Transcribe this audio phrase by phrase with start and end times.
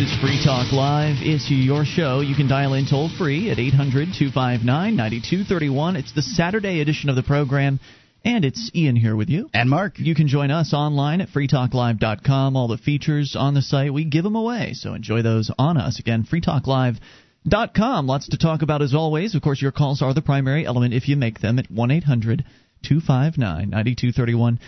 [0.00, 1.16] This is Free Talk Live.
[1.20, 2.20] It's your show.
[2.20, 4.64] You can dial in toll free at 800 259
[4.96, 5.96] 9231.
[5.96, 7.80] It's the Saturday edition of the program.
[8.24, 9.50] And it's Ian here with you.
[9.52, 9.98] And Mark.
[9.98, 12.56] You can join us online at freetalklive.com.
[12.56, 14.72] All the features on the site, we give them away.
[14.72, 15.98] So enjoy those on us.
[15.98, 18.06] Again, freetalklive.com.
[18.06, 19.34] Lots to talk about as always.
[19.34, 22.46] Of course, your calls are the primary element if you make them at 1 800
[22.88, 24.60] 259 9231.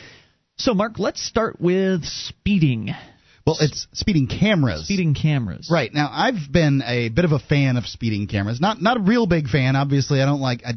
[0.59, 2.91] So, Mark, let's start with speeding.
[3.47, 4.85] Well, it's speeding cameras.
[4.85, 5.69] Speeding cameras.
[5.71, 5.93] Right.
[5.93, 8.61] Now, I've been a bit of a fan of speeding cameras.
[8.61, 10.23] Not not a real big fan, obviously.
[10.23, 10.75] I don't like I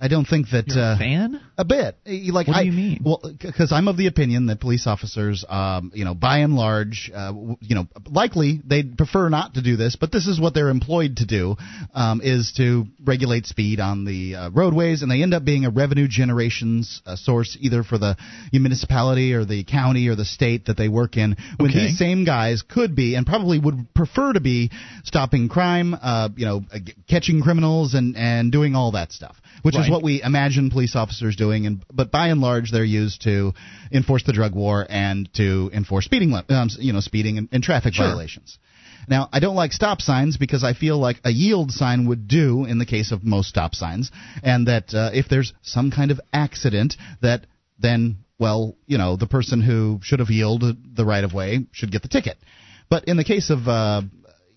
[0.00, 1.40] I don't think that You're uh, a fan.
[1.56, 1.96] A bit.
[2.06, 3.02] Like What do I, you mean?
[3.04, 7.10] Well, because I'm of the opinion that police officers, um, you know, by and large,
[7.12, 10.68] uh, you know, likely they'd prefer not to do this, but this is what they're
[10.68, 11.56] employed to do,
[11.94, 15.70] um, is to regulate speed on the uh, roadways, and they end up being a
[15.70, 18.16] revenue generations uh, source either for the
[18.52, 21.36] municipality or the county or the state that they work in.
[21.58, 21.86] When Okay.
[21.88, 24.70] these same guys could be and probably would prefer to be
[25.04, 29.74] stopping crime, uh, you know, uh, catching criminals and and doing all that stuff, which
[29.74, 29.84] Right.
[29.84, 31.66] is what we imagine police officers doing.
[31.66, 33.52] And but by and large, they're used to
[33.92, 37.94] enforce the drug war and to enforce speeding, um, you know, speeding and, and traffic
[37.94, 38.06] Sure.
[38.06, 38.58] violations.
[39.08, 42.66] Now, I don't like stop signs because I feel like a yield sign would do
[42.66, 44.10] in the case of most stop signs,
[44.42, 47.46] and that uh, if there's some kind of accident, that
[47.78, 51.90] then, well, you know, the person who should have yielded the right of way should
[51.90, 52.36] get the ticket.
[52.90, 54.02] But in the case of uh,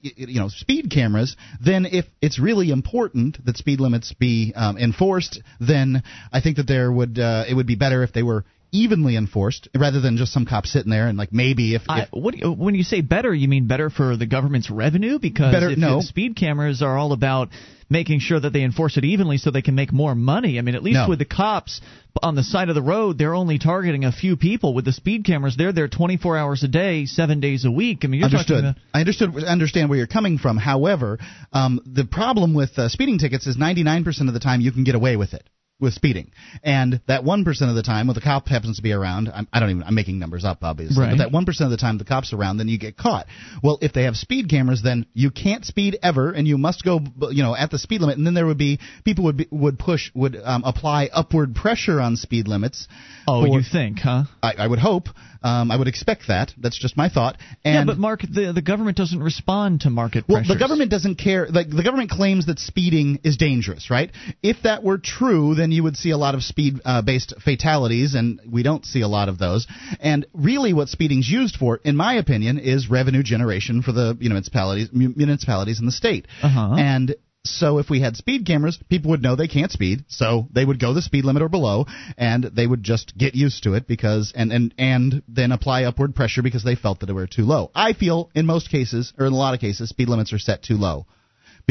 [0.01, 5.41] you know speed cameras, then if it's really important that speed limits be um, enforced,
[5.59, 9.15] then I think that there would uh, it would be better if they were evenly
[9.17, 12.37] enforced rather than just some cop sitting there and like maybe if, I, if what
[12.37, 15.19] you, when you say better, you mean better for the government's revenue?
[15.19, 16.01] Because Better- if no.
[16.01, 17.49] speed cameras are all about
[17.89, 20.57] making sure that they enforce it evenly so they can make more money.
[20.57, 21.09] I mean, at least No.
[21.09, 21.81] with the cops
[22.23, 24.73] on the side of the road, they're only targeting a few people.
[24.73, 27.99] With the speed cameras, they're there 24 hours a day, seven days a week.
[28.03, 28.63] I mean, you're understood.
[28.63, 28.69] talking.
[28.69, 29.35] About, I understood.
[29.43, 30.55] Understand where you're coming from.
[30.55, 31.19] However,
[31.51, 34.95] um, the problem with uh, speeding tickets is 99% of the time you can get
[34.95, 35.43] away with it
[35.81, 36.31] with speeding,
[36.63, 39.47] and that one percent of the time, when the cop happens to be around, I'm,
[39.51, 39.83] I don't even.
[39.83, 41.11] I'm making numbers up, obviously, Right.
[41.11, 43.25] but that one percent of the time the cop's around, then you get caught.
[43.63, 46.99] Well, if they have speed cameras, then you can't speed ever, and you must go,
[47.31, 49.79] you know, at the speed limit, and then there would be people would be, would
[49.79, 52.87] push would um, apply upward pressure on speed limits.
[53.27, 54.23] Oh, for- you think, huh?
[54.41, 55.09] I, I would hope.
[55.43, 56.53] Um, I would expect that.
[56.57, 57.37] That's just my thought.
[57.63, 60.55] And yeah, but Mark, the the government doesn't respond to market well, pressures.
[60.55, 61.47] the government doesn't care.
[61.47, 64.11] Like the government claims that speeding is dangerous, right?
[64.43, 68.61] If that were true, then you would see a lot of speed-based fatalities, and we
[68.61, 69.65] don't see a lot of those.
[69.99, 74.29] And really, what speeding's used for, in my opinion, is revenue generation for the you
[74.29, 76.27] know, municipalities, municipalities in the state.
[76.43, 76.75] Uh-huh.
[76.77, 80.63] And so if we had speed cameras, people would know they can't speed, so they
[80.63, 81.85] would go the speed limit or below,
[82.17, 86.15] and they would just get used to it because and and and then apply upward
[86.15, 87.71] pressure because they felt that they were too low.
[87.73, 90.63] I feel in most cases, or in a lot of cases, speed limits are set
[90.63, 91.07] too low.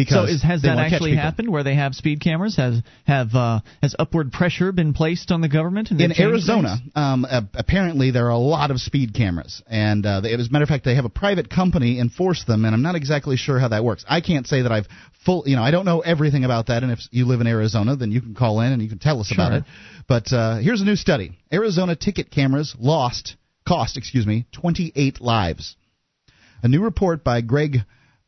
[0.08, 2.56] So is, has that actually happened where they have speed cameras?
[2.56, 5.90] Has have uh, has upward pressure been placed on the government?
[5.90, 10.32] In Arizona, um, uh, apparently there are a lot of speed cameras, and uh, they,
[10.32, 12.94] as a matter of fact, they have a private company enforce them, and I'm not
[12.94, 14.04] exactly sure how that works.
[14.08, 14.86] I can't say that I've
[15.24, 17.96] full, you know, I don't know everything about that, and if you live in Arizona,
[17.96, 19.64] then you can call in and you can tell us about it.
[20.08, 23.36] But uh, here's a new study: Arizona ticket cameras lost
[23.66, 25.76] cost, excuse me, 28 lives.
[26.62, 27.78] A new report by Greg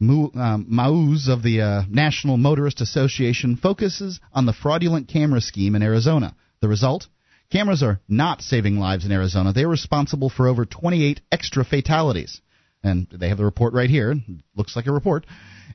[0.03, 6.35] Mauz of the uh, National Motorist Association focuses on the fraudulent camera scheme in Arizona.
[6.61, 7.07] The result?
[7.51, 9.53] Cameras are not saving lives in Arizona.
[9.53, 12.41] They are responsible for over 28 extra fatalities.
[12.83, 14.15] And they have the report right here.
[14.57, 15.25] Looks like a report.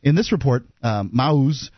[0.04, 1.72] In this report, um, Mauz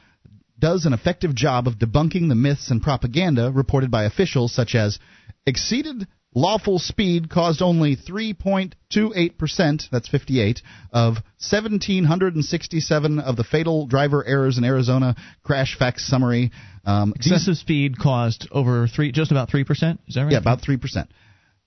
[0.57, 4.97] does an effective job of debunking the myths and propaganda reported by officials such as
[5.45, 11.15] exceeded lawful speed caused only 3.28%, that's 58, of
[11.49, 16.51] 1,767 of the fatal driver errors in Arizona crash facts summary.
[16.85, 19.99] Um, these- excessive speed caused over three, just about three percent.
[20.07, 20.31] Is that right?
[20.31, 21.07] yeah, about 3%.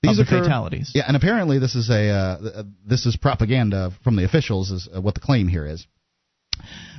[0.05, 0.91] Of the fatalities.
[0.97, 5.01] Yeah, and apparently this is a uh, this is propaganda from the officials is uh,
[5.01, 5.87] what the claim here is.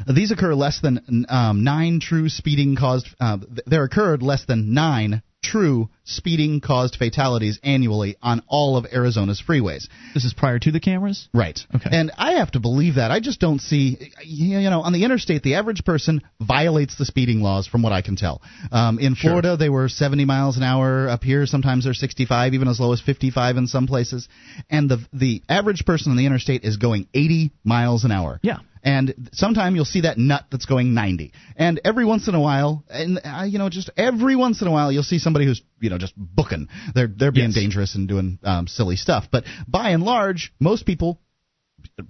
[0.08, 3.08] These occur less than um, nine true speeding caused.
[3.20, 9.42] Uh, there occurred less than nine true speeding caused fatalities annually on all of Arizona's
[9.46, 9.88] freeways.
[10.14, 11.30] This is prior to the cameras.
[11.34, 11.60] Right.
[11.76, 11.90] Okay.
[11.92, 13.12] And I have to believe that.
[13.12, 17.42] I just don't see, you know, on the interstate, the average person violates the speeding
[17.42, 18.42] laws, from what I can tell.
[18.72, 19.32] Um, in Sure.
[19.32, 21.08] Florida, they were 70 miles an hour.
[21.10, 24.28] Up here, sometimes they're 65, even as low as 55 in some places.
[24.70, 28.40] And the the average person on the interstate is going 80 miles an hour.
[28.42, 28.58] Yeah.
[28.86, 31.32] And sometime you'll see that nut that's going 90.
[31.56, 34.72] And every once in a while, and uh, you know, just every once in a
[34.72, 36.68] while, you'll see somebody who's you know just booking.
[36.94, 37.56] They're they're being Yes.
[37.56, 39.26] dangerous and doing um, silly stuff.
[39.32, 41.22] But by and large, most people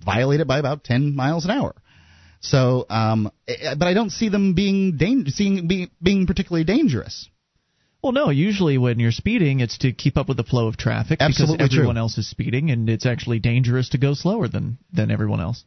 [0.03, 1.75] violate it by about 10 miles an hour.
[2.41, 7.29] So, um, eh, but I don't see them being dang- seeing be, being particularly dangerous.
[8.01, 8.31] Well, no.
[8.31, 11.73] Usually, when you're speeding, it's to keep up with the flow of traffic Absolutely because
[11.73, 12.01] everyone true.
[12.01, 15.63] else is speeding, and it's actually dangerous to go slower than than everyone else.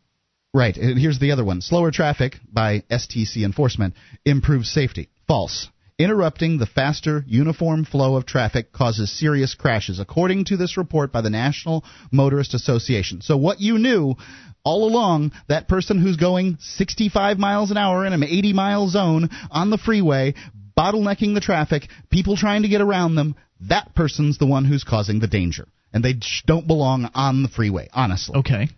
[0.55, 0.77] Right.
[0.77, 1.61] And here's the other one.
[1.61, 3.95] Slower traffic by STC enforcement
[4.25, 5.11] improves safety.
[5.29, 5.69] False.
[5.99, 11.23] Interrupting the faster, uniform flow of traffic causes serious crashes, according to this report by
[11.23, 13.23] the National Motorist Association.
[13.23, 14.15] So, what you knew
[14.63, 19.31] all along, that person who's going 65 miles an hour in an 80 mile zone
[19.51, 20.35] on the freeway,
[20.77, 25.21] bottlenecking the traffic, people trying to get around them, that person's the one who's causing
[25.21, 25.67] the danger.
[25.95, 26.15] And they
[26.45, 28.37] don't belong on the freeway, honestly.
[28.37, 28.69] Okay.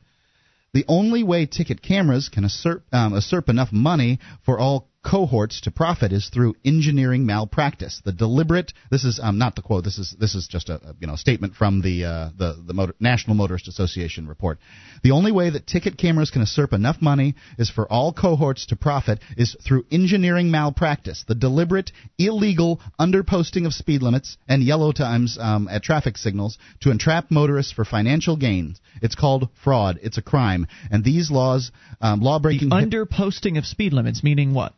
[0.75, 5.71] The only way ticket cameras can usurp, um, usurp enough money for all cohorts to
[5.71, 8.03] profit is through engineering malpractice.
[8.05, 9.85] The deliberate this is um, not the quote.
[9.85, 12.95] This is this is just a, you know statement from the uh, the the Motor,
[13.01, 14.59] National Motorist Association report.
[15.03, 18.77] The only way that ticket cameras can usurp enough money is for all cohorts to
[18.77, 21.25] profit is through engineering malpractice.
[21.27, 26.91] The deliberate illegal underposting of speed limits and yellow times um, at traffic signals to
[26.91, 28.81] entrap motorists for financial gains.
[29.01, 29.99] It's called fraud.
[30.03, 31.71] It's a crime, and these laws,
[32.01, 32.73] um, law breaking.
[32.73, 34.75] Under posting of speed limits, meaning what?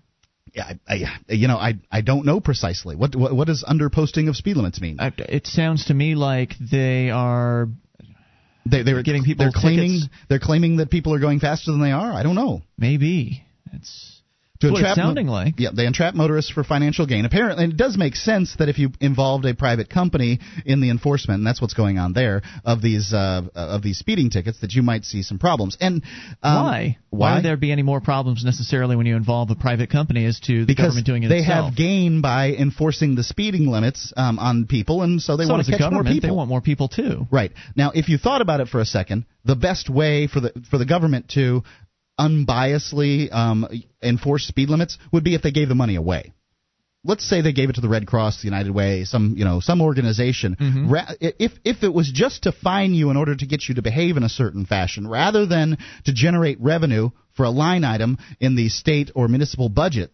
[0.55, 0.95] Yeah, I,
[1.29, 4.37] I, you know, I I don't know precisely what what, what does under posting of
[4.37, 4.99] speed limits mean.
[5.01, 7.69] I, it sounds to me like they are
[8.67, 11.93] they they're getting people They're claiming they're claiming that people are going faster than they
[11.93, 12.13] are.
[12.13, 12.63] I don't know.
[12.77, 13.45] maybe.
[13.73, 14.20] It's
[14.61, 15.55] To That's entrap sounding like.
[15.59, 17.25] Yeah, they entrap motorists for financial gain.
[17.25, 20.91] Apparently, and it does make sense that if you involved a private company in the
[20.91, 24.73] enforcement, and that's what's going on there of these uh, of these speeding tickets, that
[24.73, 25.79] you might see some problems.
[25.81, 26.03] And
[26.43, 26.99] um, why?
[27.09, 27.37] Why?
[27.37, 30.61] would there be any more problems necessarily when you involve a private company as to
[30.61, 31.67] the because government doing it they itself?
[31.69, 35.65] have gain by enforcing the speeding limits um, on people, and so they so want
[35.65, 36.29] to catch more people.
[36.29, 37.27] They want more people too.
[37.31, 37.53] Right.
[37.77, 40.77] Now, if you thought about it for a second, the best way for the for
[40.77, 41.63] the government to
[42.21, 43.67] unbiasedly um,
[44.03, 46.33] enforce speed limits would be if they gave the money away.
[47.03, 49.61] Let's say they gave it to the Red Cross, the United Way, some you know
[49.61, 50.57] some organization.
[50.61, 50.93] Mm-hmm.
[50.93, 53.83] Ra- if if it was just to fine you in order to get you to
[53.83, 58.55] behave in a certain fashion, rather than to generate revenue for a line item in
[58.55, 60.13] the state or municipal budget,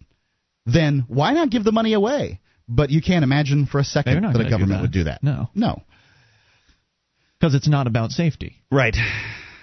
[0.65, 2.41] then why not give the money away?
[2.69, 4.83] But you can't imagine for a second that a gonna do government that.
[4.83, 5.25] would do that.
[5.25, 5.51] No.
[5.55, 5.83] No.
[7.39, 8.63] Because it's not about safety.
[8.71, 8.97] Right.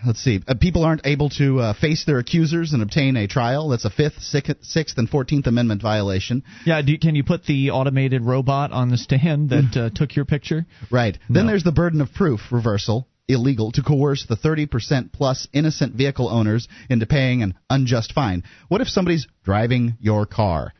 [0.06, 0.42] Let's see.
[0.48, 3.70] Uh, people aren't able to uh, face their accusers and obtain a trial.
[3.70, 6.44] That's a Fifth, Sixth, Sixth and Fourteenth Amendment violation.
[6.66, 10.26] Yeah, do, can you put the automated robot on the stand that uh, took your
[10.26, 10.66] picture?
[10.92, 11.18] Right.
[11.30, 13.08] Then there's the burden of proof reversal.
[13.30, 18.44] Illegal to coerce the 30% plus innocent vehicle owners into paying an unjust fine.
[18.68, 20.74] What if somebody's driving your car?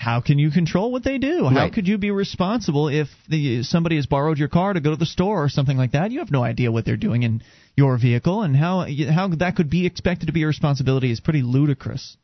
[0.00, 1.44] How can you control what they do?
[1.44, 1.72] How Right.
[1.74, 5.04] could you be responsible if the somebody has borrowed your car to go to the
[5.04, 6.10] store or something like that?
[6.10, 7.42] You have no idea what they're doing in
[7.76, 11.42] your vehicle, and how how that could be expected to be a responsibility is pretty
[11.42, 12.16] ludicrous.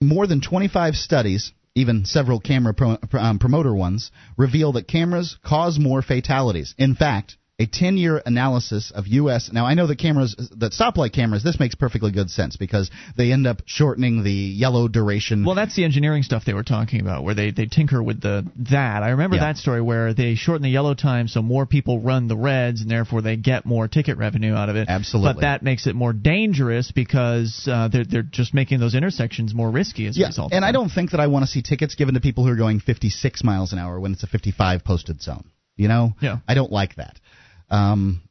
[0.00, 5.80] More than 25 studies, even several camera pro, um, promoter ones, reveal that cameras cause
[5.80, 6.72] more fatalities.
[6.78, 9.48] In fact, a 10 year analysis of U.S.
[9.50, 13.32] Now, I know that cameras, that stoplight cameras, this makes perfectly good sense because they
[13.32, 15.42] end up shortening the yellow duration.
[15.42, 18.44] Well, that's the engineering stuff they were talking about, where they, they tinker with the
[18.70, 19.02] that.
[19.02, 19.46] I remember Yeah.
[19.46, 22.90] that story where they shorten the yellow time so more people run the reds, and
[22.90, 24.88] therefore they get more ticket revenue out of it.
[24.90, 25.32] Absolutely.
[25.34, 29.70] But that makes it more dangerous because uh, they're they're just making those intersections more
[29.70, 30.52] risky as a result.
[30.52, 32.56] and I don't think that I want to see tickets given to people who are
[32.56, 35.48] going 56 miles an hour when it's a 55 posted zone.
[35.78, 36.14] You know?
[36.22, 36.38] Yeah.
[36.48, 37.20] I don't like that.
[37.70, 38.22] Um,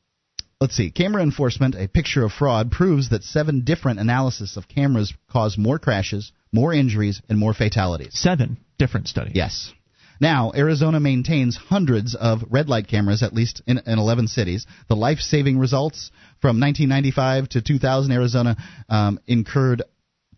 [0.62, 0.92] let's see.
[0.92, 5.80] Camera enforcement, a picture of fraud, proves that seven different analysis of cameras cause more
[5.80, 8.18] crashes, more injuries, and more fatalities.
[8.20, 9.34] seven different studies.
[9.36, 9.74] Yes.
[10.20, 14.65] Now, Arizona maintains hundreds of red light cameras, at least in, in 11 cities.
[14.88, 16.10] The life saving results
[16.42, 18.56] from 1995 to 2000, Arizona
[18.88, 19.84] um, incurred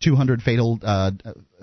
[0.00, 1.12] 200 fatal uh,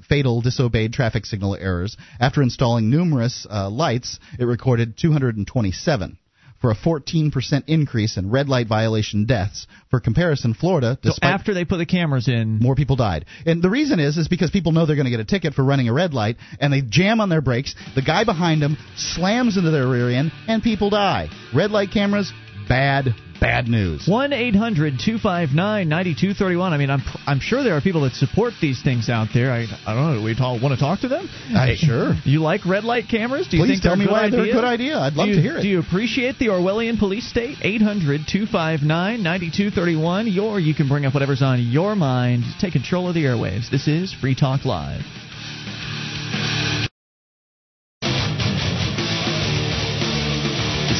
[0.08, 1.98] fatal disobeyed traffic signal errors.
[2.20, 6.18] After installing numerous uh, lights, it recorded 227
[6.66, 7.32] for a 14%
[7.68, 9.68] increase in red light violation deaths.
[9.92, 13.26] For comparison, Florida, So after they put the cameras in, more people died.
[13.46, 15.64] And the reason is is because people know they're going to get a ticket for
[15.64, 17.76] running a red light and they jam on their brakes.
[17.94, 21.30] The guy behind them slams into their rear end and people die.
[21.54, 22.34] Red light cameras,
[22.68, 24.08] bad bad news.
[24.08, 26.74] one eight hundred two five nine ninety two thirty one.
[26.74, 29.52] I mean, I'm I'm sure there are people that support these things out there.
[29.52, 30.20] I I don't know.
[30.20, 31.30] Do we talk, want to talk to them?
[31.54, 32.14] Uh, sure.
[32.24, 33.48] You like red light cameras?
[33.48, 34.40] Do you Please think tell me why idea?
[34.42, 34.98] they're a good idea.
[34.98, 35.62] I'd love you, to hear it.
[35.62, 37.58] Do you appreciate the Orwellian police state?
[37.62, 40.40] 800 259 9231.
[40.40, 42.44] Or you can bring up whatever's on your mind.
[42.60, 43.70] Take control of the airwaves.
[43.70, 45.02] This is Free Talk Live.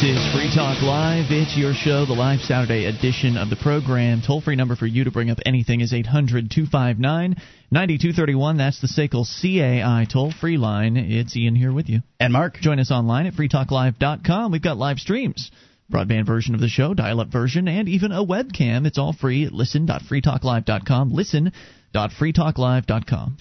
[0.06, 1.32] Is Free Talk Live.
[1.32, 4.22] It's your show, the live Saturday edition of the program.
[4.22, 7.36] Toll free number for you to bring up anything is 800 259
[7.72, 8.58] 9231.
[8.58, 10.96] That's the SACL CAI toll free line.
[10.96, 12.04] It's Ian here with you.
[12.20, 12.58] And Mark.
[12.58, 14.52] Join us online at freetalklive.com.
[14.52, 15.50] We've got live streams,
[15.92, 18.86] broadband version of the show, dial up version, and even a webcam.
[18.86, 21.14] It's all free at listen.freetalklive.com.
[21.14, 23.38] Listen.freetalklive.com.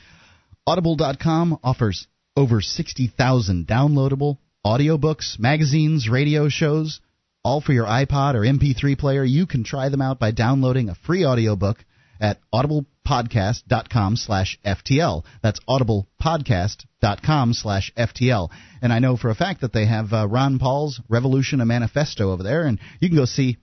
[0.67, 2.07] Audible.com offers
[2.37, 7.01] over 60,000 downloadable audiobooks, magazines, radio shows,
[7.45, 9.23] all for your iPod or MP3 player.
[9.23, 11.85] You can try them out by downloading a free audiobook
[12.21, 15.25] at audiblepodcast.com slash FTL.
[15.43, 18.49] That's audiblepodcast.com slash FTL.
[18.81, 22.33] And I know for a fact that they have uh, Ron Paul's Revolution a Manifesto
[22.33, 23.59] over there, and you can go see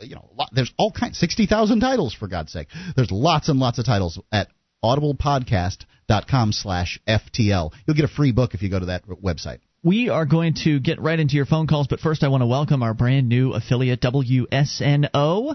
[0.00, 2.68] you know, there's all kinds, 60,000 titles for God's sake.
[2.96, 4.48] There's lots and lots of titles at
[4.84, 7.72] audiblepodcast.com slash FTL.
[7.86, 9.58] You'll get a free book if you go to that website.
[9.86, 12.46] We are going to get right into your phone calls, but first I want to
[12.46, 15.54] welcome our brand new affiliate, WSNO,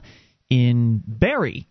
[0.50, 1.68] in Barre,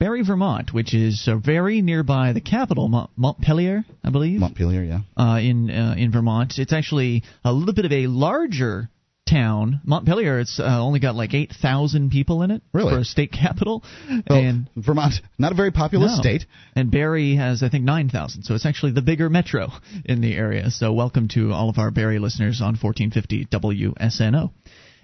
[0.00, 4.40] Barre, Vermont, which is uh, very nearby the capital, Mont- Montpelier, I believe.
[4.40, 5.02] Montpelier, yeah.
[5.16, 8.90] Uh, in uh, in Vermont, it's actually a little bit of a larger
[9.30, 9.80] town.
[9.84, 12.92] Montpelier, it's uh, only got like eight thousand people in it Really?
[12.92, 13.84] for a state capital,
[14.28, 16.20] Well, and Vermont, not a very populous no.
[16.20, 16.44] state.
[16.74, 18.42] And Barre has, I think, 9,000.
[18.42, 19.68] So it's actually the bigger metro
[20.04, 20.70] in the area.
[20.70, 24.50] So welcome to all of our Barre listeners on 1450 WSNO.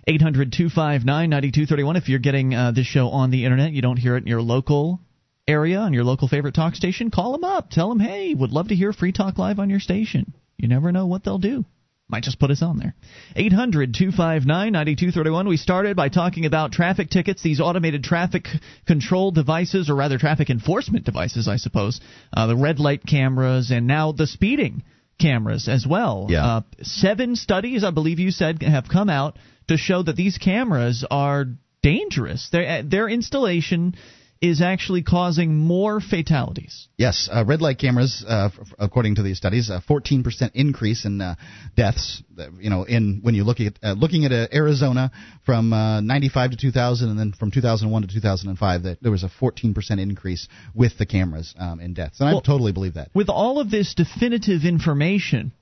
[0.08, 1.96] 800 259 9231.
[1.96, 4.42] If you're getting uh, this show on the internet, you don't hear it in your
[4.42, 5.00] local
[5.48, 7.70] area, on your local favorite talk station, call them up.
[7.70, 10.32] Tell them, hey, would love to hear Free Talk Live on your station.
[10.58, 11.64] You never know what they'll do.
[12.08, 12.94] Might just put us on there.
[13.34, 15.48] 800 259 9231.
[15.48, 18.46] We started by talking about traffic tickets, these automated traffic
[18.86, 22.00] control devices, or rather traffic enforcement devices, I suppose.
[22.32, 24.84] Uh, the red light cameras, and now the speeding
[25.18, 26.28] cameras as well.
[26.30, 26.44] Yeah.
[26.46, 29.36] Uh, seven studies, I believe you said, have come out
[29.66, 31.46] to show that these cameras are
[31.82, 32.48] dangerous.
[32.52, 33.96] Their, their installation
[34.40, 36.88] is actually causing more fatalities.
[36.98, 41.20] Yes, uh, red light cameras, uh, f- according to these studies, a 14% increase in
[41.20, 41.34] uh,
[41.76, 42.22] deaths.
[42.38, 45.10] uh, You know, in when you look at uh, looking at uh, Arizona
[45.44, 49.30] from uh, 95 to 2000, and then from 2001 to 2005, that there was a
[49.40, 53.10] 14% increase with the cameras um, in deaths, and Well- I totally believe that.
[53.14, 55.52] With all of this definitive information,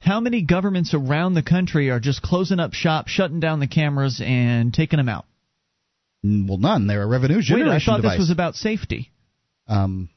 [0.00, 4.20] how many governments around the country are just closing up shop, shutting down the cameras,
[4.24, 5.24] and taking them out?
[6.22, 6.86] Well, none.
[6.86, 8.12] They're a revenue generation Wait, I thought device.
[8.14, 9.10] this was about safety.
[9.66, 10.08] um,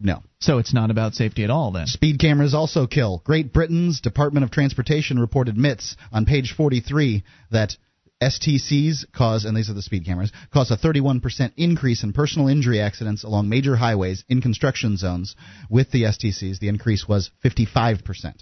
[0.00, 0.22] no.
[0.40, 1.86] So it's not about safety at all then.
[1.88, 3.20] Speed cameras also kill.
[3.24, 7.76] Great Britain's Department of Transportation report admits on page 43 that
[8.22, 12.80] STCs cause, and these are the speed cameras, cause a 31% increase in personal injury
[12.80, 15.34] accidents along major highways in construction zones.
[15.68, 18.34] With the STCs, the increase was 55%.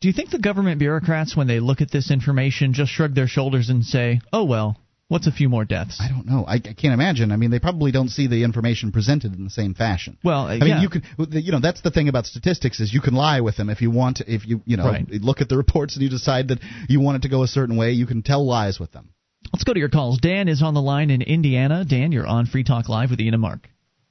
[0.00, 3.26] Do you think the government bureaucrats, when they look at this information, just shrug their
[3.26, 6.44] shoulders and say, "Oh well, what's a few more deaths?" I don't know.
[6.46, 7.32] I, I can't imagine.
[7.32, 10.18] I mean, they probably don't see the information presented in the same fashion.
[10.24, 10.82] Well, uh, I mean, yeah.
[10.82, 13.70] you can, you know, that's the thing about statistics is you can lie with them
[13.70, 14.18] if you want.
[14.18, 15.08] To, if you, you know, Right.
[15.10, 16.58] look at the reports and you decide that
[16.88, 19.10] you want it to go a certain way, you can tell lies with them.
[19.52, 20.18] Let's go to your calls.
[20.18, 21.84] Dan is on the line in Indiana.
[21.84, 23.68] Dan, you're on Free Talk Live with Ian and Mark.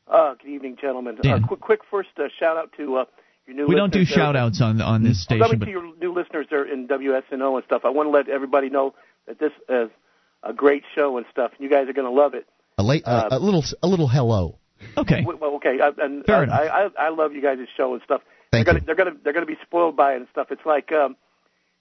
[0.08, 1.18] Uh, good evening, gentlemen.
[1.22, 1.44] Dan.
[1.44, 3.06] Uh, quick, quick first uh, shout out to uh,
[3.48, 3.68] your new.
[3.68, 4.16] We don't do there.
[4.16, 6.88] shout outs on on this Well, station, let but to your new listeners there in
[6.88, 7.82] WSNO and stuff.
[7.84, 8.94] I want to let everybody know
[9.28, 9.90] that this is
[10.46, 11.52] a great show and stuff.
[11.58, 12.46] and You guys are going to love it.
[12.78, 14.60] A, late, uh, a little, a little hello.
[14.98, 15.22] okay.
[15.22, 16.60] W- Well, okay, I, and Fair I, enough.
[16.60, 16.66] I,
[17.04, 18.22] I, I love you guys' show and stuff.
[18.52, 18.86] Thank they're gonna, you.
[18.86, 20.48] They're gonna, they're gonna be spoiled by it and stuff.
[20.52, 21.16] It's like, um, you,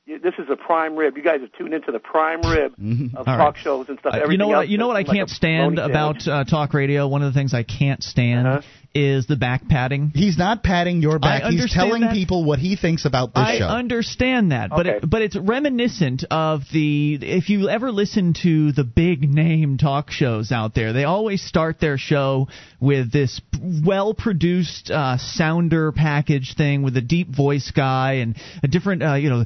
[0.06, 1.16] this is a prime rib.
[1.16, 3.16] You guys have tuned into the prime rib of Mm-hmm.
[3.16, 3.56] Talk right.
[3.56, 4.14] shows and stuff.
[4.14, 4.68] Uh, you know what?
[4.68, 7.08] You know what I can't a stand about uh, talk radio.
[7.08, 8.61] One of the things I can't stand Uh-huh.
[8.94, 10.12] is the back padding.
[10.14, 11.42] He's not patting your back.
[11.44, 12.12] He's telling that.
[12.12, 13.64] people what he thinks about this I show.
[13.66, 14.96] I understand that, but Okay.
[14.99, 20.11] it, but it's reminiscent of the if you ever listen to the big name talk
[20.11, 22.49] shows out there, they always start their show
[22.80, 23.40] with this
[23.84, 29.14] well produced uh, sounder package thing with a deep voice guy and a different uh,
[29.14, 29.44] you know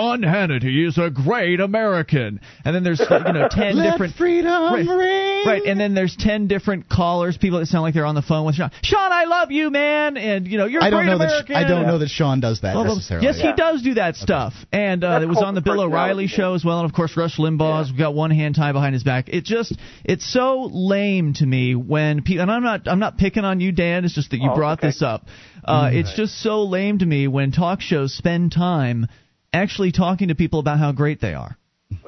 [0.00, 4.50] Sean Hannity is a great American, and then there's you know ten Let different freedom
[4.72, 4.86] Right.
[4.86, 5.46] ring.
[5.46, 8.46] Right, and then there's ten different callers, people that sound like they're on the phone
[8.46, 8.70] with Sean.
[8.82, 11.24] Sean, I love you, man, and you know you're a I don't great know that.
[11.28, 11.56] American.
[11.56, 13.26] I don't know that Sean does that Well, well, necessarily.
[13.26, 16.24] Yes, he does do that stuff, and uh, it was on the the Bill O'Reilly
[16.24, 17.98] personality show as well, and of course Rush Limbaugh's Yeah.
[17.98, 19.28] Got one hand tied behind his back.
[19.28, 23.44] It just it's so lame to me when people and I'm not I'm not picking
[23.44, 24.04] on you, Dan.
[24.06, 24.88] It's just that you Oh, brought okay.
[24.88, 25.26] this up.
[25.64, 29.06] Uh, It's just so lame to me when talk shows spend time
[29.52, 31.56] actually talking to people about how great they are.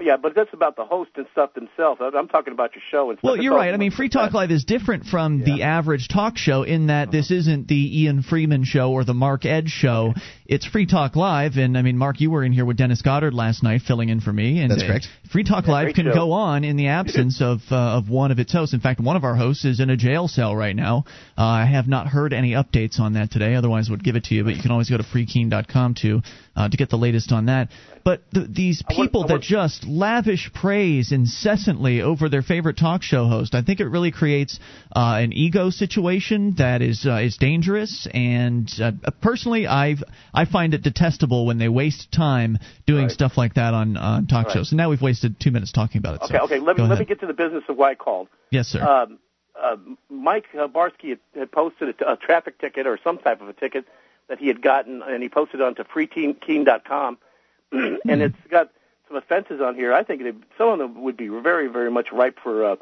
[0.01, 2.01] Yeah, but that's about the host and stuff themselves.
[2.01, 3.25] I- I'm talking about your show and stuff.
[3.25, 3.75] Well, you're right.
[3.75, 4.33] I mean, Free Talk.
[4.33, 8.63] Live is different from the average talk show in that this isn't the Ian Freeman
[8.65, 10.15] show or the Mark Edge show.
[10.47, 13.35] It's Free Talk Live, and I mean, Mark, you were in here with Dennis Goddard
[13.35, 14.61] last night, filling in for me.
[14.61, 15.09] And That's correct.
[15.33, 16.15] Free Talk Live can show.
[16.15, 18.75] go on in the absence of uh, of one of its hosts.
[18.75, 21.05] In fact, one of our hosts is in a jail cell right now.
[21.37, 23.55] Uh, I have not heard any updates on that today.
[23.55, 24.45] Otherwise, I would give it to you.
[24.45, 26.23] But you can always go to freekeene.com to
[26.57, 27.69] uh, to get the latest on that.
[28.05, 33.55] But th- these people that just lavish praise incessantly over their favorite talk show host,
[33.55, 34.59] I think it really creates
[34.95, 38.07] uh, an ego situation that is uh, is dangerous.
[38.13, 39.97] And uh, personally, I
[40.35, 43.11] I find it detestable when they waste time doing Right.
[43.11, 44.55] stuff like that on on talk Right.
[44.55, 44.73] shows.
[44.73, 46.23] And now we've wasted two minutes talking about it.
[46.23, 46.59] Okay, so okay.
[46.59, 48.29] Let me let me get to the business of why I called.
[48.51, 48.83] Yes, sir.
[48.83, 49.19] Um,
[49.61, 49.77] uh,
[50.11, 53.49] Mike uh, Barsky had, had posted a, t- a traffic ticket or some type of
[53.49, 53.85] a ticket
[54.29, 57.19] that he had gotten, and he posted it onto freekeene.com,
[57.73, 58.71] and it's got
[59.09, 59.93] some offenses on here.
[59.93, 62.77] I think it, some of them would be very, very much ripe for uh,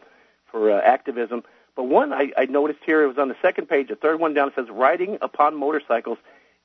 [0.51, 1.43] for uh, activism.
[1.77, 4.35] But one I, I noticed here, it was on the second page, the third one
[4.35, 4.49] down.
[4.49, 6.19] It says riding upon motorcycles.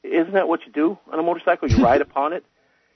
[0.03, 1.70] Isn't that what you do on a motorcycle?
[1.70, 2.44] You ride upon it.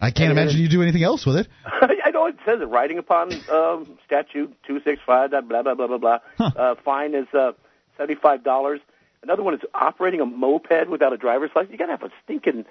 [0.01, 1.47] I can't And- imagine you do anything else with it.
[1.65, 2.65] I know it says it.
[2.65, 5.29] Riding upon um, statute two six five.
[5.31, 6.19] Blah blah blah blah blah.
[6.37, 6.51] Huh.
[6.55, 7.51] Uh, fine is uh,
[7.97, 8.79] seventy five dollars.
[9.23, 11.71] Another one is operating a moped without a driver's license.
[11.71, 12.65] You gotta have a stinking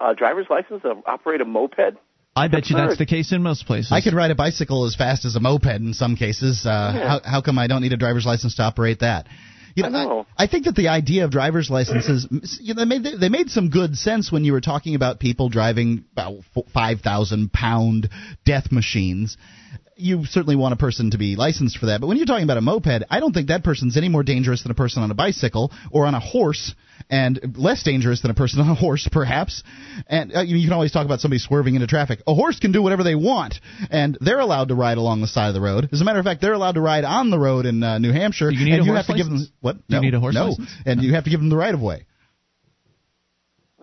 [0.00, 1.96] uh, driver's license to operate a moped.
[2.34, 3.92] I bet you that's the case in most places.
[3.92, 6.64] I could ride a bicycle as fast as a moped in some cases.
[6.64, 7.08] Uh, Yeah.
[7.08, 9.26] how, how come I don't need a driver's license to operate that?
[9.74, 10.26] You I know.
[10.36, 12.26] I, think that the idea of driver's licenses,
[12.60, 15.48] you know, they made they made some good sense when you were talking about people
[15.48, 16.40] driving about
[16.74, 18.10] five thousand pound
[18.44, 19.36] death machines.
[19.96, 22.56] You certainly want a person to be licensed for that, but when you're talking about
[22.56, 25.14] a moped, I don't think that person's any more dangerous than a person on a
[25.14, 26.74] bicycle or on a horse,
[27.10, 29.62] and less dangerous than a person on a horse, perhaps.
[30.06, 32.20] And uh, you, you can always talk about somebody swerving into traffic.
[32.26, 33.56] A horse can do whatever they want,
[33.90, 35.88] and they're allowed to ride along the side of the road.
[35.92, 38.12] As a matter of fact, they're allowed to ride on the road in uh, New
[38.12, 38.50] Hampshire.
[38.50, 39.52] Do you need and a you horse have to give them license?
[39.60, 39.76] what?
[39.76, 40.70] Do you no, need a horse no, license?
[40.86, 42.06] and you have to give them the right of way.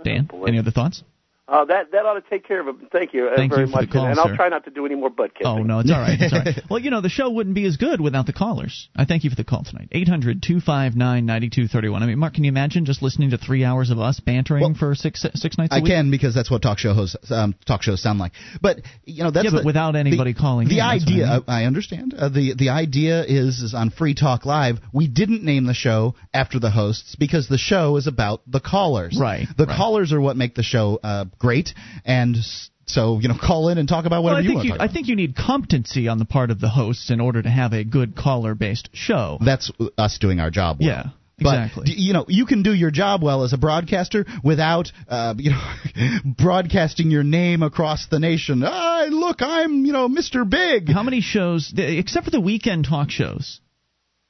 [0.04, 0.46] Dan, boy.
[0.46, 1.04] any other thoughts?
[1.50, 2.76] Uh, that that ought to take care of it.
[2.92, 4.22] Thank you uh, Thank very you for the much, call, and sir.
[4.22, 5.48] I'll try not to do any more butt kissing.
[5.48, 6.18] Oh no, it's all right.
[6.20, 6.56] It's all right.
[6.70, 8.90] Well, you know, the show wouldn't be as good without the callers.
[8.96, 9.88] I thank you for the call tonight.
[9.92, 12.04] Eight hundred two five nine ninety two thirty one.
[12.04, 14.76] I mean, Mark, can you imagine just listening to three hours of us bantering Well,
[14.78, 15.92] for six six nights a I week?
[15.92, 18.34] I can because that's what talk show hosts, um, talk shows sound like.
[18.62, 21.12] But you know that's Yeah, but the- without anybody the, calling The in, that's what
[21.12, 21.44] I idea, mean.
[21.48, 22.14] uh, I understand.
[22.16, 24.78] Uh, the the idea is is on Free Talk Live.
[24.94, 29.18] We didn't name the show after the hosts because the show is about the callers.
[29.20, 29.76] Right, The right.
[29.76, 31.74] callers are what make the show uh, great,
[32.06, 32.38] and
[32.86, 34.86] so you know, call in and talk about Well, whatever I you think want you,
[34.90, 37.74] I think you need competency on the part of the hosts in order to have
[37.74, 39.38] a good caller based show.
[39.44, 40.78] That's us doing our job.
[40.80, 40.90] Well.
[40.90, 41.04] Yeah,
[41.40, 41.94] But exactly.
[41.96, 45.62] you know, you can do your job well as a broadcaster without, uh, you know,
[46.38, 48.64] broadcasting your name across the nation.
[48.66, 50.50] Ah, look, I'm, you know, Mr.
[50.50, 50.90] Big.
[50.90, 53.62] How many shows, except for the weekend talk shows,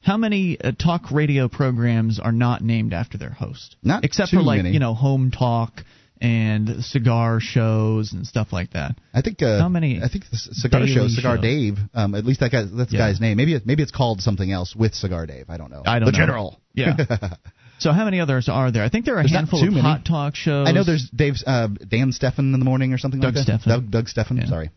[0.02, 3.76] how many uh, talk radio programs are not named after their host?
[3.84, 4.72] Not except for like many.
[4.72, 5.84] you know home talk
[6.22, 8.96] and cigar shows and stuff like that.
[9.14, 9.42] I think.
[9.42, 11.42] Uh, How many I think the cigar show, Cigar shows?
[11.44, 11.78] Dave.
[11.94, 12.64] Um, at least that guy.
[12.64, 13.08] That's the Yeah.
[13.10, 13.38] guy's name.
[13.38, 15.46] Maybe it, maybe it's called something else with Cigar Dave.
[15.50, 15.84] I don't know.
[15.86, 16.18] I don't the know.
[16.18, 16.62] General.
[16.74, 16.96] Yeah.
[17.82, 18.84] So how many others are there?
[18.84, 19.80] I think there are a There's handful of many.
[19.80, 20.68] hot talk shows.
[20.68, 23.62] I know there's Dave's uh, Dan Stephan in the morning or something Doug like that.
[23.62, 23.72] Stephan.
[23.84, 24.36] Doug, Doug Stephan.
[24.36, 24.48] Yeah.
[24.48, 24.70] Sorry.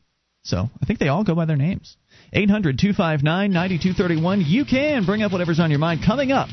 [0.44, 1.96] So I think they all go by their names.
[2.32, 4.42] 800 259 9231.
[4.46, 6.02] You can bring up whatever's on your mind.
[6.06, 6.48] Coming up,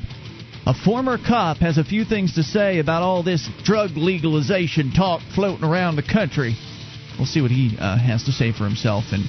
[0.69, 5.19] a former cop has a few things to say about all this drug legalization talk
[5.33, 6.55] floating around the country.
[7.17, 9.23] We'll see what he uh, has to say for himself, and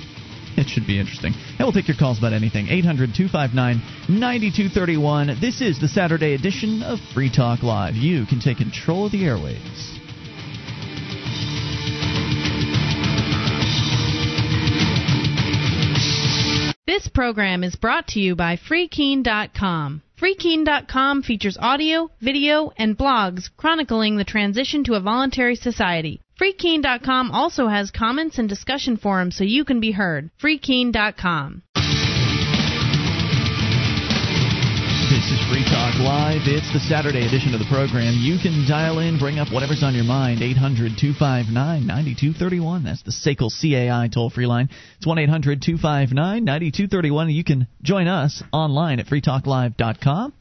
[0.58, 1.32] it should be interesting.
[1.32, 2.68] And we'll take your calls about anything.
[2.68, 3.80] 800 259
[4.20, 5.40] 9231.
[5.40, 7.94] This is the Saturday edition of Free Talk Live.
[7.94, 9.96] You can take control of the airwaves.
[16.86, 20.02] This program is brought to you by FreeKeene.com.
[20.20, 26.20] FreeKeene.com features audio, video, and blogs chronicling the transition to a voluntary society.
[26.38, 30.30] FreeKeene.com also has comments and discussion forums so you can be heard.
[30.42, 31.62] FreeKeene.com.
[36.00, 36.46] Live.
[36.46, 38.14] It's the Saturday edition of the program.
[38.16, 40.40] You can dial in, bring up whatever's on your mind.
[40.40, 42.84] 800 259 9231.
[42.84, 44.70] That's the SACL CAI toll free line.
[44.96, 47.28] It's 1 800 259 9231.
[47.30, 50.32] You can join us online at freetalklive.com.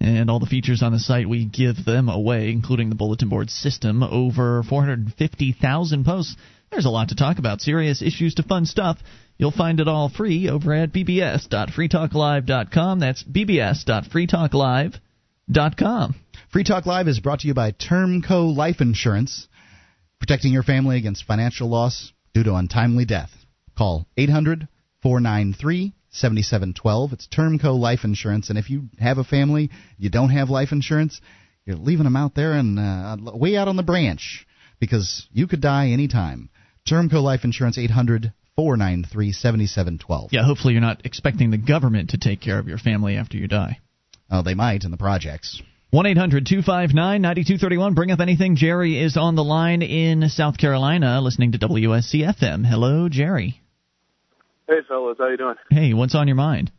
[0.00, 3.48] And all the features on the site, we give them away, including the bulletin board
[3.48, 4.02] system.
[4.02, 6.36] Over 450,000 posts.
[6.70, 7.62] There's a lot to talk about.
[7.62, 8.98] Serious issues to fun stuff.
[9.38, 13.00] You'll find it all free over at bbs.freetalklive.com.
[13.00, 15.00] That's bbs.freetalklive.com.
[16.50, 19.46] Free Talk Live is brought to you by Termco Life Insurance,
[20.18, 23.30] protecting your family against financial loss due to untimely death.
[23.78, 24.66] Call 800
[25.04, 27.12] 493 7712.
[27.12, 28.50] It's Termco Life Insurance.
[28.50, 31.20] And if you have a family, you don't have life insurance,
[31.64, 34.48] you're leaving them out there and uh, way out on the branch
[34.80, 36.50] because you could die anytime.
[36.90, 40.30] Termco Life Insurance 800 493 7712.
[40.32, 43.46] Yeah, hopefully you're not expecting the government to take care of your family after you
[43.46, 43.78] die.
[44.30, 45.62] Oh, they might in the projects.
[45.90, 47.94] 1 800 259 9231.
[47.94, 48.56] Bring up anything.
[48.56, 52.66] Jerry is on the line in South Carolina listening to WSC FM.
[52.66, 53.60] Hello, Jerry.
[54.68, 55.54] Hey, fellas, how you doing?
[55.70, 56.72] Hey, what's on your mind?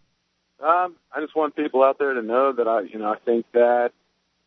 [0.60, 3.46] Um, I just want people out there to know that I, you know, I think
[3.54, 3.92] that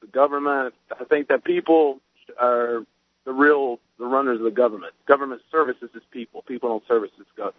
[0.02, 2.00] the government, I think that people
[2.38, 2.84] are
[3.24, 4.92] the real the runners of the government.
[5.06, 6.42] Government services is people.
[6.42, 7.56] People don't service its government,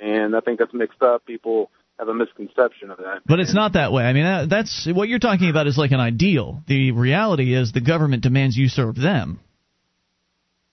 [0.00, 1.24] and I think that's mixed up.
[1.26, 3.22] People have a misconception of that.
[3.26, 4.04] But it's not that way.
[4.04, 6.62] I mean, that, that's what you're talking about is like an ideal.
[6.66, 9.40] The reality is the government demands you serve them.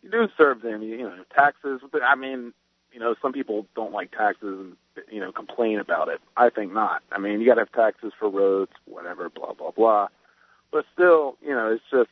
[0.01, 0.81] You do serve them.
[0.81, 1.81] You, you know, taxes.
[2.03, 2.53] I mean,
[2.91, 4.75] you know, some people don't like taxes and
[5.09, 6.19] you know complain about it.
[6.35, 7.01] I think not.
[7.11, 10.07] I mean, you got to have taxes for roads, whatever, blah blah blah.
[10.71, 12.09] But still, you know, it's just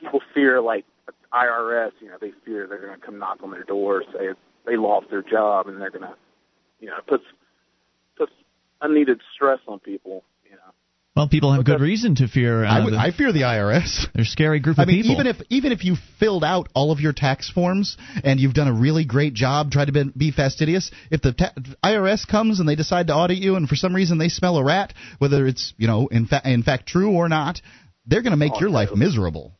[0.00, 0.84] people fear like
[1.32, 4.28] IRS, you know, they fear they're going to come knock on their door, say
[4.66, 6.14] they lost their job, and they're going to,
[6.80, 7.24] you know, puts
[8.80, 10.24] unneeded stress on people.
[10.44, 10.72] You know.
[11.16, 12.64] Well, people have good reason to fear.
[12.64, 14.06] Uh, I, would, the, I fear the IRS.
[14.14, 15.14] They're a scary group of I mean, people.
[15.20, 18.68] even if even if you filled out all of your tax forms and you've done
[18.68, 21.52] a really great job, tried to be, be fastidious, if the ta-
[21.84, 24.64] IRS comes and they decide to audit you, and for some reason they smell a
[24.64, 27.60] rat, whether it's you know in, fa- in fact true or not,
[28.06, 29.54] they're going to make Oh, your life miserable.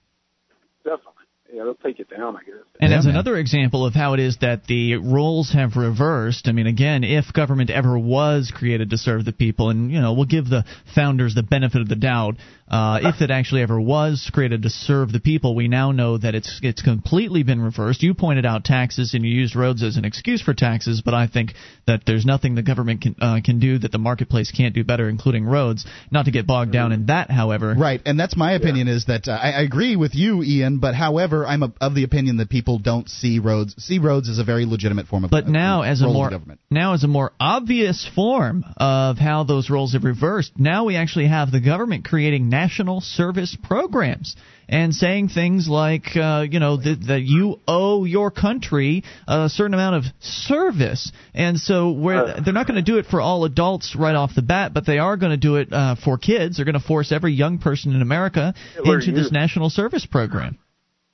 [0.85, 1.18] Definitely.
[1.53, 2.55] Yeah, they'll take it down, I guess.
[2.81, 3.15] And Yeah, as man.
[3.15, 7.33] another example of how it is that the roles have reversed, I mean, again, if
[7.33, 11.35] government ever was created to serve the people, and, you know, we'll give the founders
[11.35, 12.37] the benefit of the doubt,
[12.71, 16.35] uh, if it actually ever was created to serve the people, we now know that
[16.35, 18.03] it's it's completely been reversed.
[18.03, 21.27] You pointed out taxes, and you used roads as an excuse for taxes, but I
[21.27, 21.55] think
[21.87, 25.09] that there's nothing the government can uh, can do that the marketplace can't do better,
[25.09, 25.87] including roads.
[26.11, 27.75] Not to get bogged down in that, however.
[27.79, 28.89] Right, and that's my opinion.
[28.89, 32.05] Is that uh, I, I agree with you, Ian, but however, I'm a, of the
[32.05, 35.31] opinion that people don't see roads see roads as a very legitimate form of.
[35.31, 36.61] But now, as a more government.
[36.71, 41.29] now as a more obvious form of how those roles have reversed, now we actually
[41.29, 44.37] have the government creating national service programs
[44.69, 49.75] and saying things like, uh, you know, that, that you owe your country a certain
[49.75, 53.97] amount of service, and so where they're not going to do it for all adults
[53.97, 56.57] right off the bat, but they are going to do it uh, for kids.
[56.57, 60.59] They're going to force every young person in America Hitler into this national service program.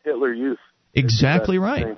[0.05, 0.59] Hitler Youth.
[0.95, 1.85] Exactly right.
[1.85, 1.97] thing.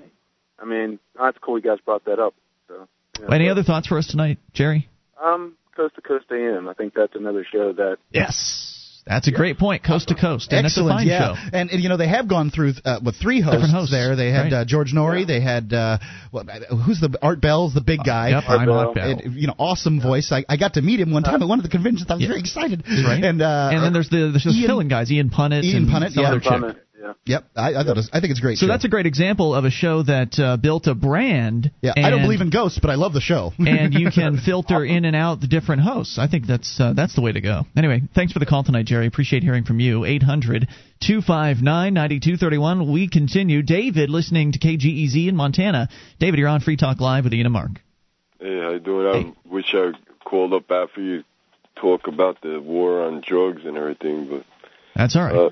[0.59, 1.59] I mean, that's cool.
[1.59, 2.35] You guys brought that up.
[2.69, 2.89] So.
[3.21, 4.89] know, Any other thoughts for us tonight, Jerry?
[5.23, 6.69] Um, Coast to Coast AM.
[6.69, 8.76] I think that's another show that Yes.
[9.07, 11.51] That's a great point, coast to coast, and Excellent, it's a fine yeah, show.
[11.57, 14.17] and, and you know they have gone through uh, with three hosts, Different hosts, there.
[14.17, 14.53] They had right.
[14.53, 15.99] uh, George Noory, they had uh,
[16.33, 16.49] what,
[16.85, 18.31] who's the Art Bell's the big guy.
[18.31, 18.75] Yep, I'm Bell.
[18.79, 19.11] Art Bell.
[19.25, 20.33] And, you know, awesome voice.
[20.33, 22.07] I, I got to meet him one time at one of the conventions.
[22.11, 22.29] I was Yeah.
[22.29, 22.83] very excited.
[22.89, 23.23] Right.
[23.23, 25.87] And uh, and then there's the there's the Ian- fill-in guys, Ian Punnett, Ian and
[25.89, 26.29] Punnett, some yeah.
[26.31, 26.83] other chick.
[27.07, 27.31] From it.
[27.31, 27.37] Yeah.
[27.37, 28.59] Yep, I, I thought it was, I think it's a great.
[28.59, 28.73] So show.
[28.73, 31.71] that's a great example of a show that uh, built a brand.
[31.81, 31.93] yeah.
[31.97, 33.53] I don't believe in ghosts, but I love the show.
[33.59, 36.19] and you can filter in and out the different hosts.
[36.19, 37.63] I think that's uh, that's the way to go.
[37.77, 39.07] Anyway, thanks for the call tonight, Jerry.
[39.07, 40.01] Appreciate hearing from you.
[41.01, 42.93] 800-259-9231.
[42.93, 43.63] We continue.
[43.63, 45.89] David, listening to KGEZ in Montana.
[46.19, 47.71] David, you're on Free Talk Live with Ian and Mark.
[48.41, 49.35] Hey, how you doing?
[49.47, 49.93] I wish I
[50.25, 51.25] called up after you
[51.77, 54.45] talk about the war on drugs and everything, but
[54.95, 55.35] That's all right.
[55.35, 55.51] uh,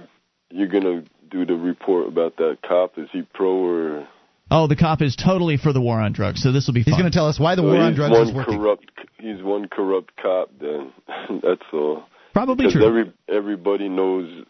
[0.50, 2.98] you're gonna do the report about that cop.
[2.98, 4.08] Is he pro or?
[4.50, 6.94] oh, the cop is totally for the war on drugs, so this will be He's
[6.96, 8.58] going to tell us why the So war on he's drugs one is working.
[8.58, 8.90] corrupt.
[9.18, 10.50] He's one corrupt cop.
[10.60, 10.92] Then
[11.42, 12.04] that's all.
[12.32, 12.86] Probably Because true.
[12.86, 14.44] every everybody knows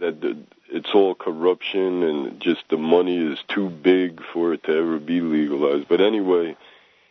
[0.00, 0.38] that the,
[0.70, 5.20] it's all corruption and just the money is too big for it to ever be
[5.20, 5.88] legalized.
[5.88, 6.56] But anyway,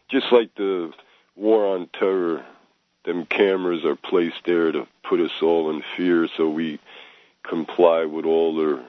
[0.09, 0.91] just like the
[1.35, 2.43] war on terror,
[3.05, 6.79] them cameras are placed there to put us all in fear so we
[7.47, 8.79] comply with all their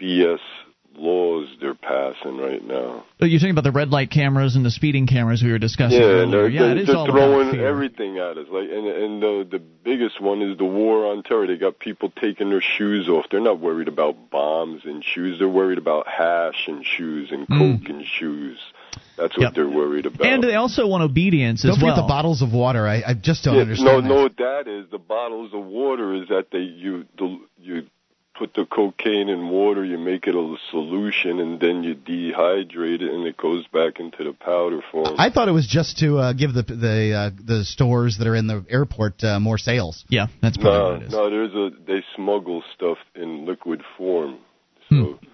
[0.00, 0.38] BS
[0.96, 3.04] laws they're passing right now.
[3.20, 5.98] Oh, You're talking about the red light cameras and the speeding cameras we were discussing
[6.00, 6.26] Yeah, earlier.
[6.30, 7.66] they're, yeah, they're, it is they're all throwing about fear.
[7.68, 8.46] everything at us.
[8.50, 11.46] Like, and and the the biggest one is the war on terror.
[11.46, 13.26] They got people taking their shoes off.
[13.30, 15.38] They're not worried about bombs and shoes.
[15.38, 17.58] They're worried about hash and shoes and Mm.
[17.80, 18.58] coke and shoes.
[19.16, 19.54] That's what Yep.
[19.54, 20.26] they're worried about.
[20.26, 22.86] And they also want obedience Don't as forget the bottles of water.
[22.88, 23.86] I, I just don't Yeah, understand.
[23.86, 24.08] no, that.
[24.08, 27.86] no, what that is the bottles of water is that they you the, you
[28.40, 33.10] put the cocaine in water, you make it a solution, and then you dehydrate it,
[33.14, 35.14] and it goes back into the powder form.
[35.18, 38.34] I thought it was just to uh, give the the uh, the stores that are
[38.34, 40.04] in the airport uh, more sales.
[40.08, 41.12] yeah, that's probably No, what it is.
[41.12, 44.38] no, there's a they smuggle stuff in liquid form.
[44.88, 45.26] So Hmm.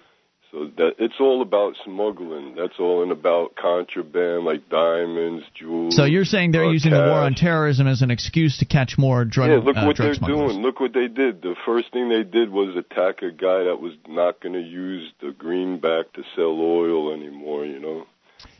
[0.56, 2.54] So that it's all about smuggling.
[2.56, 5.94] That's all, and about contraband like diamonds, jewels.
[5.96, 8.96] So you're saying they're uh, using the war on terrorism as an excuse to catch
[8.96, 10.52] more drug Yeah, look uh, what they're smugglers.
[10.52, 10.62] doing.
[10.62, 11.42] Look what they did.
[11.42, 15.12] The first thing they did was attack a guy that was not going to use
[15.20, 17.66] the greenback to sell oil anymore.
[17.66, 18.06] You know.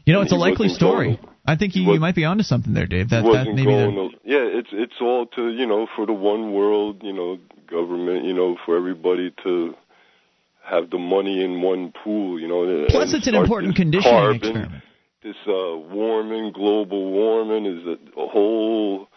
[0.05, 1.17] You know, it's a likely story.
[1.17, 3.11] going- I think you, was- you might be onto something there, Dave.
[3.11, 3.65] That, that maybe.
[3.65, 8.25] To, yeah, it's it's all to you know for the one world you know government
[8.25, 9.75] you know for everybody to
[10.67, 12.39] have the money in one pool.
[12.41, 12.87] You know.
[12.89, 14.83] Plus, it's an important conditioning carbon, experiment.
[15.23, 19.09] This uh, warming, global warming is a, a whole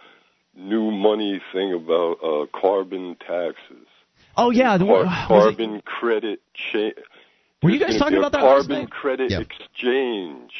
[0.55, 3.87] new money thing about uh, carbon taxes.
[4.37, 6.91] Oh yeah, the, Car- it- carbon credit cha-
[7.61, 9.39] Were you guys talking about that Carbon credit Yeah.
[9.41, 10.51] exchange.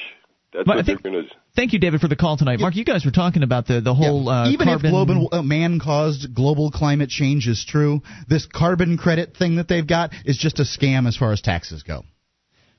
[0.54, 1.36] That's But I what think- they're going to.
[1.60, 2.62] Thank you, David, for the call tonight.
[2.62, 4.44] Mark, you guys were talking about the the whole Yeah.
[4.44, 4.86] uh, even carbon.
[4.86, 9.86] if global uh, man-caused global climate change is true, this carbon credit thing that they've
[9.86, 12.06] got is just a scam as far as taxes go.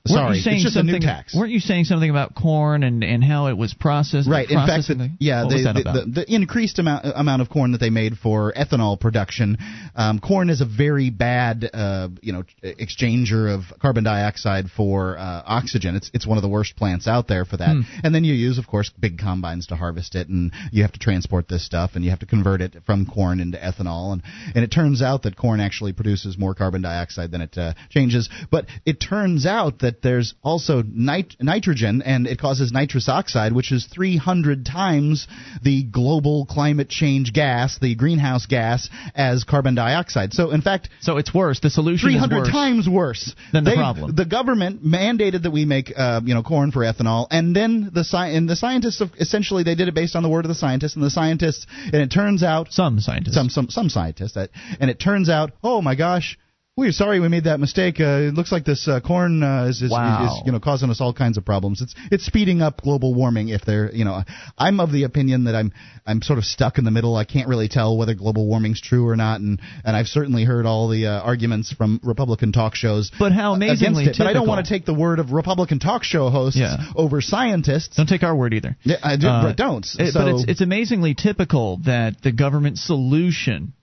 [0.09, 1.35] Weren't Sorry, you saying it's just a something, new tax.
[1.35, 4.27] Weren't you saying something about corn and, and how it was processed?
[4.27, 4.49] Right.
[4.49, 5.93] In fact, the, yeah, they, the, about?
[5.93, 9.59] the, the increased amount amount of corn that they made for ethanol production.
[9.95, 15.43] Um, corn is a very bad, uh, you know, exchanger of carbon dioxide for uh,
[15.45, 15.95] oxygen.
[15.95, 17.69] It's it's one of the worst plants out there for that.
[17.69, 17.81] Hmm.
[18.03, 20.99] And then you use, of course, big combines to harvest it, and you have to
[20.99, 24.13] transport this stuff, and you have to convert it from corn into ethanol.
[24.13, 24.23] And
[24.55, 28.29] and it turns out that corn actually produces more carbon dioxide than it uh, changes.
[28.49, 33.71] But it turns out that there's also nit- nitrogen, and it causes nitrous oxide, which
[33.71, 35.27] is 300 times
[35.61, 40.33] the global climate change gas, the greenhouse gas, as carbon dioxide.
[40.33, 41.59] So in fact, so it's worse.
[41.59, 42.49] The solution is 300 worse.
[42.49, 44.15] times worse than the They- problem.
[44.15, 48.03] The government mandated that we make, uh, you know, corn for ethanol, and then the
[48.03, 50.95] sci- and the scientists essentially they did it based on the word of the scientists,
[50.95, 53.35] and the scientists, and it turns out Some scientists.
[53.35, 54.49] some some some scientists that,
[54.79, 56.37] and it turns out, oh my gosh.
[56.81, 57.99] We're sorry we made that mistake.
[57.99, 60.25] Uh, it looks like this uh, corn uh, is, is, Wow.
[60.25, 61.79] is, you know causing us all kinds of problems.
[61.79, 63.49] It's it's speeding up global warming.
[63.49, 64.23] If they're you know,
[64.57, 65.71] I'm of the opinion that I'm
[66.07, 67.15] I'm sort of stuck in the middle.
[67.15, 70.65] I can't really tell whether global warming's true or not, and and I've certainly heard
[70.65, 73.11] all the uh, arguments from Republican talk shows.
[73.19, 74.23] But how amazingly against it.
[74.23, 76.77] But I don't want to take the word of Republican talk show hosts Yeah.
[76.95, 77.95] over scientists.
[77.95, 78.75] Don't take our word either.
[78.81, 79.85] Yeah, I do, Uh, don't.
[79.99, 83.73] it- so, but it's it's amazingly typical that the government solution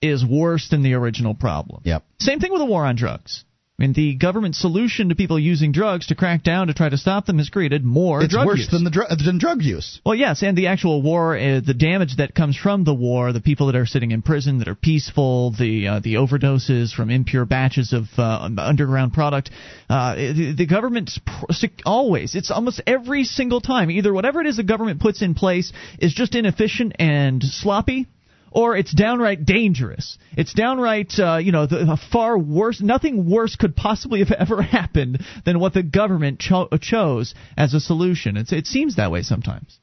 [0.00, 1.82] is worse than the original problem.
[1.84, 2.04] Yep.
[2.20, 3.44] Same thing with the war on drugs.
[3.78, 6.96] I mean, the government solution to people using drugs to crack down to try to
[6.96, 8.70] stop them has created more it's drug worse use.
[8.72, 10.00] than the dr- than drug use.
[10.04, 13.40] Well, yes, and the actual war, uh, the damage that comes from the war, the
[13.40, 17.44] people that are sitting in prison that are peaceful, the uh, the overdoses from impure
[17.44, 19.52] batches of uh, underground product.
[19.88, 24.56] Uh, the, the government's pr- always, it's almost every single time, either whatever it is
[24.56, 28.08] the government puts in place is just inefficient and sloppy.
[28.50, 30.18] Or it's downright dangerous.
[30.36, 32.80] It's downright, uh, you know, the, far worse.
[32.80, 37.80] Nothing worse could possibly have ever happened than what the government cho- chose as a
[37.80, 38.36] solution.
[38.36, 39.78] It's, it seems that way sometimes.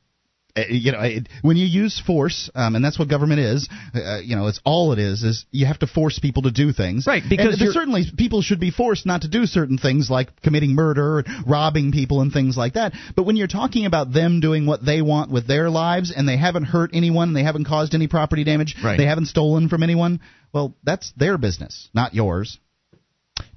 [0.57, 3.67] Uh, you know, it, when you use force, um, and that's what government is.
[3.93, 5.21] Uh, you know, it's all it is.
[5.23, 7.05] Is you have to force people to do things.
[7.05, 11.23] Right, because certainly people should be forced not to do certain things like committing murder,
[11.45, 12.93] robbing people, and things like that.
[13.15, 16.37] But when you're talking about them doing what they want with their lives, and they
[16.37, 18.97] haven't hurt anyone, they haven't caused any property damage, Right.
[18.97, 20.21] they haven't stolen from anyone.
[20.53, 22.59] Well, that's their business, not yours.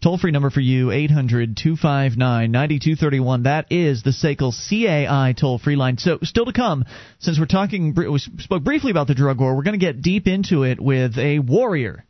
[0.01, 3.43] Toll free number for you, 800 259 9231.
[3.45, 5.99] That is the SACL CAI toll free line.
[5.99, 6.85] So, still to come,
[7.19, 10.29] since we're talking, we spoke briefly about the drug war, we're going to get deep
[10.29, 12.05] into it with a warrior.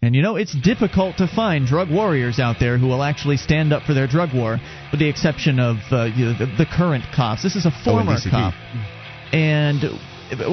[0.00, 3.72] And you know, it's difficult to find drug warriors out there who will actually stand
[3.72, 4.58] up for their drug war,
[4.90, 7.42] with the exception of uh, you know, the, the current cops.
[7.42, 8.30] This is a former DCP.
[8.30, 8.54] cop.
[9.32, 9.82] And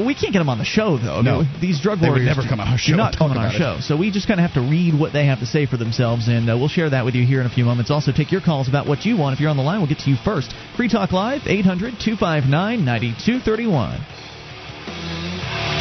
[0.05, 1.19] we can't get them on the show, though.
[1.19, 1.37] I No.
[1.39, 3.75] mean, these drug warriors never come on our do show not come on our show.
[3.79, 3.83] it.
[3.83, 6.27] So we just kind of have to read what they have to say for themselves,
[6.27, 7.91] and uh, we'll share that with you here in a few moments.
[7.91, 9.33] Also, take your calls about what you want.
[9.33, 10.53] If you're on the line, we'll get to you first.
[10.75, 15.80] Free Talk Live, 800 259 9231.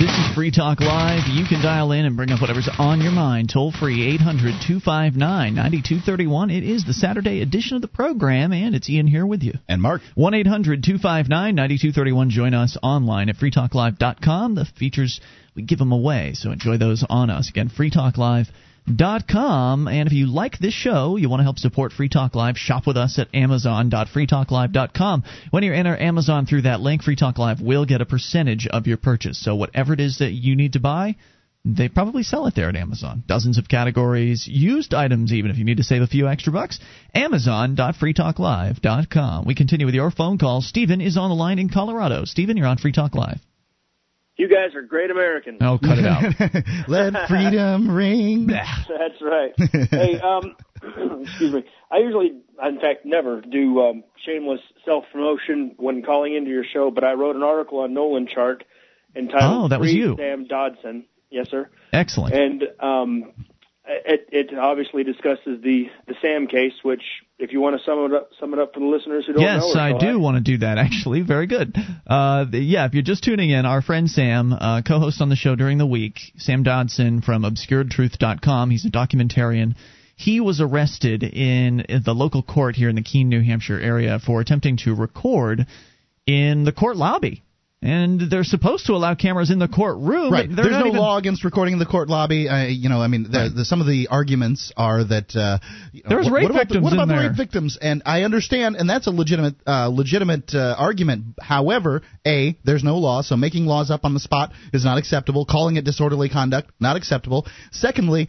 [0.00, 1.28] This is Free Talk Live.
[1.28, 3.50] You can dial in and bring up whatever's on your mind.
[3.52, 5.20] Toll free 800 259
[5.54, 6.48] 9231.
[6.48, 9.52] It is the Saturday edition of the program, and it's Ian here with you.
[9.68, 12.30] And Mark, 1 800 259 9231.
[12.30, 14.54] Join us online at freetalklive.com.
[14.54, 15.20] The features,
[15.54, 17.50] we give them away, so enjoy those on us.
[17.50, 17.68] Again,
[18.90, 19.88] freetalklive.com.
[19.88, 22.86] And if you like this show, you want to help support Free Talk Live, shop
[22.86, 25.24] with us at amazon.freetalklive.com.
[25.50, 28.86] When you enter Amazon through that link, Free Talk Live will get a percentage of
[28.86, 29.38] your purchase.
[29.42, 31.16] So whatever it is that you need to buy,
[31.64, 33.24] they probably sell it there at Amazon.
[33.26, 36.78] Dozens of categories, used items even if you need to save a few extra bucks.
[37.14, 39.44] Amazon.freetalklive.com.
[39.44, 40.62] We continue with your phone call.
[40.62, 42.24] Stephen is on the line in Colorado.
[42.24, 43.40] Stephen, you're on Free Talk Live.
[44.40, 45.58] You guys are great Americans.
[45.60, 46.88] Oh, cut it out.
[46.88, 48.46] Let freedom ring.
[48.46, 49.52] That's right.
[49.90, 50.56] hey, um,
[51.24, 51.64] excuse me.
[51.90, 52.28] I usually,
[52.64, 57.12] in fact, never do um, shameless self promotion when calling into your show, but I
[57.12, 58.64] wrote an article on Nolan Chart
[59.14, 60.16] entitled Oh, that was Free you.
[60.16, 61.04] Sam Dodson.
[61.28, 61.68] Yes, sir.
[61.92, 62.34] Excellent.
[62.34, 63.32] And um,
[63.86, 67.02] it, it obviously discusses the the Sam case, which,
[67.40, 69.42] if you want to sum it up, sum it up for the listeners who don't
[69.42, 69.66] know.
[69.66, 70.78] Yes, I do want to do that.
[70.78, 71.74] Actually, very good.
[72.06, 75.56] Uh, yeah, if you're just tuning in, our friend Sam, uh, co-host on the show
[75.56, 78.70] during the week, Sam Dodson from ObscuredTruth.com.
[78.70, 79.74] He's a documentarian.
[80.16, 84.40] He was arrested in the local court here in the Keene, New Hampshire area for
[84.40, 85.66] attempting to record
[86.26, 87.42] in the court lobby.
[87.82, 90.30] And they're supposed to allow cameras in the courtroom.
[90.30, 90.46] Right.
[90.54, 92.46] There's no even- law against recording in the court lobby.
[92.46, 95.58] Uh, you know, I mean, the, the, some of the arguments are that uh,
[96.06, 97.78] There's what, rape what about victims The, what about the rape victims?
[97.80, 101.36] And I understand, and that's a legitimate, uh, legitimate uh, argument.
[101.40, 105.46] However, a there's no law, so making laws up on the spot is not acceptable.
[105.46, 107.46] Calling it disorderly conduct not acceptable.
[107.72, 108.28] Secondly.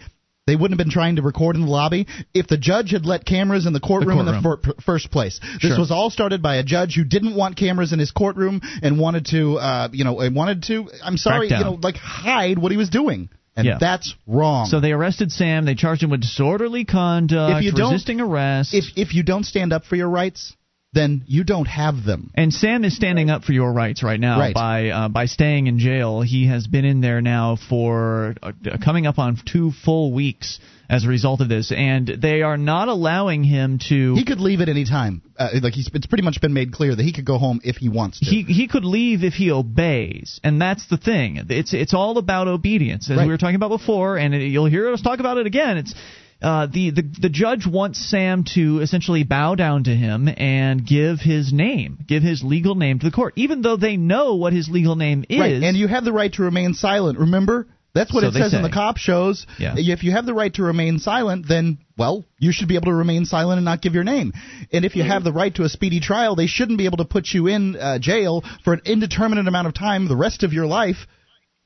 [0.51, 3.23] They wouldn't have been trying to record in the lobby if the judge had let
[3.25, 4.75] cameras in the courtroom, in the courtroom.
[4.75, 5.39] fir- first place.
[5.61, 5.79] This Sure.
[5.79, 9.27] was all started by a judge who didn't want cameras in his courtroom and wanted
[9.27, 10.89] to, uh, you know, wanted to.
[11.05, 13.77] I'm sorry, you know, like hide what he was doing, and Yeah.
[13.79, 14.65] that's wrong.
[14.65, 15.63] So they arrested Sam.
[15.63, 18.73] They charged him with disorderly conduct, If you resisting arrest.
[18.73, 20.53] if if you don't stand up for your rights,
[20.93, 22.31] then you don't have them.
[22.35, 24.53] And Sam is standing up for your rights right now Right.
[24.53, 26.21] by uh, by staying in jail.
[26.21, 28.51] He has been in there now for uh,
[28.83, 32.89] coming up on two full weeks as a result of this, and they are not
[32.89, 34.13] allowing him to.
[34.15, 35.21] He could leave at any time.
[35.39, 37.77] Uh, like he's, it's pretty much been made clear that he could go home if
[37.77, 38.25] he wants to.
[38.25, 41.41] he he could leave if he obeys, and that's the thing.
[41.49, 43.25] It's it's all about obedience, as Right.
[43.25, 45.77] we were talking about before, and it, you'll hear us talk about it again.
[45.77, 45.95] It's
[46.41, 51.19] uh, the, the the judge wants Sam to essentially bow down to him and give
[51.19, 54.67] his name, give his legal name to the court, even though they know what his
[54.69, 55.39] legal name is.
[55.39, 57.19] Right, and you have the right to remain silent.
[57.19, 59.45] Remember, that's what So it says in the cop shows.
[59.59, 59.75] Yeah.
[59.77, 62.93] If you have the right to remain silent, then well, you should be able to
[62.93, 64.33] remain silent and not give your name.
[64.71, 67.05] And if you have the right to a speedy trial, they shouldn't be able to
[67.05, 70.65] put you in uh, jail for an indeterminate amount of time, the rest of your
[70.65, 71.05] life.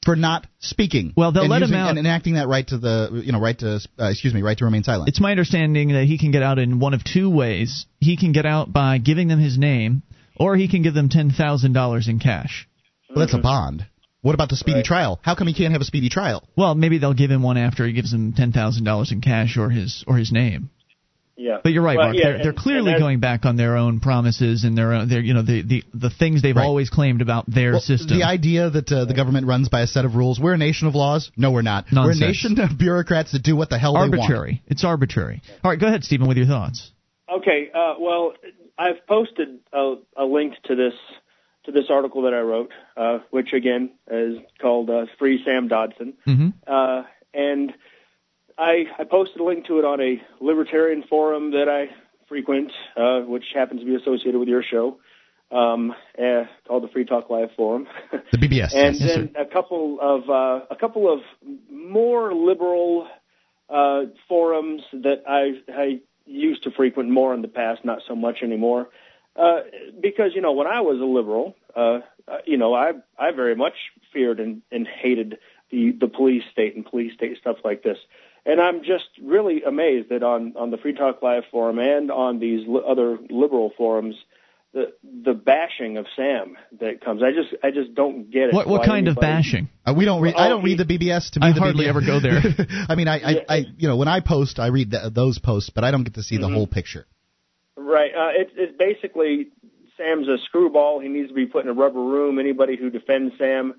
[0.06, 3.24] For not speaking, Well, they'll and let him out- and enacting that right to the,
[3.26, 5.10] you know, right to, uh, excuse me, right to remain silent.
[5.10, 7.88] It's my understanding that he can get out in one of two ways.
[8.00, 10.04] He can get out by giving them his name,
[10.36, 12.68] or he can give them ten thousand dollars in cash.
[13.10, 13.86] Well, that's a bond.
[14.22, 15.20] What about the speedy trial?
[15.24, 16.44] How come he can't have a speedy trial?
[16.56, 19.58] Well, maybe they'll give him one after he gives them ten thousand dollars in cash
[19.58, 20.70] or his or his name.
[21.38, 21.58] Yeah.
[21.62, 22.18] But you're right, Well, Mark.
[22.18, 25.10] yeah, they're, and- they're clearly and going back on their own promises and their own,
[25.10, 26.64] their you know the the, the things they've Right.
[26.66, 28.18] always claimed about their Well, system.
[28.20, 30.40] The idea that uh, the government runs by a set of rules.
[30.40, 31.32] We're a nation of laws.
[31.36, 31.86] No, we're not.
[31.92, 32.22] Nonsense.
[32.22, 34.14] We're a nation of bureaucrats that do what the hell they want.
[34.16, 34.62] arbitrary.
[34.68, 35.42] It's arbitrary.
[35.64, 36.92] All right, go ahead, Stephan, with your thoughts.
[37.30, 37.70] Okay.
[37.74, 38.34] Uh, well,
[38.78, 40.94] I've posted a, a link to this
[41.66, 46.14] to this article that I wrote, uh, which again is called uh, "Free Sam Dodson,"
[46.24, 47.74] hmm uh, and
[48.58, 51.94] I, I posted a link to it on a libertarian forum that I
[52.28, 54.98] frequent, uh, which happens to be associated with your show,
[55.52, 57.88] um, uh, called the Free Talk Live Forum.
[58.32, 58.74] The BBS.
[58.74, 61.20] and yes, then a couple of uh, a couple of
[61.70, 63.08] more liberal
[63.70, 68.38] uh, forums that I I used to frequent more in the past, not so much
[68.42, 68.90] anymore.
[69.36, 69.60] Uh,
[70.02, 73.56] because you know when I was a liberal, uh, uh, you know I I very
[73.56, 73.74] much
[74.14, 75.38] feared and, and hated
[75.72, 77.98] the the police state and police state stuff like this.
[78.46, 82.40] And I'm just really amazed that on on the Free Talk Live forum and on
[82.40, 84.16] these li- other liberal forums,
[84.74, 87.24] the the bashing of Sam that comes.
[87.24, 88.54] I just I just don't get it.
[88.54, 89.70] What what why kind of bashing?
[89.84, 90.36] Uh, we don't read.
[90.36, 91.32] I don't read the BBS.
[91.32, 92.42] To me, I the hardly BBS ever go there.
[92.90, 93.40] I mean, I, I, Yeah.
[93.50, 96.14] I, you know, when I post, I read th- those posts, but I don't get
[96.16, 97.08] to see the whole picture.
[97.76, 98.12] Right.
[98.14, 99.48] Uh, it's it's basically
[99.98, 101.00] Sam's a screwball.
[101.00, 102.38] He needs to be put in a rubber room.
[102.38, 103.74] Anybody who defends Sam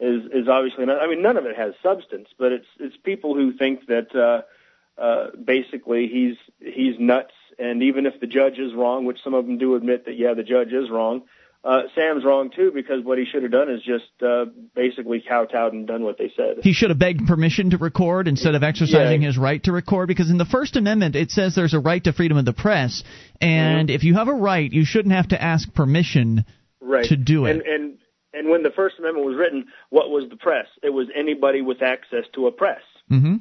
[0.00, 1.00] is is obviously not.
[1.00, 5.00] I mean, none of it has substance, but it's it's people who think that uh,
[5.00, 7.34] uh, basically he's he's nuts.
[7.58, 10.32] And even if the judge is wrong, which some of them do admit that yeah,
[10.34, 11.22] the judge is wrong.
[11.62, 15.74] Uh, Sam's wrong too because what he should have done is just uh, basically kowtowed
[15.74, 16.60] and done what they said.
[16.62, 19.26] He should have begged permission to record instead of exercising Yeah.
[19.26, 22.14] his right to record because in the First Amendment it says there's a right to
[22.14, 23.04] freedom of the press,
[23.42, 26.46] and if you have a right, you shouldn't have to ask permission
[26.80, 27.04] right.
[27.04, 27.56] to do it.
[27.56, 27.98] And, and
[28.32, 30.66] and when the First Amendment was written, what was the press?
[30.82, 32.82] It was anybody with access to a press.
[33.08, 33.36] hmm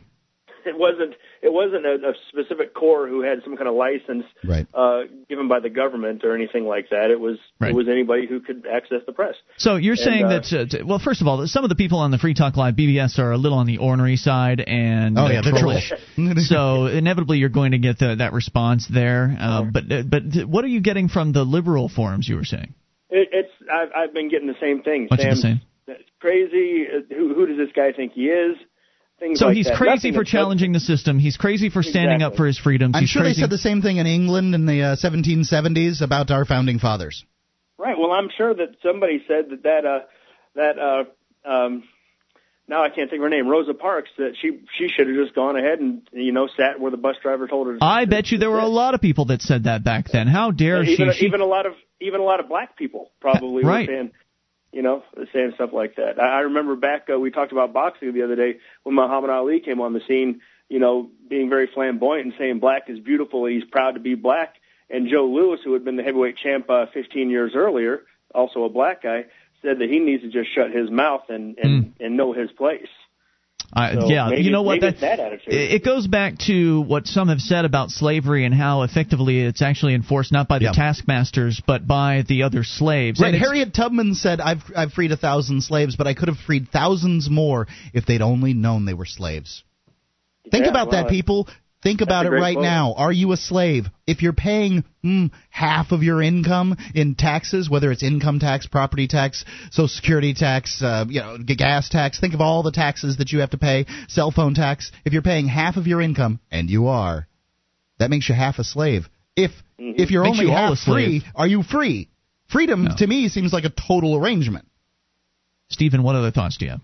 [0.66, 1.16] It wasn't.
[1.42, 4.68] It wasn't a, a specific corps who had some kind of license Right.
[4.74, 7.12] uh, given by the government or anything like that.
[7.12, 7.38] It was.
[7.62, 7.72] Right.
[7.72, 9.36] It was anybody who could access the press.
[9.58, 12.12] So you're saying uh, that, uh, well, first of all, some of the people on
[12.12, 15.42] the Free Talk Live BBS are a little on the ornery side and Oh yeah,
[15.42, 15.94] they're trollish.
[16.48, 19.34] so inevitably you're going to get the, that response there.
[19.40, 22.28] Uh, but uh, but what are you getting from the liberal forums?
[22.28, 22.74] You were saying.
[23.10, 23.50] It, it's.
[23.72, 25.08] I've, I've been getting the same thing.
[25.10, 25.62] What's Sam, the same?
[26.20, 26.86] Crazy.
[26.88, 28.58] Uh, who, who does this guy think he is?
[29.20, 29.76] Things so like he's that.
[29.76, 31.20] crazy Nothing for challenging the system.
[31.20, 32.96] He's crazy for standing up for his freedoms.
[32.96, 33.42] I'm he's sure crazy.
[33.42, 37.26] they said the same thing in England in the uh, 1770s about our founding fathers.
[37.78, 37.98] Right.
[37.98, 40.00] Well, I'm sure that somebody said that that uh,
[40.56, 41.84] that uh, um,
[42.70, 45.36] now I can't think of her name, Rosa Parks, that she she should have just
[45.36, 47.78] gone ahead and you know sat where the bus driver told her.
[47.78, 50.28] to I bet you there were a lot of people that said that back then.
[50.28, 51.20] How dare even she?
[51.20, 53.88] she even a lot of even a lot of black people probably Right.
[53.88, 54.12] were saying,
[54.72, 55.04] you know,
[55.34, 56.20] saying stuff like that.
[56.22, 59.60] I, I remember back uh, we talked about boxing the other day when Muhammad Ali
[59.60, 60.42] came on the scene.
[60.70, 63.46] You know, being very flamboyant and saying black is beautiful.
[63.48, 64.54] He's proud to be black.
[64.92, 68.02] And Joe Louis, who had been the heavyweight champ uh, 15 years earlier,
[68.36, 69.26] also a black guy,
[69.62, 72.04] said that he needs to just shut his mouth and and, hmm.
[72.04, 72.88] and know his place.
[73.72, 74.82] I, So yeah, maybe- you know what?
[74.82, 75.54] maybe it's that attitude.
[75.54, 79.62] It it goes back to what some have said about slavery and how effectively it's
[79.62, 80.72] actually enforced not by the Yeah.
[80.72, 83.20] taskmasters but by the other slaves.
[83.22, 83.34] Right.
[83.34, 86.70] And Harriet Tubman said, "I've I've freed a thousand slaves, but I could have freed
[86.70, 89.64] thousands more if they'd only known they were slaves."
[90.50, 91.48] Think Yeah, about well, that, people.
[91.82, 92.64] Think about it right quote.
[92.64, 92.94] now.
[92.98, 93.86] Are you a slave?
[94.06, 99.08] If you're paying mm, half of your income in taxes, whether it's income tax, property
[99.08, 103.32] tax, Social Security tax, uh, you know, gas tax, think of all the taxes that
[103.32, 104.92] you have to pay, cell phone tax.
[105.06, 107.28] If you're paying half of your income, and you are,
[107.98, 109.08] that makes you half a slave.
[109.36, 110.02] If Mm-hmm.
[110.02, 112.10] if you're Makes only you half free, are you free?
[112.50, 112.96] Freedom No.
[112.98, 114.68] to me seems like a total arrangement.
[115.70, 116.82] Stephan, what other thoughts do you have?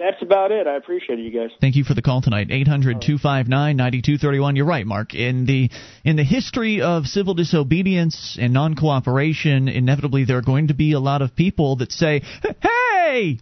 [0.00, 0.66] That's about it.
[0.66, 1.50] I appreciate it, you guys.
[1.60, 2.48] Thank you for the call tonight.
[2.48, 4.56] 800-259-9231.
[4.56, 5.14] You're right, Mark.
[5.14, 5.70] In the
[6.04, 11.00] in the history of civil disobedience and non-cooperation, inevitably there are going to be a
[11.00, 12.22] lot of people that say,
[12.62, 13.40] "Hey,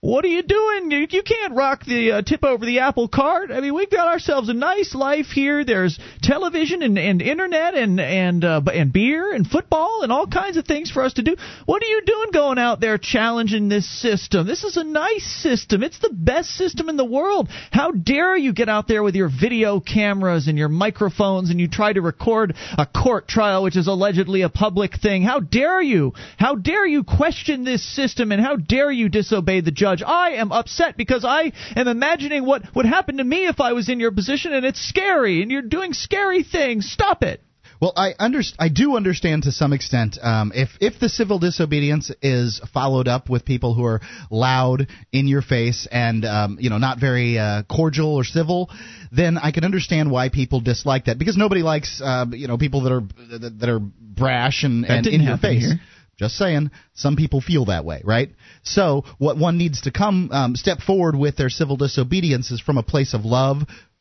[0.00, 0.92] what are you doing?
[0.92, 3.50] You, you can't rock the uh, tip over the apple cart.
[3.50, 5.64] I mean, we've got ourselves a nice life here.
[5.64, 10.56] There's television and, and internet and and uh, and beer and football and all kinds
[10.56, 11.34] of things for us to do.
[11.66, 14.46] What are you doing going out there challenging this system?
[14.46, 15.82] This is a nice system.
[15.82, 17.48] It's the best system in the world.
[17.72, 21.66] How dare you get out there with your video cameras and your microphones and you
[21.66, 25.24] try to record a court trial, which is allegedly a public thing?
[25.24, 26.12] How dare you?
[26.36, 29.87] How dare you question this system and how dare you disobey the judge?
[30.06, 33.88] I am upset because I am imagining what would happen to me if I was
[33.88, 36.90] in your position and it's scary and you're doing scary things.
[36.90, 37.42] Stop it.
[37.80, 42.10] Well, I underst- I do understand to some extent um, if if the civil disobedience
[42.20, 46.78] is followed up with people who are loud, in your face, and um, you know
[46.78, 48.68] not very uh, cordial or civil,
[49.12, 52.80] then I can understand why people dislike that because nobody likes uh, you know people
[52.82, 53.02] that are
[53.38, 55.66] that, are brash and, That and in your face.
[55.66, 55.80] here.
[56.18, 58.30] Just saying, some people feel that way, right?
[58.62, 62.76] So, what one needs to come um, step forward with their civil disobedience is from
[62.76, 63.58] a place of love,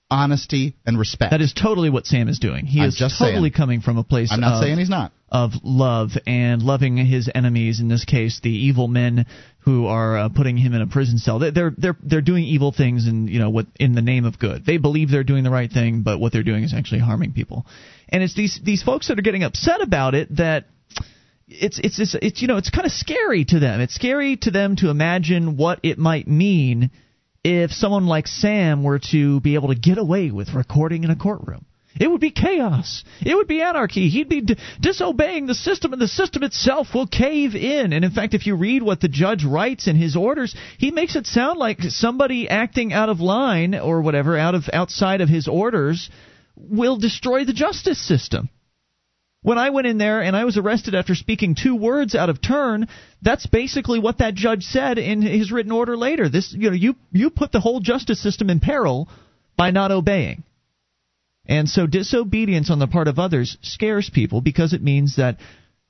[0.10, 1.32] honesty, and respect.
[1.32, 2.66] That is totally what Sam is doing.
[2.66, 3.54] He I'm is just totally saying.
[3.54, 5.12] coming from a place I'm not of, saying he's not.
[5.30, 7.80] of love and loving his enemies.
[7.80, 9.26] In this case, the evil men
[9.60, 11.40] who are uh, putting him in a prison cell.
[11.40, 14.40] They- They're they're they're doing evil things in you know what in the name of
[14.40, 14.66] good.
[14.66, 17.66] They believe they're doing the right thing, but what they're doing is actually harming people.
[18.10, 20.66] And it's these these folks that are getting upset about it that
[21.48, 23.80] it's it's it's, it's you know it's kind of scary to them.
[23.80, 26.92] It's scary to them to imagine what it might mean
[27.44, 31.16] if someone like Sam were to be able to get away with recording in a
[31.16, 31.66] courtroom.
[32.00, 33.04] It would be chaos.
[33.26, 34.10] It would be anarchy.
[34.10, 37.92] He'd be d- disobeying the system, and the system itself will cave in.
[37.92, 41.16] And in fact, if you read what the judge writes in his orders, he makes
[41.16, 45.48] it sound like somebody acting out of line or whatever, out of outside of his
[45.48, 46.12] orders,
[46.56, 48.50] will destroy the justice system.
[49.42, 52.42] When I went in there and I was arrested after speaking two words out of
[52.42, 52.88] turn,
[53.22, 56.28] that's basically what that judge said in his written order later.
[56.28, 59.08] This, you know, you you put the whole justice system in peril
[59.56, 60.44] by not obeying.
[61.46, 65.38] And so disobedience on the part of others scares people because it means that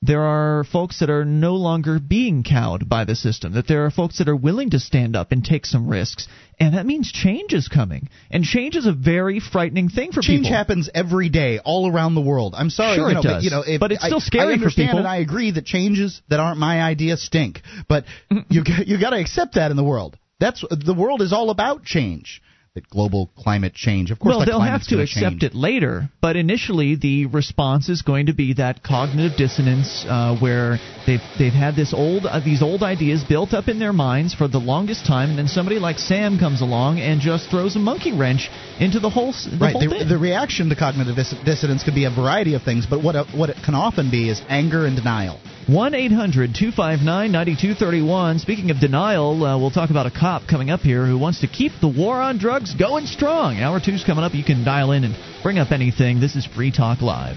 [0.01, 3.89] there are folks that are no longer being cowed by the system, that there are
[3.91, 6.27] folks that are willing to stand up and take some risks.
[6.59, 8.07] And that means change is coming.
[8.29, 10.43] And change is a very frightening thing for Change people.
[10.45, 12.53] Change happens every day, all around the world.
[12.55, 13.33] I'm sorry, Sure you it does.
[13.33, 14.99] but you know, if, But it's still scary I for understand people.
[14.99, 17.61] and I agree that changes that aren't my idea stink.
[17.89, 18.05] But
[18.49, 20.15] you you got to accept that in the world.
[20.39, 22.41] That's the world is all about change.
[22.77, 24.35] That global climate change, of course.
[24.37, 25.43] well, they'll have to accept change.
[25.43, 30.77] it later, but initially the response is going to be that cognitive dissonance, uh, where
[31.07, 34.47] they've they've had this old uh, these old ideas built up in their minds for
[34.47, 38.13] the longest time, and then somebody like Sam comes along and just throws a monkey
[38.13, 38.47] wrench
[38.79, 39.71] into the whole the Right.
[39.73, 40.07] whole The, thing.
[40.09, 43.25] the reaction to cognitive dis- dissonance can be a variety of things, but what uh,
[43.33, 45.39] what it can often be is anger and denial.
[45.67, 48.39] 1 800 259 9231.
[48.39, 51.47] Speaking of denial, uh, we'll talk about a cop coming up here who wants to
[51.47, 53.57] keep the war on drugs going strong.
[53.57, 54.33] Hour two's coming up.
[54.33, 55.13] You can dial in and
[55.43, 56.21] bring up anything.
[56.21, 57.35] This is Free Talk Live.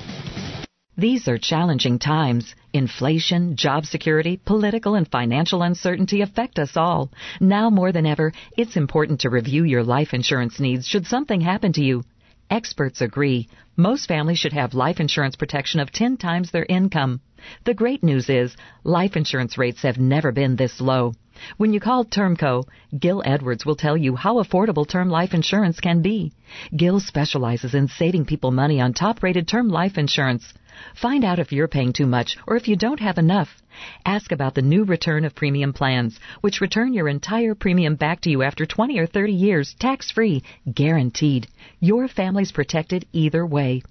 [0.96, 2.54] These are challenging times.
[2.72, 7.10] Inflation, job security, political and financial uncertainty affect us all.
[7.40, 11.72] Now more than ever, it's important to review your life insurance needs should something happen
[11.72, 12.04] to you.
[12.48, 13.48] Experts agree.
[13.76, 17.20] Most families should have life insurance protection of 10 times their income.
[17.64, 21.14] The great news is, life insurance rates have never been this low.
[21.56, 22.64] When you call Termco,
[22.98, 26.32] Gil Edwards will tell you how affordable term life insurance can be.
[26.76, 30.52] Gil specializes in saving people money on top rated term life insurance.
[30.94, 33.62] Find out if you're paying too much or if you don't have enough.
[34.04, 38.30] Ask about the new return of premium plans, which return your entire premium back to
[38.30, 41.48] you after 20 or 30 years, tax free, guaranteed.
[41.80, 43.82] Your family's protected either way.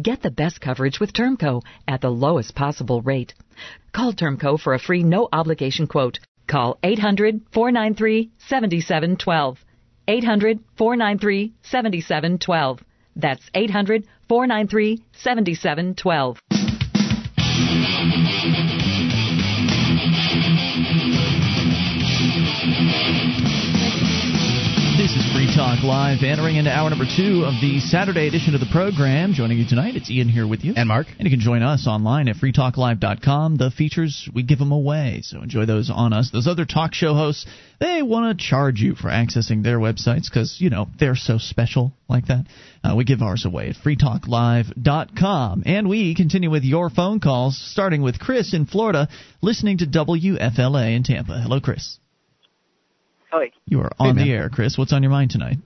[0.00, 3.34] Get the best coverage with Termco at the lowest possible rate.
[3.92, 6.18] Call Termco for a free no obligation quote.
[6.46, 9.58] Call 800 493 7712.
[10.08, 12.80] 800 493 7712.
[13.16, 16.38] That's 800 493 7712.
[25.60, 29.34] Talk Live, entering into hour number two of the Saturday edition of the program.
[29.34, 30.72] Joining you tonight, it's Ian here with you.
[30.74, 31.06] And Mark.
[31.18, 33.58] And you can join us online at freetalklive.com.
[33.58, 36.30] The features, we give them away, so enjoy those on us.
[36.32, 37.44] Those other talk show hosts,
[37.78, 41.92] they want to charge you for accessing their websites because, you know, they're so special
[42.08, 42.46] like that.
[42.82, 45.64] Uh, we give ours away at freetalklive.com.
[45.66, 49.10] And we continue with your phone calls, starting with Chris in Florida,
[49.42, 51.38] listening to WFLA in Tampa.
[51.38, 51.99] Hello, Chris.
[53.30, 53.52] Hi.
[53.66, 54.76] You are on the air, Chris.
[54.76, 55.58] What's on your mind tonight?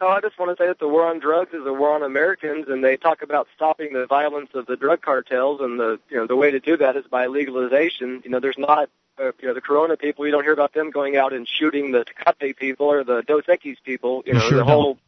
[0.00, 2.02] Oh, I just want to say that the war on drugs is a war on
[2.02, 6.16] Americans, and they talk about stopping the violence of the drug cartels, and the you
[6.18, 8.20] know the way to do that is by legalization.
[8.24, 10.26] You know, there's not uh, you know the Corona people.
[10.26, 13.44] You don't hear about them going out and shooting the Tecate people or the Dos
[13.44, 14.22] Equis people.
[14.26, 14.68] You You know, sure the don't.
[14.68, 14.98] whole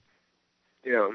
[0.84, 1.14] you know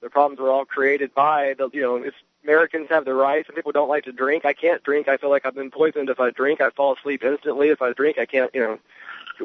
[0.00, 3.44] the problems were all created by the you know it's Americans have the right.
[3.46, 4.46] Some people don't like to drink.
[4.46, 5.08] I can't drink.
[5.08, 6.08] I feel like I've been poisoned.
[6.08, 7.68] If I drink, I fall asleep instantly.
[7.68, 8.78] If I drink, I can't you know we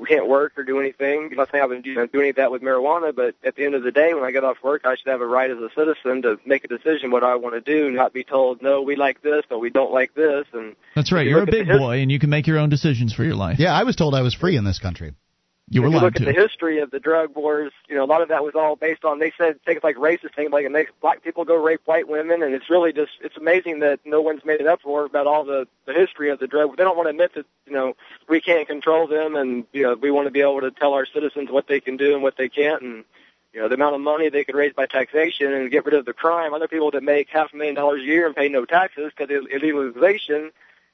[0.02, 1.30] can't work or do anything.
[1.32, 3.56] I'm not saying I've been you know, doing any of that with marijuana, but at
[3.56, 5.50] the end of the day, when I get off work, I should have a right
[5.50, 8.62] as a citizen to make a decision what I want to do, not be told,
[8.62, 10.46] no, we like this, but we don't like this.
[10.54, 11.26] And That's right.
[11.26, 13.60] you You're a big boy, and you can make your own decisions for your life.
[13.60, 15.14] Yeah, I was told I was free in this country.
[15.70, 16.28] You were if you look to.
[16.28, 18.76] at the history of the drug wars, you know, a lot of that was all
[18.76, 21.82] based on they said things like racist things like it makes black people go rape
[21.86, 25.06] white women and it's really just it's amazing that no one's made it up for
[25.06, 26.76] about all the, the history of the drug.
[26.78, 27.96] They don't want to admit that, you know,
[28.28, 31.06] we can't control them and you know, we want to be able to tell our
[31.06, 33.06] citizens what they can do and what they can't and
[33.54, 36.06] you know, the amount of money they could raise by taxation and get rid of
[36.06, 36.54] the crime.
[36.54, 39.34] Other people that make half a million dollars a year and pay no taxes because
[39.36, 40.50] of illegalization,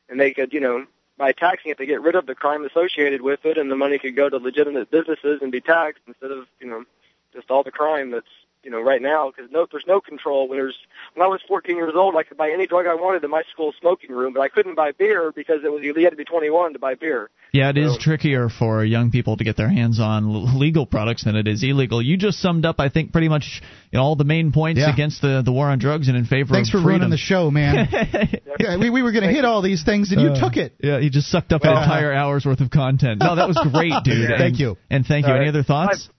[0.10, 0.86] and they could, you know,
[1.20, 4.00] by taxing it, they get rid of the crime associated with it, and the money
[4.00, 6.86] could go to legitimate businesses and be taxed instead of, you know,
[7.34, 8.26] just all the crime that's,
[8.64, 9.32] you know, right now.
[9.36, 10.48] Because no, there's no control.
[10.48, 10.76] When there's
[11.14, 13.44] when I was 14 years old, I could buy any drug I wanted in my
[13.52, 16.26] school smoking room, but I couldn't buy beer because it was you had to be
[16.26, 17.30] 21 to buy beer.
[17.52, 21.24] Yeah, it is So- trickier for young people to get their hands on legal products
[21.24, 22.02] than it is illegal.
[22.02, 24.94] You just summed up, I think, pretty much you know, all the main points Yeah.
[24.94, 26.88] against the, the war on drugs and in favor Thanks of for freedom.
[27.02, 27.88] ruining the show, man.
[28.60, 30.76] yeah, we, we were going to hit all these things, and you Uh, took it.
[30.80, 33.20] Yeah, you just sucked up an entire hour's worth of content.
[33.22, 34.28] No, that was great, dude.
[34.30, 34.78] Thank And- you.
[34.92, 35.34] And thank you.
[35.34, 36.10] All Any other thoughts?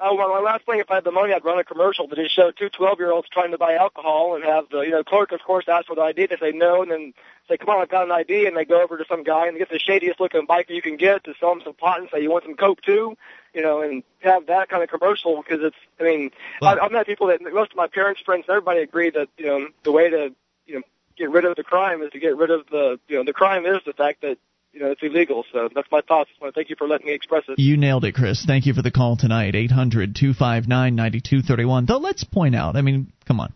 [0.00, 2.16] Oh, well, my last thing, if I had the money, I'd run a commercial that
[2.16, 5.40] just showed two 12-year-olds trying to buy alcohol and have the, you know, clerk, of
[5.42, 6.26] course, ask for the ID.
[6.26, 7.14] They say no, and then
[7.48, 9.58] say, come on, I've got an ID, and they go over to some guy and
[9.58, 12.22] get the shadiest looking biker you can get to sell him some pot and say,
[12.22, 13.16] you want some coke too?
[13.52, 16.30] You know, and have that kind of commercial because it's, I mean,
[16.62, 19.46] Well- I, I've met people that, most of my parents' friends, everybody agree that, you
[19.46, 20.32] know, the way to,
[20.66, 20.82] you know,
[21.16, 23.66] get rid of the crime is to get rid of the, you know, the crime
[23.66, 24.38] is the fact that,
[24.78, 25.44] you know, it's illegal.
[25.52, 26.30] So that's my thoughts.
[26.40, 27.58] I want to thank you for letting me express it.
[27.58, 28.44] You nailed it, Chris.
[28.46, 29.56] Thank you for the call tonight.
[29.56, 31.86] 800 259 9231.
[31.86, 33.52] Though, let's point out, I mean, come on.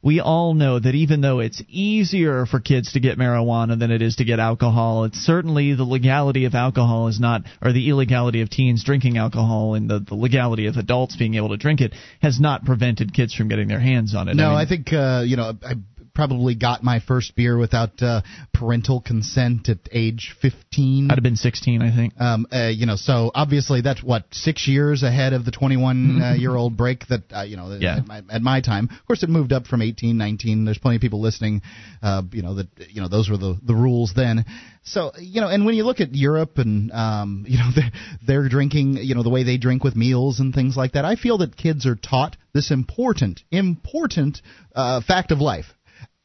[0.00, 4.00] We all know that even though it's easier for kids to get marijuana than it
[4.00, 8.40] is to get alcohol, it's certainly the legality of alcohol is not, or the illegality
[8.40, 11.94] of teens drinking alcohol and the, the legality of adults being able to drink it
[12.22, 14.34] has not prevented kids from getting their hands on it.
[14.34, 15.74] No, mean, I think uh, you know I
[16.18, 21.12] probably got my first beer without uh, parental consent at age 15.
[21.12, 22.20] I'd have been 16, I think.
[22.20, 26.32] Um, uh, you know, so obviously that's what six years ahead of the 21 uh,
[26.34, 27.98] year old break that uh, you know Yeah.
[27.98, 28.88] at, my, at my time.
[28.90, 30.64] Of course, it moved up from 18, 19.
[30.64, 31.62] There's plenty of people listening.
[32.02, 34.44] Uh, you know that you know those were the the rules then.
[34.82, 37.92] So you know, and when you look at Europe and um, you know they're,
[38.26, 41.04] they're drinking, you know the way they drink with meals and things like that.
[41.04, 44.42] I feel that kids are taught this important important
[44.74, 45.66] uh, fact of life.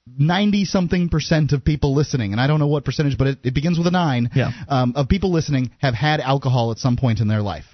[0.07, 3.53] 90 something percent of people listening, and I don't know what percentage, but it, it
[3.53, 4.51] begins with a nine, Yeah.
[4.67, 7.65] um, of people listening have had alcohol at some point in their life.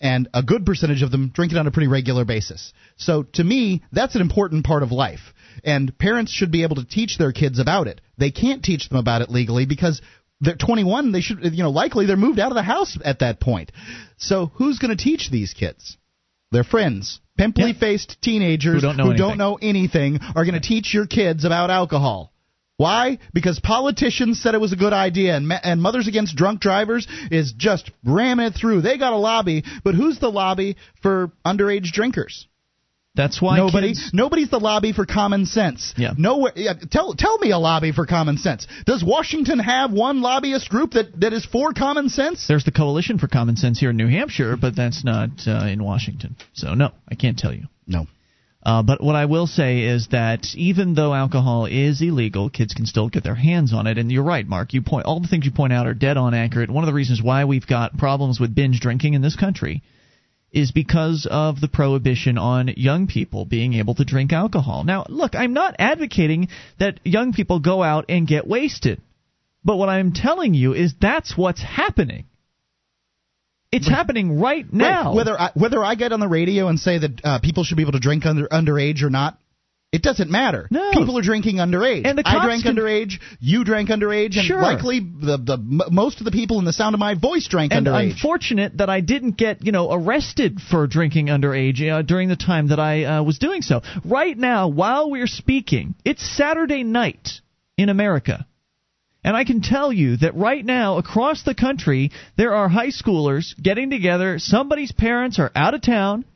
[0.00, 2.72] and a good percentage of them drink it on a pretty regular basis.
[2.96, 5.34] So to me, that's an important part of life.
[5.64, 8.00] And parents should be able to teach their kids about it.
[8.16, 10.00] They can't teach them about it legally because
[10.40, 11.10] they're 21.
[11.10, 13.72] They should, you know, likely they're moved out of the house at that point.
[14.16, 15.96] So who's going to teach these kids?
[16.54, 19.38] Their friends, pimply faced teenagers Who don't know anything.
[19.38, 22.32] know anything are going to teach your kids about alcohol.
[22.76, 23.18] Why?
[23.32, 27.52] Because politicians said it was a good idea, and, and Mothers Against Drunk Drivers is
[27.56, 28.82] just ramming it through.
[28.82, 32.46] They got a lobby, but who's the lobby for underage drinkers?
[33.16, 33.88] That's why Nobody.
[33.88, 35.94] kids- Nobody's the lobby for common sense.
[35.96, 36.14] Yeah.
[36.18, 36.52] Nowhere.
[36.56, 38.66] Yeah, tell tell me a lobby for common sense.
[38.86, 42.46] Does Washington have one lobbyist group that, that is for common sense?
[42.48, 45.82] There's the Coalition for Common Sense here in New Hampshire, but that's not uh, in
[45.84, 46.34] Washington.
[46.54, 47.66] So no, I can't tell you.
[47.86, 48.06] No.
[48.66, 52.86] Uh, but what I will say is that even though alcohol is illegal, kids can
[52.86, 53.98] still get their hands on it.
[53.98, 54.72] And you're right, Mark.
[54.72, 56.70] You point all the things you point out are dead on accurate.
[56.70, 59.82] One of the reasons why we've got problems with binge drinking in this country
[60.54, 64.84] is because of the prohibition on young people being able to drink alcohol.
[64.84, 66.48] Now, look, I'm not advocating
[66.78, 69.02] that young people go out and get wasted.
[69.64, 72.26] But what I'm telling you is that's what's happening.
[73.72, 75.06] It's happening right now.
[75.06, 75.16] Right.
[75.16, 77.82] Whether I, whether I get on the radio and say that uh, people should be
[77.82, 79.36] able to drink under underage or not,
[79.94, 80.66] it doesn't matter.
[80.70, 80.90] No.
[80.92, 82.02] People are drinking underage.
[82.04, 83.14] And the I drank can- underage.
[83.40, 84.60] You drank underage, and Sure.
[84.60, 85.56] likely the the
[85.90, 87.76] most of the people in the sound of my voice drank underage.
[87.78, 88.10] and underage.
[88.12, 92.68] unfortunate that I didn't get you know arrested for drinking underage uh, during the time
[92.68, 93.82] that I uh, was doing so.
[94.04, 97.40] Right now, while we're speaking, it's Saturday night
[97.76, 98.46] in America.
[99.26, 103.54] And I can tell you that right now, across the country, there are high schoolers
[103.62, 104.38] getting together.
[104.38, 106.26] Somebody's parents are out of town,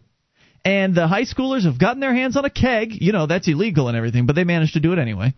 [0.65, 2.91] and the high schoolers have gotten their hands on a keg.
[2.93, 5.35] You know, that's illegal and everything, but they managed to do it anyway.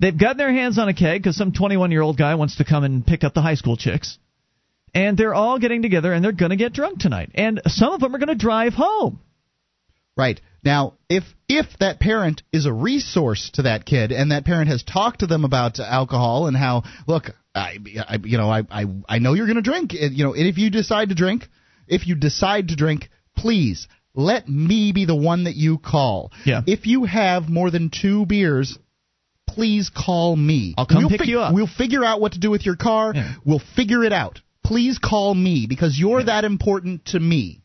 [0.00, 2.64] They've gotten their hands on a keg because some 21 year old guy wants to
[2.64, 4.18] come and pick up the high school chicks.
[4.94, 7.30] And they're all getting together and they're going to get drunk tonight.
[7.34, 9.20] And some of them are going to drive home.
[10.16, 10.40] Right.
[10.64, 14.82] Now, if if that parent is a resource to that kid and that parent has
[14.82, 17.78] talked to them about alcohol and how, look, I,
[18.08, 20.58] I you know, I I, I know you're going to drink, you know, and if
[20.58, 21.46] you decide to drink,
[21.86, 26.32] if you decide to drink, please let me be the one that you call.
[26.44, 26.62] Yeah.
[26.66, 28.78] If you have more than 2 beers,
[29.46, 30.74] please call me.
[30.76, 31.54] I'll come we'll pick fig- you up.
[31.54, 33.12] We'll figure out what to do with your car.
[33.14, 33.34] Yeah.
[33.44, 34.40] We'll figure it out.
[34.64, 37.62] Please call me because you're that important to me.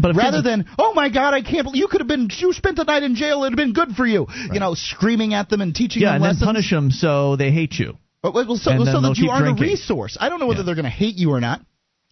[0.00, 2.76] But Rather than, oh my God, I can't believe you could have been, you spent
[2.76, 4.26] the night in jail, it'd have been good for you.
[4.52, 7.50] You know, screaming at them and teaching yeah, them and then punish them so they
[7.50, 7.96] hate you.
[8.22, 9.64] Well, well, so, so that you aren't drinking.
[9.64, 10.16] a resource.
[10.20, 10.66] I don't know whether Yeah.
[10.66, 11.62] they're going to hate you or not.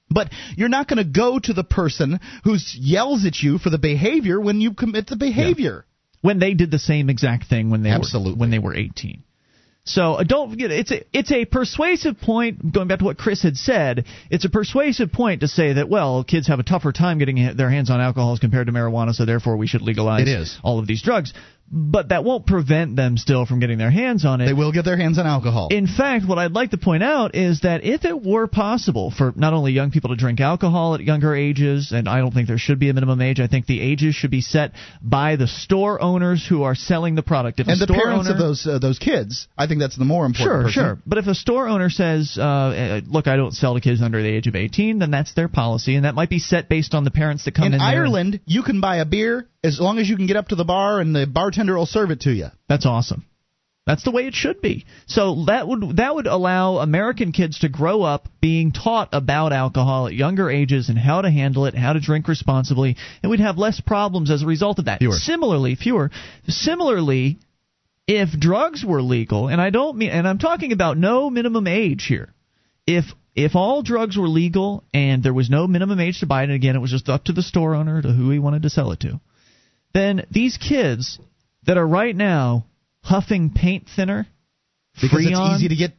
[0.09, 3.79] But you're not going to go to the person who yells at you for the
[3.79, 5.85] behavior when you commit the behavior.
[6.21, 8.33] when they did the same exact thing when they Absolutely.
[8.33, 9.23] were when they were 18.
[9.89, 12.73] So uh, don't forget it's a it's a persuasive point.
[12.73, 16.25] Going back to what Chris had said, it's a persuasive point to say that well,
[16.25, 19.25] kids have a tougher time getting their hands on alcohol as compared to marijuana, so
[19.25, 21.33] therefore we should legalize all of these drugs.
[21.69, 24.47] But that won't prevent them still from getting their hands on it.
[24.47, 25.69] They will get their hands on alcohol.
[25.73, 29.33] In fact, what I'd like to point out is that if it were possible for
[29.35, 32.59] not only young people to drink alcohol at younger ages, and I don't think there
[32.59, 36.01] should be a minimum age, I think the ages should be set by the store
[36.01, 37.59] owners who are selling the product.
[37.59, 40.25] If and the parents owner, of those uh, those kids, I think that's the more
[40.25, 40.47] important.
[40.47, 40.73] Sure, person.
[40.73, 40.99] sure.
[41.05, 44.23] But if a store owner says, uh, uh, "Look, I don't sell to kids under
[44.23, 47.03] the age of 18," then that's their policy, and that might be set based on
[47.03, 47.75] the parents that come in.
[47.75, 47.89] In there.
[47.89, 50.64] Ireland, you can buy a beer as long as you can get up to the
[50.64, 51.27] bar and the
[51.57, 52.49] bartender will serve it to you.
[52.69, 53.25] That's awesome.
[53.87, 54.85] That's the way it should be.
[55.07, 60.09] So that would that would allow American kids to grow up being taught about alcohol
[60.09, 63.59] at younger ages and how to handle it, how to drink responsibly, and we'd have
[63.59, 64.99] less problems as a result of that.
[64.99, 65.13] Fewer.
[65.13, 66.11] Similarly, fewer.
[66.49, 67.39] Similarly,
[68.09, 72.07] if drugs were legal, and I don't mean and I'm talking about no minimum age
[72.07, 72.35] here.
[72.89, 73.05] If
[73.37, 76.55] if all drugs were legal and there was no minimum age to buy it, and
[76.55, 78.91] again it was just up to the store owner to who he wanted to sell
[78.91, 79.21] it to,
[79.95, 81.21] then these kids
[81.67, 82.67] that are right now
[83.03, 84.27] huffing paint thinner,
[85.01, 85.93] Because Freon, it's easy to get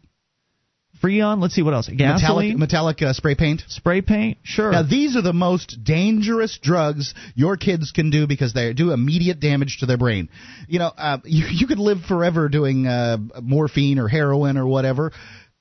[1.02, 1.42] Freon.
[1.42, 1.90] Let's see what else.
[1.90, 3.62] metallic, Gasoline, metallic uh, spray paint.
[3.68, 4.38] spray paint.
[4.44, 4.72] Sure.
[4.72, 9.40] Now, these are the most dangerous drugs your kids can do because they do immediate
[9.40, 10.30] damage to their brain.
[10.68, 15.12] You know, uh, you, you could live forever doing uh, morphine or heroin or whatever.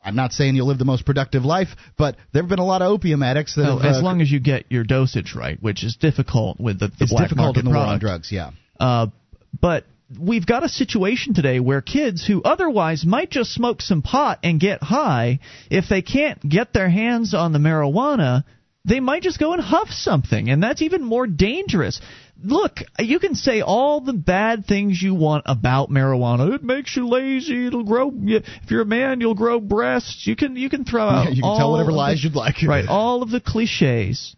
[0.03, 2.81] I'm not saying you'll live the most productive life, but there have been a lot
[2.81, 5.61] of opium addicts that Well, have, as uh, long as you get your dosage right,
[5.61, 8.31] which is difficult with the, the it's black difficult market in the war on drugs.
[8.31, 8.53] Yeah.
[8.79, 9.09] Uh,
[9.61, 9.85] but
[10.21, 14.61] we've got a situation today where kids who otherwise might just smoke some pot and
[14.61, 15.41] get high,
[15.71, 18.45] if they can't get their hands on the marijuana,
[18.85, 22.01] they might just go and huff something, and that's even more dangerous.
[22.45, 26.55] Look, you can say all the bad things you want about marijuana.
[26.55, 27.67] It makes you lazy.
[27.67, 28.13] It'll grow.
[28.15, 30.27] If you're a man, you'll grow breasts.
[30.27, 31.35] You can you can throw out.
[31.35, 32.57] you can tell whatever lies the- you'd like.
[32.63, 34.37] Right, all of the cliches.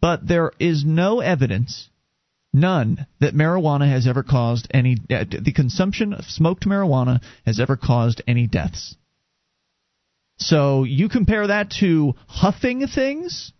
[0.00, 1.88] but there is no evidence,
[2.52, 4.96] none, that marijuana has ever caused any.
[5.10, 8.96] Uh, the consumption of smoked marijuana has ever caused any deaths.
[10.38, 13.52] So you compare that to huffing things.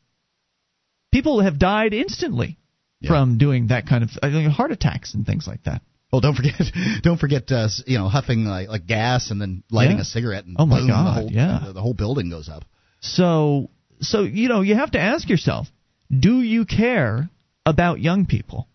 [1.13, 2.57] People have died instantly
[3.01, 3.11] yeah.
[3.11, 5.83] from doing that kind of I think, heart attacks and things like that.
[6.13, 6.55] Well, don't forget,
[7.03, 10.03] don't forget, uh, you know, huffing like, like gas and then lighting yeah.
[10.03, 10.45] a cigarette.
[10.45, 11.07] And oh my boom, god!
[11.07, 12.65] The whole, yeah, the, the whole building goes up.
[13.01, 13.71] So,
[14.01, 15.69] so you know, you have to ask yourself:
[16.11, 17.29] Do you care
[17.65, 18.69] about young people?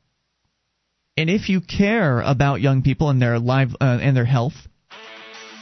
[1.18, 4.56] And if you care about young people and their life uh, and their health,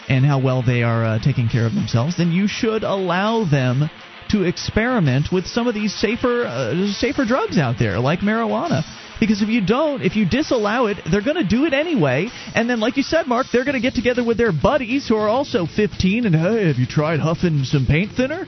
[0.10, 3.90] and how well they are uh, taking care of themselves, then you should allow them
[4.32, 8.82] to experiment with some of these safer uh, safer drugs out there, like marijuana.
[9.20, 12.30] Because if you don't, if you disallow it, they're going to do it anyway.
[12.56, 15.16] And then, like you said, Mark, they're going to get together with their buddies who
[15.16, 18.48] are also 15 and, hey, have you tried huffing some paint thinner?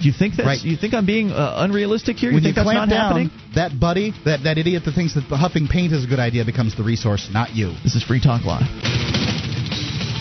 [0.00, 0.44] Do you think that?
[0.46, 0.62] Right.
[0.62, 2.30] You think I'm being uh, unrealistic here?
[2.30, 3.30] When you think you that's not down, happening?
[3.54, 6.44] That buddy, that, that idiot that thinks that the huffing paint is a good idea
[6.44, 7.72] becomes the resource, not you.
[7.82, 8.66] This is Free Talk Live.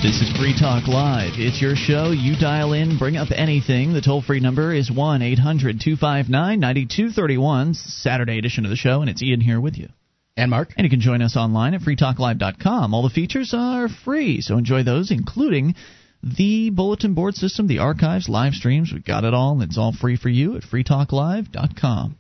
[0.02, 1.34] This is Free Talk Live.
[1.36, 2.12] It's your show.
[2.12, 3.94] You dial in, bring up anything.
[3.94, 7.74] The toll free number is 1 800 259 9231.
[7.74, 9.90] Saturday edition of the show, and it's Ian here with you.
[10.38, 10.74] And Mark.
[10.78, 12.94] And you can join us online at freetalklive.com.
[12.94, 15.76] All the features are free, so enjoy those, including
[16.26, 18.92] the bulletin board system, the archives, live streams.
[18.92, 22.18] We've got it all, and it's all free for you at freetalklive.com.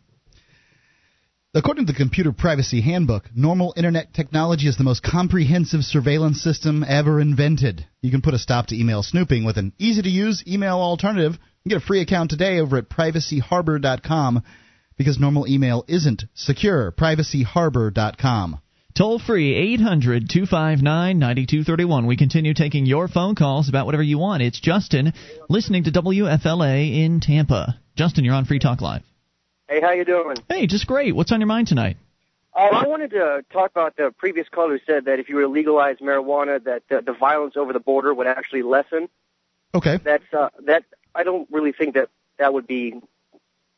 [1.55, 6.83] According to the Computer Privacy Handbook, normal internet technology is the most comprehensive surveillance system
[6.87, 7.87] ever invented.
[8.01, 11.39] You can put a stop to email snooping with an easy to use email alternative.
[11.67, 14.43] Get a free account today over at privacyharbor.com
[14.97, 16.91] because normal email isn't secure.
[16.91, 18.59] privacyharbor.com.
[18.95, 22.05] Toll free 800 259 9231.
[22.05, 24.41] We continue taking your phone calls about whatever you want.
[24.41, 25.11] It's Justin
[25.49, 27.77] listening to WFLA in Tampa.
[27.97, 29.03] Justin, you're on Free Talk Live.
[29.67, 30.37] Hey, how you doing?
[30.47, 31.13] Hey, just great.
[31.13, 31.97] What's on your mind tonight?
[32.55, 35.41] Uh, I wanted to talk about the previous caller who said that if you were
[35.41, 39.09] to legalize marijuana, that the, the violence over the border would actually lessen.
[39.73, 39.99] Okay.
[40.01, 40.85] That's uh, that.
[41.13, 42.07] I don't really think that
[42.39, 43.01] that would be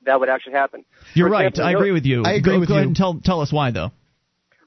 [0.04, 0.86] that would actually happen.
[1.16, 1.48] You're For right.
[1.48, 2.24] Example, I agree with you.
[2.24, 2.80] I agree go, with go you.
[2.82, 3.90] ahead and tell tell us why though.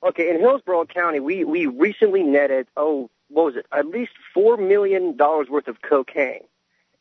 [0.03, 3.67] Okay, in Hillsborough County, we we recently netted oh what was it?
[3.73, 6.45] At least four million dollars worth of cocaine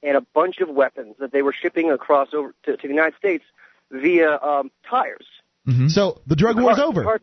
[0.01, 3.17] and a bunch of weapons that they were shipping across over to, to the United
[3.17, 3.43] States
[3.91, 5.25] via um, tires.
[5.67, 5.87] Mm-hmm.
[5.87, 7.03] So the drug the war's over.
[7.03, 7.21] Car-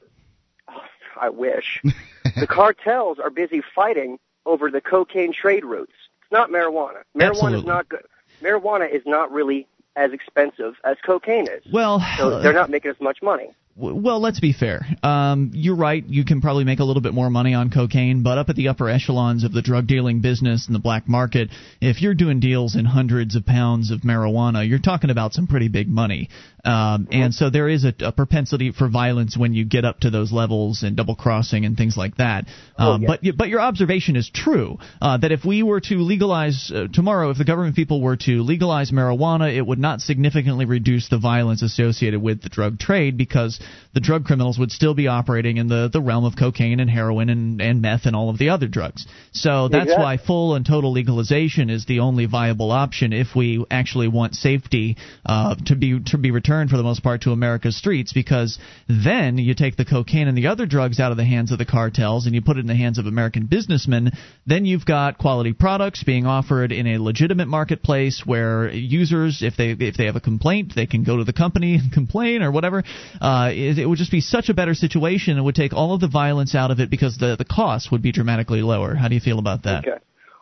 [0.69, 0.83] oh,
[1.21, 1.83] I wish.
[2.37, 5.93] the cartels are busy fighting over the cocaine trade routes.
[6.23, 7.03] It's not marijuana.
[7.17, 7.59] Marijuana Absolutely.
[7.61, 8.07] is not good.
[8.43, 11.63] Marijuana is not really as expensive as cocaine is.
[11.73, 13.51] Well, so they're not making as much money.
[13.79, 14.87] Well, let's be fair.
[15.03, 16.03] Um, you're right.
[16.03, 18.69] You can probably make a little bit more money on cocaine, but up at the
[18.69, 21.51] upper echelons of the drug dealing business and the black market,
[21.83, 25.69] if you're doing deals in hundreds of pounds of marijuana, you're talking about some pretty
[25.69, 26.31] big money.
[26.65, 30.11] Um, and so there is a, a propensity for violence when you get up to
[30.11, 32.47] those levels and double crossing and things like that.
[32.79, 33.09] Oh, Um, yeah.
[33.09, 37.31] But but your observation is true uh, that if we were to legalize uh, tomorrow,
[37.31, 41.63] if the government people were to legalize marijuana, it would not significantly reduce the violence
[41.63, 43.61] associated with the drug trade because
[43.95, 47.29] the drug criminals would still be operating in the, the realm of cocaine and heroin
[47.31, 49.07] and, and meth and all of the other drugs.
[49.33, 50.05] So that's Exactly.
[50.05, 54.97] why full and total legalization is the only viable option if we actually want safety
[55.25, 58.13] uh, to be to be returned for the most part to America's streets.
[58.13, 58.59] Because
[58.89, 61.65] then you take the cocaine and the other drugs out of the hands of the
[61.65, 64.13] cartels and you put it in the hands of American businessmen.
[64.47, 69.71] Then you've got quality products being offered in a legitimate marketplace where users, if they
[69.71, 72.85] if they have a complaint, they can go to the company and complain or whatever.
[73.21, 75.39] Uh, it, it would just be such a better situation.
[75.39, 78.03] It would take all of the violence out of it because the the cost would
[78.03, 78.95] be dramatically lower.
[78.95, 79.87] How do you feel about that?
[79.87, 79.99] Okay.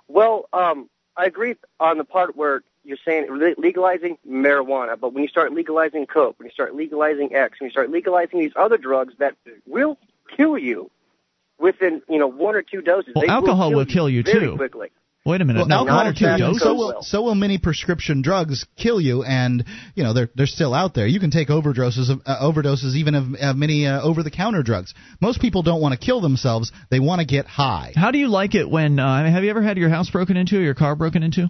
[0.09, 5.29] Well, um, I agree on the part where you're saying legalizing marijuana, but when you
[5.29, 9.15] start legalizing coke, when you start legalizing X, when you start legalizing these other drugs
[9.19, 9.35] that
[9.67, 9.97] will
[10.37, 10.91] kill you
[11.59, 14.23] within you know one or two doses, Well, they alcohol will will kill kill you,
[14.23, 14.57] very too.
[14.57, 14.91] quickly.
[15.27, 15.61] Wait a minute.
[15.61, 16.95] Well, no, alcohol one or two so will.
[16.95, 19.65] will so will many prescription drugs kill you, and
[19.95, 21.07] you know they're they're still out there.
[21.07, 24.63] You can take overdoses of uh, overdoses even of uh, many uh, over the counter
[24.63, 24.93] drugs.
[25.23, 27.95] Most people don't want to kill themselves; they want to get high.
[27.97, 28.99] How do you like it when?
[28.99, 31.49] Uh, have you ever had your house broken into or your car broken into?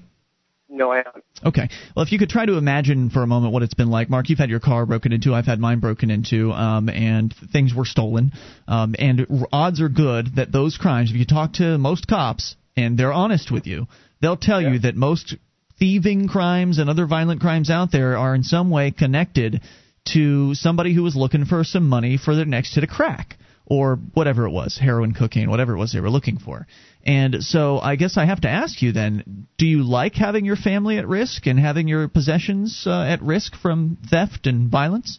[0.68, 1.24] No, I haven't.
[1.44, 1.68] Okay.
[1.96, 4.30] Well, if you could try to imagine for a moment what it's been like, Mark,
[4.30, 5.34] you've had your car broken into.
[5.34, 8.32] I've had mine broken into, um, and things were stolen.
[8.66, 12.56] Um, and r- odds are good that those crimes, if you talk to most cops
[12.76, 13.86] and they're honest with you,
[14.20, 15.36] they'll tell you that most
[15.78, 19.60] thieving crimes and other violent crimes out there are in some way connected
[20.12, 23.96] to somebody who was looking for some money for their next hit of crack or
[24.12, 26.66] whatever it was, heroin, cocaine, whatever it was they were looking for.
[27.04, 30.56] And so I guess I have to ask you then, do you like having your
[30.56, 35.18] family at risk and having your possessions uh, at risk from theft and violence?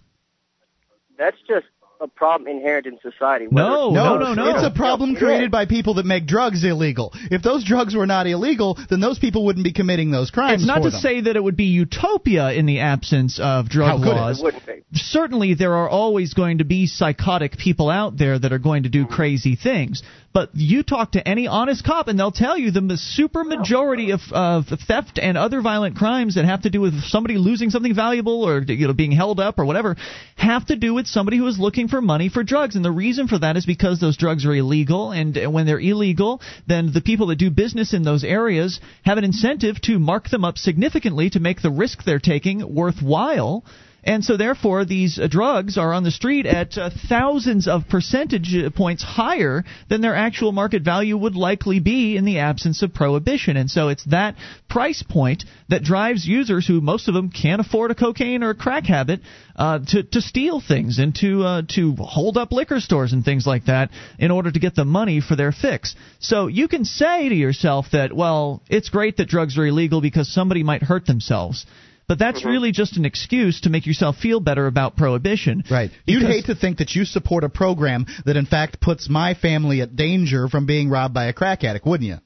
[1.18, 1.68] that's just
[2.02, 3.48] a problem inherent in society.
[3.50, 4.56] No, no, no, no.
[4.56, 5.50] It's a problem No, created yeah.
[5.50, 7.12] by people that make drugs illegal.
[7.32, 10.62] If those drugs were not illegal, then those people wouldn't be committing those crimes.
[10.62, 11.00] It's not for to them.
[11.00, 14.20] say that it would be utopia in the absence of drug How could it?
[14.20, 14.40] laws.
[14.40, 14.84] It wouldn't be.
[14.94, 18.90] Certainly, there are always going to be psychotic people out there that are going to
[18.90, 19.14] do mm-hmm.
[19.14, 20.04] crazy things.
[20.36, 24.20] But you talk to any honest cop, and they'll tell you the super majority of,
[24.34, 28.44] of theft and other violent crimes that have to do with somebody losing something valuable
[28.44, 29.96] or you know being held up or whatever
[30.36, 32.76] have to do with somebody who is looking for money for drugs.
[32.76, 36.42] And the reason for that is because those drugs are illegal, and when they're illegal,
[36.68, 40.44] then the people that do business in those areas have an incentive to mark them
[40.44, 43.64] up significantly to make the risk they're taking worthwhile.
[44.06, 48.56] And so, therefore, these uh, drugs are on the street at uh, thousands of percentage
[48.56, 52.94] uh, points higher than their actual market value would likely be in the absence of
[52.94, 53.58] prohibition.
[53.58, 54.36] And so, it's that
[54.70, 58.56] price point that drives users who most of them can't afford a cocaine or a
[58.56, 59.22] crack habit
[59.56, 63.48] uh, to to steal things and to uh, to hold up liquor stores and things
[63.48, 63.90] like that
[64.20, 65.96] in order to get the money for their fix.
[66.20, 70.32] So you can say to yourself that, well, it's great that drugs are illegal because
[70.32, 71.66] somebody might hurt themselves.
[72.08, 72.50] But that's Mm-hmm.
[72.50, 75.64] really just an excuse to make yourself feel better about prohibition.
[75.72, 75.90] Right.
[76.06, 79.82] You'd hate to think that you support a program that, in fact, puts my family
[79.82, 82.18] at danger from being robbed by a crack addict, wouldn't you?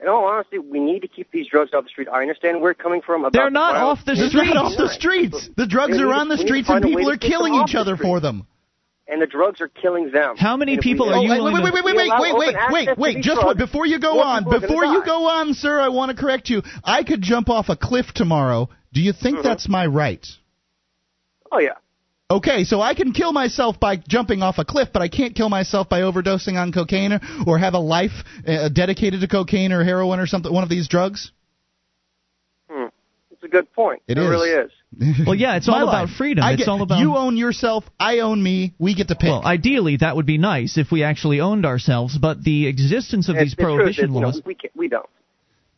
[0.00, 2.08] In all honesty, we need to keep these drugs off the street.
[2.12, 3.20] I understand where it's coming from.
[3.22, 4.00] About They're not violence.
[4.00, 4.46] off the They're streets.
[4.54, 5.48] not off the streets.
[5.56, 7.16] The drugs are on the we need to streets and find a way people are
[7.18, 8.06] killing each other street.
[8.08, 8.46] for them.
[9.08, 10.36] And the drugs are killing them.
[10.36, 12.34] How many And we people are Oh, you wait, willing wait, wait, wait, wait, wait,
[12.38, 12.56] wait,
[12.88, 13.16] wait, wait.
[13.22, 13.66] Just drugs, wait.
[13.66, 15.06] Before you go on, people are gonna before you die.
[15.06, 16.62] go on, sir, I want to correct you.
[16.84, 18.68] I could jump off a cliff tomorrow.
[18.92, 19.48] Do you think Mm-hmm.
[19.48, 20.26] that's my right?
[21.50, 21.74] Oh yeah.
[22.30, 25.50] Okay, so I can kill myself by jumping off a cliff, but I can't kill
[25.50, 28.12] myself by overdosing on cocaine or, or have a life
[28.46, 31.30] uh, dedicated to cocaine or heroin or something, one of these drugs.
[32.70, 32.86] Hmm.
[33.32, 34.00] It's a good point.
[34.08, 34.30] It it is.
[34.30, 34.70] really is.
[35.26, 36.44] Well, yeah, it's My all about freedom.
[36.44, 38.74] I It's get- all about you own yourself, I own me.
[38.78, 39.28] We get to pick.
[39.30, 43.36] Well, ideally, that would be nice if we actually owned ourselves, but the existence of
[43.36, 44.42] And these the prohibition is, you know, laws.
[44.44, 45.06] we, can't, we don't.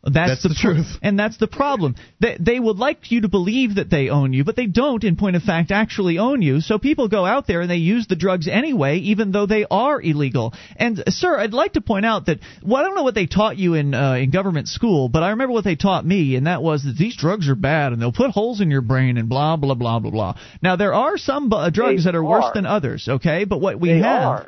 [0.04, 0.98] That's, That's the pro- truth.
[1.02, 1.94] and that's the problem.
[2.20, 5.16] They, they would like you to believe that they own you, but they don't, in
[5.16, 6.60] point of fact, actually own you.
[6.60, 10.00] So people go out there and they use the drugs anyway, even though they are
[10.00, 10.52] illegal.
[10.76, 13.56] And sir, I'd like to point out that well, I don't know what they taught
[13.56, 16.62] you in uh, in government school, but I remember what they taught me, and that
[16.62, 19.56] was that these drugs are bad and they'll put holes in your brain and blah
[19.56, 20.34] blah blah blah blah.
[20.62, 23.44] Now there are some uh, drugs They that are, worse than others, okay?
[23.44, 24.22] But what we They have.
[24.24, 24.46] are.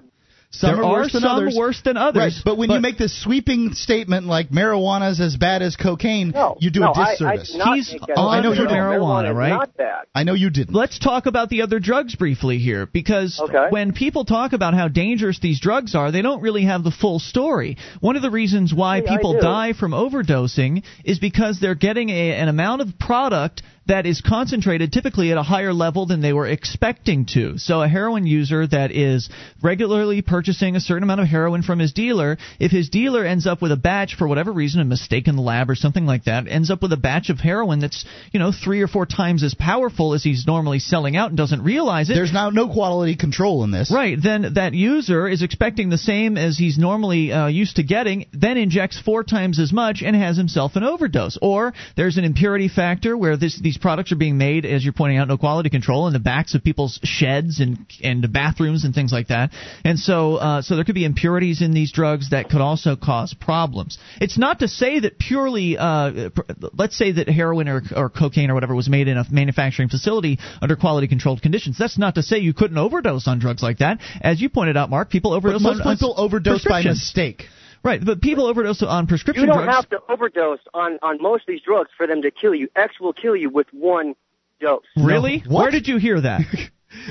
[0.50, 1.54] Some there are worse than some others.
[1.56, 2.16] worse than others.
[2.36, 6.30] Right, but when you make this sweeping statement like marijuana is as bad as cocaine,
[6.30, 7.52] No, you do no, a I- disservice.
[7.54, 8.76] I, not He's on oh, I know you for didn't.
[8.78, 9.50] marijuana, right?
[9.50, 10.04] Not bad.
[10.14, 10.74] I know you didn't.
[10.74, 13.66] Let's talk about the other drugs briefly here because Okay.
[13.70, 17.18] when people talk about how dangerous these drugs are, they don't really have the full
[17.18, 17.76] story.
[18.00, 22.08] One of the reasons why Yeah, I people die from overdosing is because they're getting
[22.08, 26.32] a, an amount of product that is concentrated typically at a higher level than they
[26.32, 27.58] were expecting to.
[27.58, 29.28] So a heroin user that is
[29.62, 33.62] regularly purchasing a certain amount of heroin from his dealer, if his dealer ends up
[33.62, 36.48] with a batch for whatever reason, a mistake in the lab or something like that,
[36.48, 39.54] ends up with a batch of heroin that's, you know, 3 or 4 times as
[39.54, 42.14] powerful as he's normally selling out and doesn't realize it.
[42.14, 43.92] There's now no quality control in this.
[43.92, 48.26] Right, then that user is expecting the same as he's normally uh, used to getting,
[48.32, 51.38] then injects four times as much and has himself an overdose.
[51.40, 55.18] Or there's an impurity factor where this, these products are being made, as you're pointing
[55.18, 59.12] out, no quality control in the backs of people's sheds and and bathrooms and things
[59.12, 59.50] like that.
[59.84, 63.34] And so, uh, so there could be impurities in these drugs that could also cause
[63.34, 63.98] problems.
[64.20, 68.50] It's not to say that purely, uh, pr- let's say that heroin or, or cocaine
[68.50, 71.76] or whatever was made in a manufacturing facility under quality controlled conditions.
[71.78, 73.98] That's not to say you couldn't overdose on drugs like that.
[74.20, 77.44] As you pointed out, Mark, people But overdose most on, on overdose by mistake.
[77.86, 79.56] Right, but people overdose on prescription drugs.
[79.56, 79.88] You don't drugs.
[79.90, 82.68] have to overdose on on most of these drugs for them to kill you.
[82.74, 84.16] X will kill you with one
[84.60, 84.82] dose.
[84.96, 85.42] Really?
[85.46, 85.56] No.
[85.60, 86.40] Where did you hear that?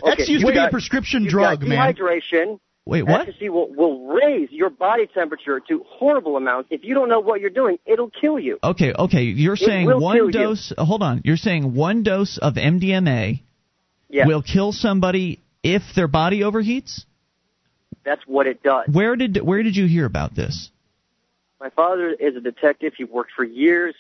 [0.06, 1.94] X used to you've be a prescription you've drug, got man.
[1.94, 2.60] Dehydration.
[2.88, 3.22] Wait, what?
[3.22, 6.68] Ecstasy will, will raise your body temperature to horrible amounts.
[6.72, 8.60] If you don't know what you're doing, it'll kill you.
[8.64, 9.24] Okay, okay.
[9.24, 10.32] You're saying one kill you.
[10.32, 10.72] dose.
[10.78, 11.22] uh, Hold on.
[11.24, 13.42] You're saying one dose of MDMA
[14.10, 17.06] Yeah, will kill somebody if their body overheats.
[18.06, 18.88] That's what it does.
[18.92, 20.70] Where did where did you hear about this?
[21.60, 22.94] My father is a detective.
[22.98, 23.96] He worked for years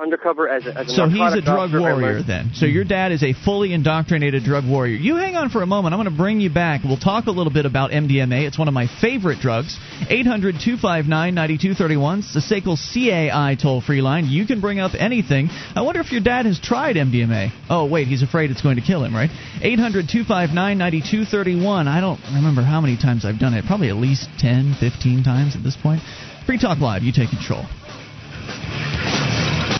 [0.00, 2.50] undercover as a, as a So he's a drug warrior then.
[2.54, 4.96] So your dad is a fully indoctrinated drug warrior.
[4.96, 5.94] You hang on for a moment.
[5.94, 6.82] I'm going to bring you back.
[6.84, 8.46] We'll talk a little bit about MDMA.
[8.46, 9.78] It's one of my favorite drugs.
[10.10, 12.18] 800-259-9231.
[12.18, 14.26] It's the SACL CAI toll-free line.
[14.26, 15.48] You can bring up anything.
[15.50, 17.50] I wonder if your dad has tried MDMA.
[17.68, 19.28] Oh, wait, he's afraid it's going to kill him, right?
[19.62, 21.86] 800-259-9231.
[21.86, 23.64] I don't remember how many times I've done it.
[23.66, 26.00] Probably at least 10, 15 times at this point.
[26.46, 27.02] Free Talk Live.
[27.02, 27.64] You take control.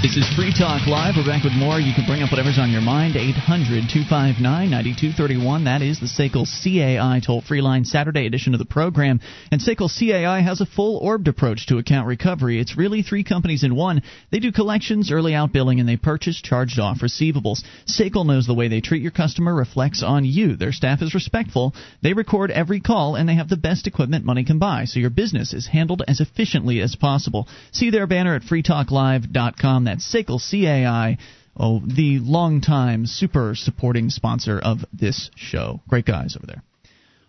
[0.00, 1.14] This is Free Talk Live.
[1.16, 1.80] We're back with more.
[1.80, 3.16] You can bring up whatever's on your mind.
[3.16, 5.64] 800 259 9231.
[5.64, 9.18] That is the SACL CAI toll free line, Saturday edition of the program.
[9.50, 12.60] And SACL CAI has a full orbed approach to account recovery.
[12.60, 14.02] It's really three companies in one.
[14.30, 17.64] They do collections, early outbilling, and they purchase charged off receivables.
[17.88, 20.54] SACL knows the way they treat your customer reflects on you.
[20.54, 21.74] Their staff is respectful.
[22.04, 25.10] They record every call, and they have the best equipment money can buy, so your
[25.10, 27.48] business is handled as efficiently as possible.
[27.72, 29.87] See their banner at freetalklive.com.
[29.88, 31.16] That's SACL CAI,
[31.56, 35.80] oh, the longtime super supporting sponsor of this show.
[35.88, 36.62] Great guys over there.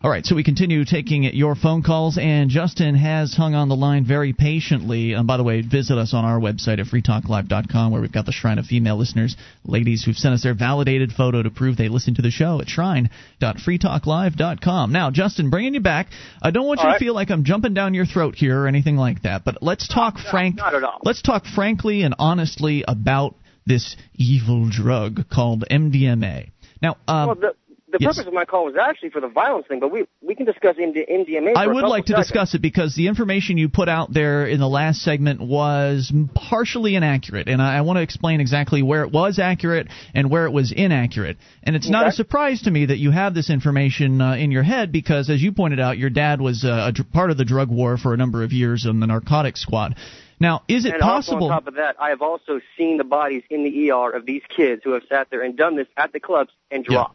[0.02, 3.76] All right, so we continue taking your phone calls, and Justin has hung on the
[3.76, 5.12] line very patiently.
[5.12, 8.32] And by the way, visit us on our website at freetalklive.com, where we've got the
[8.32, 9.36] Shrine of Female Listeners,
[9.66, 12.70] ladies who've sent us their validated photo to prove they listen to the show at
[12.70, 14.93] shrine.freetalklive.com.
[14.93, 16.08] Now, Justin, bringing you back,
[16.41, 17.00] I don't want you All to right.
[17.00, 20.18] feel like I'm jumping down your throat here or anything like that, but let's talk
[20.18, 20.56] frank.
[20.56, 21.02] not at all.
[21.04, 23.36] Let's talk frankly and honestly about
[23.66, 26.52] this evil drug called MDMA.
[26.82, 27.54] Now, um, well, the
[27.92, 28.16] the yes.
[28.16, 30.76] purpose of my call was actually for the violence thing, but we we can discuss
[30.76, 31.54] MD, MDMA.
[31.56, 32.28] I would like to seconds.
[32.28, 36.96] discuss it because the information you put out there in the last segment was partially
[36.96, 40.52] inaccurate, and I, I want to explain exactly where it was accurate and where it
[40.52, 41.38] was inaccurate.
[41.64, 44.64] And it's not a surprise to me that you have this information uh, in your
[44.64, 47.70] head because, as you pointed out, your dad was uh, a part of the drug
[47.70, 49.96] war for a number of years in the narcotics squad.
[50.40, 51.46] Now, is it and possible?
[51.46, 54.42] on top of that, I have also seen the bodies in the ER of these
[54.56, 57.08] kids who have sat there and done this at the clubs and Yeah.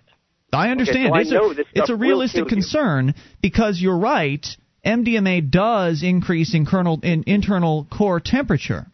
[0.55, 0.67] Dropped.
[0.67, 1.09] I understand.
[1.09, 2.51] so I it's, know a, this it's a realistic kill you.
[2.63, 4.47] concern because you're right.
[4.85, 8.87] MDMA does increase in, kernel, in internal core temperature.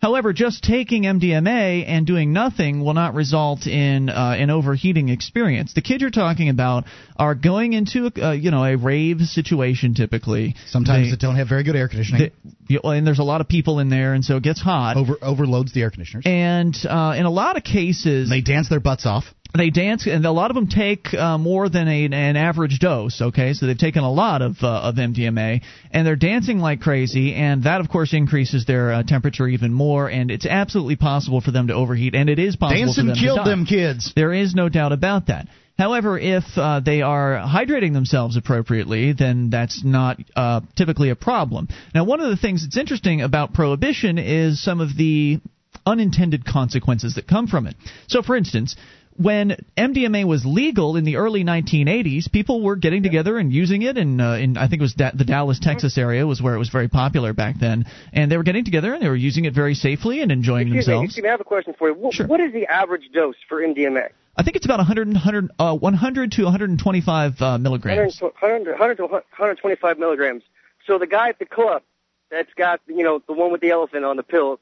[0.00, 5.74] However, just taking MDMA and doing nothing will not result in uh, an overheating experience.
[5.74, 6.84] The kids you're talking about
[7.16, 10.54] are going into a, uh, you know a rave situation typically.
[10.68, 12.30] Sometimes They- they don't have very good air conditioning.
[12.68, 14.96] they- and there's a lot of people in there, and so it gets hot.
[14.96, 16.22] Over overloads the air conditioners.
[16.26, 19.24] And uh, in a lot of cases, they dance their butts off.
[19.56, 23.20] They dance, and a lot of them take uh, more than a, an average dose.
[23.20, 27.34] Okay, so they've taken a lot of uh, of MDMA, and they're dancing like crazy,
[27.34, 31.50] and that of course increases their uh, temperature even more, and it's absolutely possible for
[31.50, 33.50] them to overheat, and it is possible for Dancing them killed to die.
[33.50, 34.12] them kids.
[34.14, 35.48] There is no doubt about that.
[35.78, 41.68] However, if uh, they are hydrating themselves appropriately, then that's not uh, typically a problem.
[41.94, 45.40] Now, one of the things that's interesting about prohibition is some of the
[45.86, 47.76] unintended consequences that come from it.
[48.08, 48.74] So, for instance,
[49.18, 53.98] when MDMA was legal in the early 1980s, people were getting together and using it,
[53.98, 56.58] and uh, in I think it was da- the Dallas, Texas area was where it
[56.58, 59.54] was very popular back then, and they were getting together and they were using it
[59.54, 61.04] very safely and enjoying Excuse me, themselves.
[61.06, 61.94] excuse me, I have a question for you.
[61.94, 62.26] What, Sure.
[62.26, 64.08] what is the average dose for MDMA?
[64.36, 68.20] I think it's about 100, 100, uh, 100 to 125 uh, milligrams.
[68.20, 70.44] 100, 100, 100 to 125 milligrams.
[70.86, 71.82] So the guy at the club
[72.30, 74.60] that's got, you know, the one with the elephant on the pill,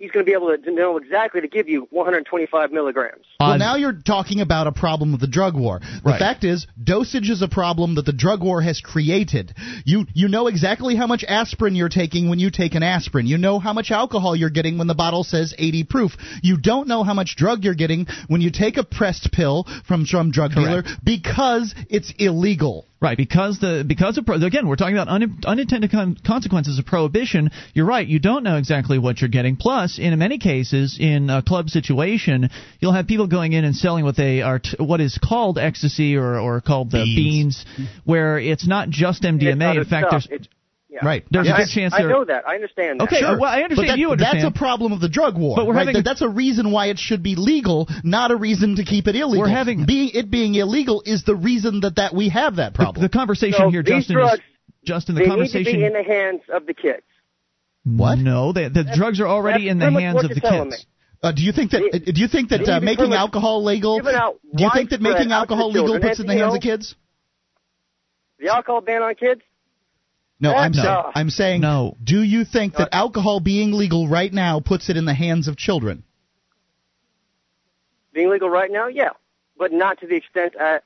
[0.00, 3.24] he's going to be able to know exactly to give you 125 milligrams.
[3.38, 5.78] Well, now you're talking about a problem of the drug war.
[5.78, 6.18] The Right.
[6.18, 9.52] fact is, dosage is a problem that the drug war has created.
[9.84, 13.26] You you know exactly how much aspirin you're taking when you take an aspirin.
[13.26, 16.16] You know how much alcohol you're getting when the bottle says 80 proof.
[16.42, 20.06] You don't know how much drug you're getting when you take a pressed pill from
[20.06, 22.86] some drug dealer because it's illegal.
[23.02, 26.84] Right, because the because of pro- again, we're talking about un, unintended con- consequences of
[26.84, 27.50] prohibition.
[27.72, 28.06] You're right.
[28.06, 29.56] You don't know exactly what you're getting.
[29.56, 34.04] Plus, in many cases, in a club situation, you'll have people going in and selling
[34.04, 37.64] what they are t- what is called ecstasy or or called the Beans.
[37.76, 39.70] beans, where it's not just It's MDMA.
[39.70, 40.24] other In fact, stuff.
[40.28, 40.48] there's It's,
[40.90, 40.98] yeah.
[41.06, 41.24] Right.
[41.30, 42.46] There's Yeah, a good I- chance I know that.
[42.48, 43.04] I understand that.
[43.04, 43.38] Okay, Sure.
[43.38, 44.42] well, I understand But that- you understand.
[44.44, 45.56] That's a problem of the drug war.
[45.56, 45.80] But we're right?
[45.86, 49.06] having- That- that's a reason why it should be legal, not a reason to keep
[49.08, 49.40] it illegal.
[49.40, 53.02] We're having- being it being illegal is the reason that that we have that problem.
[53.02, 54.16] the conversation So here, these Justin.
[54.16, 54.40] drugs, is,
[54.84, 55.64] Justin, the they conversation.
[55.64, 57.02] need to be in the hands of the kids.
[57.84, 58.18] What?
[58.18, 60.86] No, the, the drugs are already in the hands of the you're kids.
[61.22, 61.82] Uh, do you think that?
[61.92, 64.00] They- uh, do you think that uh, making alcohol legal?
[64.00, 64.10] Do
[64.56, 66.94] you think that making alcohol legal puts in the hands of kids?
[68.38, 69.42] The alcohol ban on kids?
[70.40, 70.82] No, I'm No.
[70.82, 71.02] saying.
[71.14, 71.60] I'm saying.
[71.60, 71.96] No.
[72.02, 75.56] Do you think that alcohol being legal right now puts it in the hands of
[75.56, 76.02] children?
[78.12, 79.10] Being legal right now, yeah,
[79.58, 80.78] but not to the extent uh,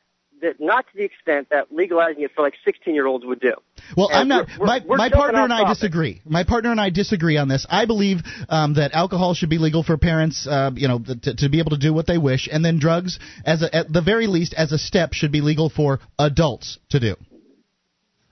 [0.43, 3.55] that not to the extent that legalizing it for like 16 year olds would do.
[3.97, 4.49] Well, And I'm not.
[4.59, 5.75] we're- my we're- we're my partner and I topic.
[5.77, 6.21] disagree.
[6.27, 7.65] My partner and I disagree on this.
[7.71, 11.49] I believe um, that alcohol should be legal for parents, uh, you know, to, to
[11.49, 14.27] be able to do what they wish, and then drugs, as a, at the very
[14.27, 17.17] least, as a step, should be legal for adults to do.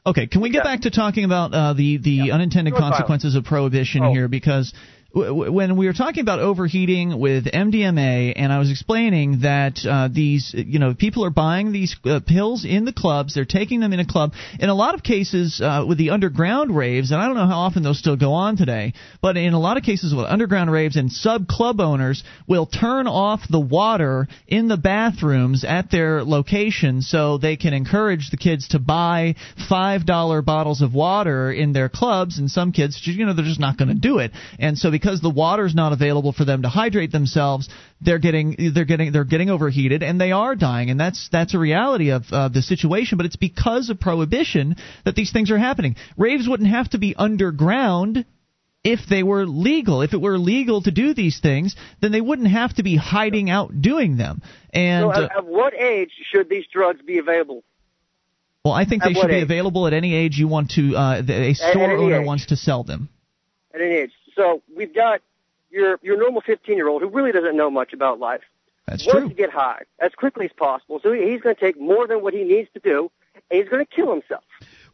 [0.05, 0.73] Okay, can we get Yeah.
[0.73, 4.13] back to talking about uh, the the unintended Drug consequences of prohibition Oh.
[4.13, 4.27] here?
[4.29, 4.73] Because
[5.15, 10.55] when we were talking about overheating with MDMA, and I was explaining that uh, these,
[10.57, 14.01] you know, people are buying these uh, pills in the clubs, they're taking them in
[14.01, 14.33] a club.
[14.59, 17.59] In a lot of cases, uh, with the underground raves, and I don't know how
[17.59, 20.97] often those still go on today, but in a lot of cases with underground raves
[20.97, 27.03] and sub club owners will turn off the water in the bathrooms at their location
[27.03, 29.35] so they can encourage the kids to buy
[29.69, 33.61] five dollar bottles of water in their clubs, and some kids, you know, they're just
[33.61, 36.69] not going to do it, and so because the water's not available for them to
[36.69, 37.69] hydrate themselves,
[38.01, 41.59] they're getting they're getting they're getting overheated and they are dying, and that's that's a
[41.59, 43.19] reality of uh, the situation.
[43.19, 45.97] But it's because of prohibition that these things are happening.
[46.17, 48.25] Raves wouldn't have to be underground
[48.85, 50.03] if they were legal.
[50.03, 53.51] If it were legal to do these things, then they wouldn't have to be hiding
[53.51, 54.43] out doing them.
[54.73, 57.63] And so, at, at what age should these drugs be available?
[58.65, 59.43] well, I think they should be age?
[59.43, 60.95] available at any age you want to.
[60.95, 62.27] Uh, a store owner age.
[62.27, 63.09] wants to sell them.
[63.75, 64.13] At any age.
[64.43, 65.21] So we've got
[65.71, 68.43] your your normal 15 year old who really doesn't know much about life.
[68.87, 69.29] That's wants true.
[69.29, 70.99] to get high as quickly as possible.
[71.01, 73.85] So he's going to take more than what he needs to do, and he's going
[73.85, 74.43] to kill himself.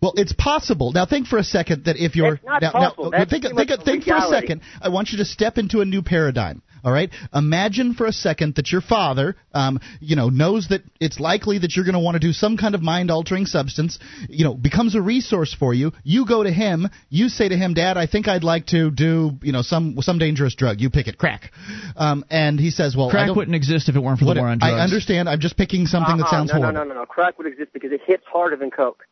[0.01, 0.92] Well, it's possible.
[0.92, 3.11] Now, think for a second that if you're It's not now, possible.
[3.11, 4.61] now That's think, pretty think, much think for a second.
[4.80, 6.62] I want you to step into a new paradigm.
[6.84, 7.11] All right.
[7.34, 11.74] Imagine for a second that your father, um, you know, knows that it's likely that
[11.74, 13.99] you're going to want to do some kind of mind-altering substance.
[14.28, 15.92] You know, becomes a resource for you.
[16.05, 16.88] You go to him.
[17.09, 20.18] You say to him, "Dad, I think I'd like to do, you know, some some
[20.18, 20.80] dangerous drug.
[20.80, 21.51] You pick it, crack."
[21.96, 24.34] Um, and he says, "Well, I Crack don't, wouldn't exist if it weren't for the
[24.34, 24.72] war on drugs.
[24.72, 25.28] I understand.
[25.28, 26.74] I'm just picking something that Uh-uh, sounds no, horrible.
[26.74, 27.07] No, no, no, no.
[27.07, 29.03] Crack would exist because it hits harder than coke.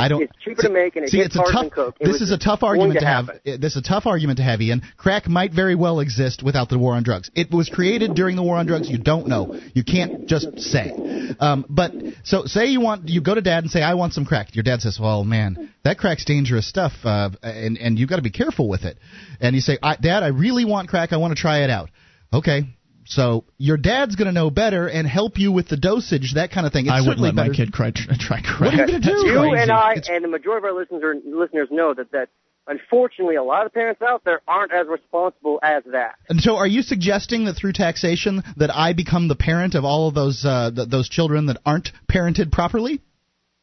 [0.00, 0.22] I don't.
[0.22, 1.66] It's cheaper to make and it see, it's a tough.
[2.00, 3.26] It This is a tough argument to to have.
[3.44, 4.82] This is a tough argument to have, Ian.
[4.96, 7.30] Crack might very well exist without the war on drugs.
[7.34, 8.88] It was created during the war on drugs.
[8.88, 9.60] You don't know.
[9.74, 10.92] You can't just say.
[11.38, 11.92] Um, but
[12.24, 14.62] so say you want, you go to dad and say, "I want some crack." Your
[14.62, 18.30] dad says, "Well, man, that crack's dangerous stuff, uh, and and you've got to be
[18.30, 18.96] careful with it."
[19.40, 21.12] And you say, I, "Dad, I really want crack.
[21.12, 21.90] I want to try it out."
[22.32, 22.64] Okay.
[23.04, 26.66] So your dad's going to know better and help you with the dosage, that kind
[26.66, 26.86] of thing.
[26.86, 28.60] It's I wouldn't certainly let my kid cry, try crack.
[28.60, 29.26] What are you going to do?
[29.26, 29.62] You crazy.
[29.62, 32.28] and I It's- and the majority of our listeners are, listeners know that that
[32.68, 36.14] unfortunately a lot of parents out there aren't as responsible as that.
[36.28, 40.08] And so, are you suggesting that through taxation that I become the parent of all
[40.08, 43.00] of those uh, th- those children that aren't parented properly?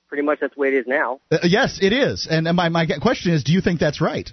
[0.10, 1.20] Pretty much that's the way it is now.
[1.32, 2.28] Uh, yes, it is.
[2.30, 4.30] And uh, my my question is, do you think that's right?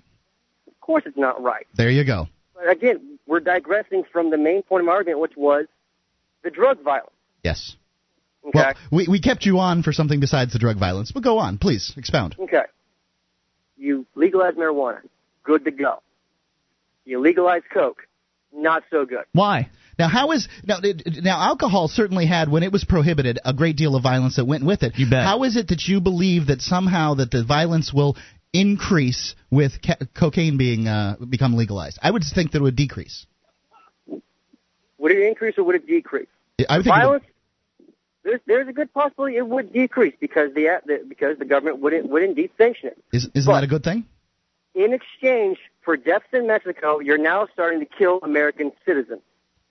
[0.66, 1.66] Of course, it's not right.
[1.76, 2.26] There you go.
[2.54, 5.66] But again, we're digressing from the main point of my argument, which was
[6.42, 7.10] the drug violence.
[7.42, 7.76] Yes.
[8.46, 8.58] Okay.
[8.58, 11.58] Well, we we kept you on for something besides the drug violence, but go on,
[11.58, 12.36] please expound.
[12.38, 12.62] Okay.
[13.76, 15.00] You legalize marijuana,
[15.42, 16.02] good to go.
[17.04, 18.06] You legalize coke,
[18.52, 19.24] not so good.
[19.32, 19.70] Why?
[19.98, 20.78] Now, how is now?
[21.06, 24.64] Now, alcohol certainly had, when it was prohibited, a great deal of violence that went
[24.64, 24.92] with it.
[24.96, 25.24] You bet.
[25.24, 28.16] How is it that you believe that somehow that the violence will
[28.52, 31.98] increase with ca- cocaine being uh, become legalized?
[32.02, 33.26] I would think that it would decrease.
[34.98, 36.28] Would it increase or would it decrease?
[36.68, 37.24] I would think it Violence.
[38.24, 42.08] There's, there's a good possibility it would decrease because the, the because the government wouldn't
[42.08, 43.04] would indeed sanction it.
[43.12, 44.04] is, isn't but- that a good thing?
[44.74, 49.22] In exchange for deaths in Mexico, you're now starting to kill American citizens.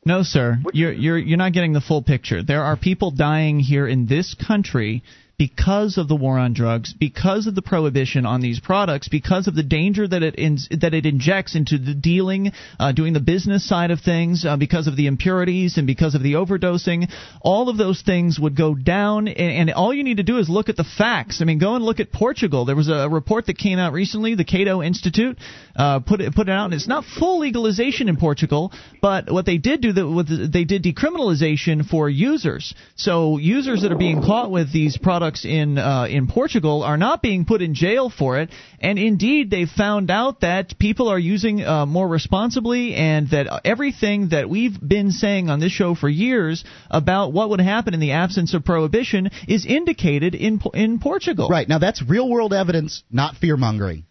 [0.04, 0.58] No, sir.
[0.74, 2.42] You're you're you're not getting the full picture.
[2.42, 5.04] There are people dying here in this country
[5.38, 9.56] because of the war on drugs, because of the prohibition on these products, because of
[9.56, 13.68] the danger that it in, that it injects into the dealing, uh, doing the business
[13.68, 17.12] side of things, uh, because of the impurities and because of the overdosing.
[17.42, 20.48] All of those things would go down, and, and all you need to do is
[20.48, 21.42] look at the facts.
[21.42, 22.66] I mean, go and look at Portugal.
[22.66, 24.36] There was a report that came out recently.
[24.36, 25.38] The Cato Institute
[25.76, 28.72] uh, put it put it out, and it's not full legalization in Portugal,
[29.02, 32.74] but what they did do that they did decriminalization for users.
[32.96, 37.22] So users that are being caught with these products in uh, in Portugal are not
[37.22, 38.50] being put in jail for it,
[38.80, 44.30] and indeed they found out that people are using uh, more responsibly, and that everything
[44.30, 48.12] that we've been saying on this show for years about what would happen in the
[48.12, 51.50] absence of prohibition is indicated in in Portugal.
[51.50, 54.06] Right now, that's real world evidence, not fear mongering.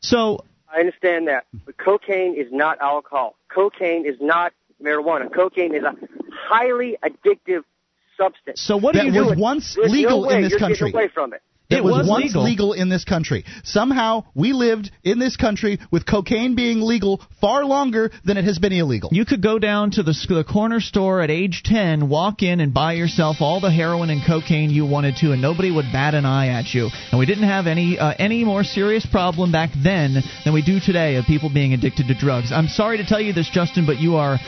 [0.00, 3.36] So I understand that, but cocaine is not alcohol.
[3.48, 4.52] Cocaine is not
[4.82, 5.32] marijuana.
[5.32, 5.94] Cocaine is a
[6.30, 7.62] highly addictive
[8.16, 8.60] substance.
[8.60, 9.40] so what do that you was do?
[9.40, 10.90] once There's legal no in this you're country.
[10.92, 11.42] away from it.
[11.68, 12.74] That It was, was once legal.
[12.74, 13.44] in this country.
[13.64, 18.60] Somehow we lived in this country with cocaine being legal far longer than it has
[18.60, 19.10] been illegal.
[19.12, 22.72] You could go down to the, the corner store at age 10, walk in and
[22.72, 26.24] buy yourself all the heroin and cocaine you wanted to, and nobody would bat an
[26.24, 26.88] eye at you.
[27.10, 30.78] And we didn't have any uh, any more serious problem back then than we do
[30.78, 32.52] today of people being addicted to drugs.
[32.52, 34.38] I'm sorry to tell you this, Justin, but you are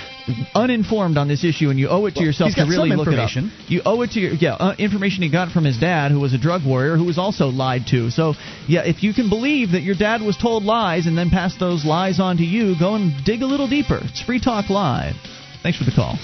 [0.54, 3.18] uninformed on this issue, and you owe it to Well, yourself to really look it
[3.18, 3.30] up.
[3.66, 6.34] You owe it to your yeah uh, information he got from his dad, who was
[6.34, 8.10] a drug warrior, who was also lied to.
[8.10, 8.34] So
[8.66, 11.84] yeah, if you can believe that your dad was told lies and then passed those
[11.84, 14.00] lies on to you, go and dig a little deeper.
[14.02, 15.14] It's Free Talk Live.
[15.62, 16.16] Thanks for the call.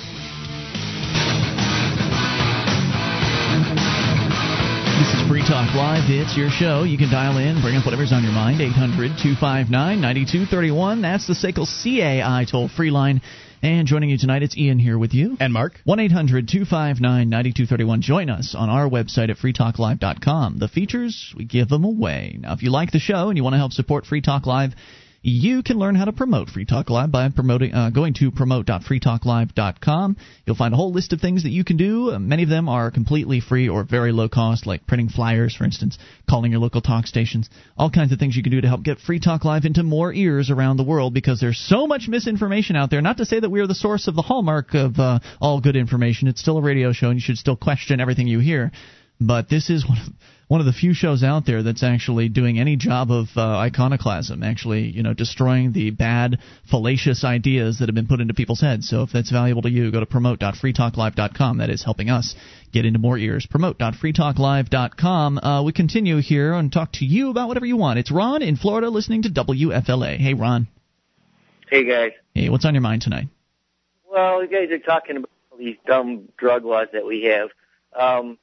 [5.04, 6.08] This is Free Talk Live.
[6.08, 6.84] It's your show.
[6.84, 8.60] You can dial in, bring up whatever's on your mind.
[8.60, 9.68] 800 259
[10.00, 11.02] 9231.
[11.02, 13.20] That's the SACL CAI toll free line.
[13.64, 15.38] And joining you tonight, it's Ian here with you.
[15.40, 15.80] And Mark.
[15.84, 18.02] 1 800 259 9231.
[18.02, 20.58] Join us on our website at freetalklive.com.
[20.58, 22.36] The features, we give them away.
[22.38, 24.74] Now, if you like the show and you want to help support Free Talk Live,
[25.26, 30.16] you can learn how to promote Free Talk Live by promoting, uh, going to promote.freetalklive.com.
[30.44, 32.10] You'll find a whole list of things that you can do.
[32.10, 35.64] Uh, many of them are completely free or very low cost, like printing flyers, for
[35.64, 35.96] instance,
[36.28, 37.48] calling your local talk stations,
[37.78, 40.12] all kinds of things you can do to help get Free Talk Live into more
[40.12, 43.00] ears around the world because there's so much misinformation out there.
[43.00, 45.76] Not to say that we are the source of the hallmark of uh, all good
[45.76, 46.28] information.
[46.28, 48.72] It's still a radio show, and you should still question everything you hear.
[49.18, 50.12] But this is one of
[50.48, 54.42] one of the few shows out there that's actually doing any job of uh, iconoclasm,
[54.42, 56.38] actually, you know, destroying the bad,
[56.70, 58.88] fallacious ideas that have been put into people's heads.
[58.88, 61.58] So if that's valuable to you, go to promote.freetalklive.com.
[61.58, 62.34] That is helping us
[62.72, 63.46] get into more ears.
[63.50, 65.38] Promote.freetalklive.com.
[65.38, 67.98] Uh, we continue here and talk to you about whatever you want.
[67.98, 70.18] It's Ron in Florida listening to WFLA.
[70.18, 70.68] Hey, Ron.
[71.70, 72.12] Hey guys.
[72.34, 73.28] Hey, what's on your mind tonight?
[74.08, 77.48] Well, you guys are talking about all these dumb drug laws that we have.
[77.98, 78.38] Um,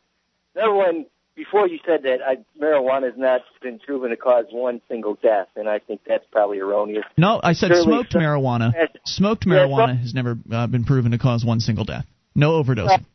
[0.56, 1.06] number one,
[1.44, 5.48] before you said that I, marijuana has not been proven to cause one single death,
[5.56, 7.04] and I think that's probably erroneous.
[7.18, 8.72] No, I said Surely smoked some- marijuana.
[8.76, 8.90] Yes.
[9.06, 12.06] Smoked Yeah, marijuana some- has never uh, been proven to cause one single death.
[12.36, 12.90] No overdosing.
[13.00, 13.06] I'm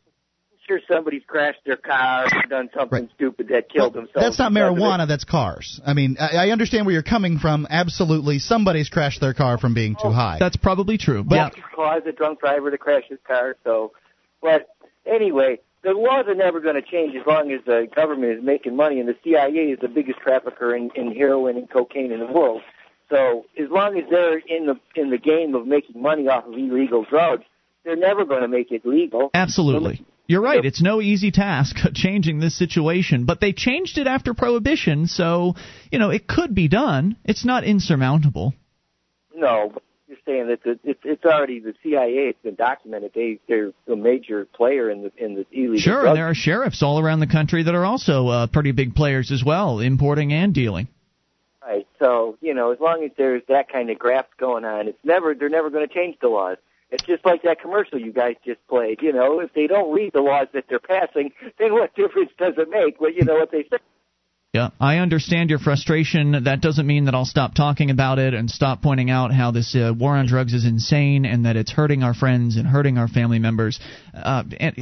[0.67, 4.15] sure somebody's crashed their car or done something stupid that killed themselves.
[4.17, 4.81] That's not because of it.
[4.81, 5.07] marijuana.
[5.07, 5.81] That's cars.
[5.87, 7.69] I mean, I, I understand where you're coming from.
[7.71, 10.39] Absolutely, somebody's crashed their car from being too high.
[10.41, 11.23] That's probably true.
[11.23, 13.55] But cause a drunk driver to crash his car.
[13.63, 13.93] So,
[14.43, 14.67] but
[15.07, 18.75] anyway, the laws are never going to change as long as the government is making
[18.75, 22.27] money, and the CIA is the biggest trafficker in, in heroin and cocaine in the
[22.27, 22.63] world.
[23.09, 26.55] So, as long as they're in the in the game of making money off of
[26.55, 27.45] illegal drugs,
[27.85, 29.31] they're never going to make it legal.
[29.33, 30.05] Absolutely.
[30.27, 30.65] You're right.
[30.65, 35.55] It's no easy task changing this situation, but they changed it after prohibition, so,
[35.93, 37.17] you know, it could be done.
[37.25, 38.55] It's not insurmountable.
[39.37, 39.73] No,
[40.25, 42.29] saying that the, it's it's already the CIA.
[42.29, 43.13] It's been documented.
[43.15, 45.79] They they're a major player in the in the illegal.
[45.79, 48.73] Sure, drug and there are sheriffs all around the country that are also uh, pretty
[48.73, 50.89] big players as well, importing and dealing.
[51.63, 51.87] Right.
[51.99, 55.35] So you know, as long as there's that kind of graft going on, it's never
[55.35, 56.59] they're never going to change the laws.
[56.91, 59.03] It's just like that commercial you guys just played.
[59.03, 62.55] You know, if they don't read the laws that they're passing, then what difference does
[62.57, 63.01] it make?
[63.01, 63.79] Well, you know what they say.
[64.53, 66.45] Yeah, I understand your frustration.
[66.45, 69.75] That doesn't mean that I'll stop talking about it and stop pointing out how this
[69.75, 73.07] uh, war on drugs is insane and that it's hurting our friends and hurting our
[73.07, 73.79] family members.
[74.15, 74.75] Uh, and,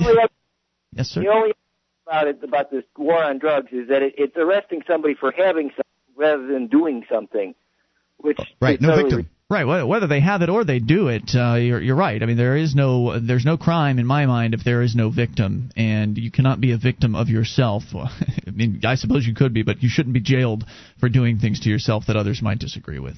[0.93, 1.23] yes, sir.
[1.23, 1.57] The only thing
[2.07, 5.71] about it about this war on drugs is that it, it's arresting somebody for having
[5.71, 5.85] something
[6.17, 7.55] rather than doing something,
[8.19, 9.34] which Right, no totally victim.
[9.51, 12.23] Right, wh- whether they have it or they do it, uh, you're, you're right.
[12.23, 15.11] I mean, there is no there's no crime in my mind if there is no
[15.11, 17.83] victim, and you cannot be a victim of yourself.
[17.95, 20.65] I mean, I suppose you could be, but you shouldn't be jailed
[20.99, 23.17] for doing things to yourself that others might disagree with.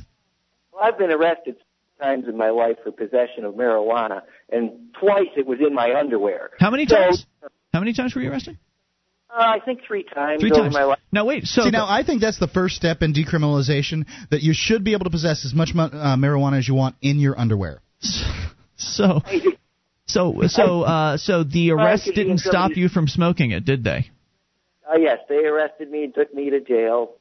[0.73, 1.57] Well, I've been arrested
[2.01, 6.51] times in my life for possession of marijuana, and twice it was in my underwear.
[6.59, 7.25] How many So, times?
[7.73, 8.59] How many times were you arrested?
[9.37, 10.75] Uh, I think three times Three over times.
[10.75, 10.99] my life.
[11.13, 14.55] Now wait, so See, now I think that's the first step in decriminalization that you
[14.55, 17.81] should be able to possess as much uh, marijuana as you want in your underwear.
[18.79, 19.21] So,
[20.07, 23.51] so, so, uh, so the Well, arrest it could be didn't stop you from smoking
[23.51, 24.11] it, did they?
[24.89, 27.13] Uh, yes, they arrested me and took me to jail,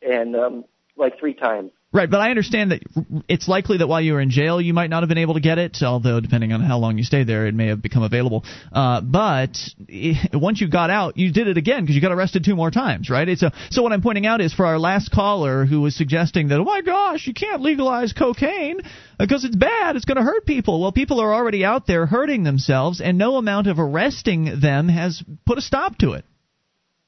[0.00, 0.64] and um,
[0.96, 1.70] like three times.
[1.96, 2.82] Right, but I understand that
[3.26, 5.40] it's likely that while you were in jail, you might not have been able to
[5.40, 5.78] get it.
[5.82, 8.44] Although, depending on how long you stayed there, it may have become available.
[8.70, 9.56] Uh, but
[9.90, 12.70] eh, once you got out, you did it again because you got arrested two more
[12.70, 13.26] times, right?
[13.26, 16.48] It's a, so what I'm pointing out is for our last caller who was suggesting
[16.48, 18.82] that, oh my gosh, you can't legalize cocaine
[19.18, 20.82] because it's bad, it's going to hurt people.
[20.82, 25.22] Well, people are already out there hurting themselves, and no amount of arresting them has
[25.46, 26.26] put a stop to it.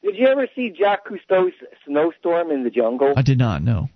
[0.02, 1.52] Did you ever see Jacques Cousteau's
[1.84, 3.12] Snowstorm in the Jungle?
[3.14, 3.90] I did not know.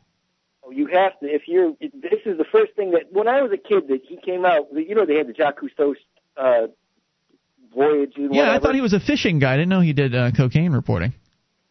[0.75, 1.27] You have to.
[1.27, 4.17] If you're, this is the first thing that when I was a kid that he
[4.17, 4.69] came out.
[4.73, 5.95] You know, they had the Jacques Cousteau
[6.37, 6.69] uh,
[7.75, 8.13] voyage.
[8.17, 9.55] And Yeah, I thought he was a fishing guy.
[9.55, 11.13] I didn't know he did uh, cocaine reporting.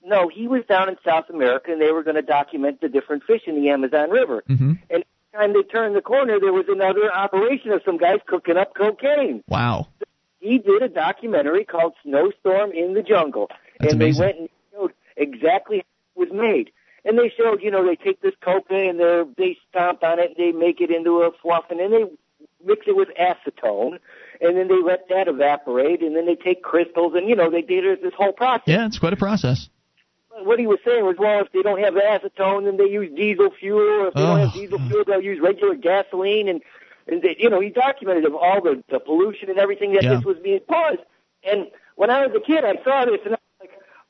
[0.03, 3.23] No, he was down in South America, and they were going to document the different
[3.23, 4.43] fish in the Amazon River.
[4.47, 5.03] hmm And
[5.33, 8.73] every time they turned the corner, there was another operation of some guys cooking up
[8.75, 9.43] cocaine.
[9.47, 9.87] Wow.
[10.39, 13.47] He did a documentary called Snowstorm in the Jungle,
[13.79, 14.19] That's and amazing.
[14.19, 16.71] they went and showed exactly how it was made.
[17.03, 20.29] And they showed, you know, they take this cocaine and they they stomp on it
[20.29, 22.05] and they make it into a fluff, and then they
[22.63, 23.97] mix it with acetone,
[24.39, 27.63] and then they let that evaporate, and then they take crystals, and you know they
[27.63, 28.63] did this whole process.
[28.67, 29.67] Yeah, it's quite a process.
[30.43, 33.49] What he was saying was, well, if they don't have acetone, then they use diesel
[33.59, 33.79] fuel.
[33.81, 34.45] Or if they don't Oh.
[34.45, 36.61] have diesel fuel, they'll use regular gasoline, and
[37.07, 40.15] and they, you know he documented of all the, the pollution and everything that Yeah.
[40.15, 40.99] this was being caused.
[41.43, 43.37] And when I was a kid, I saw this, and I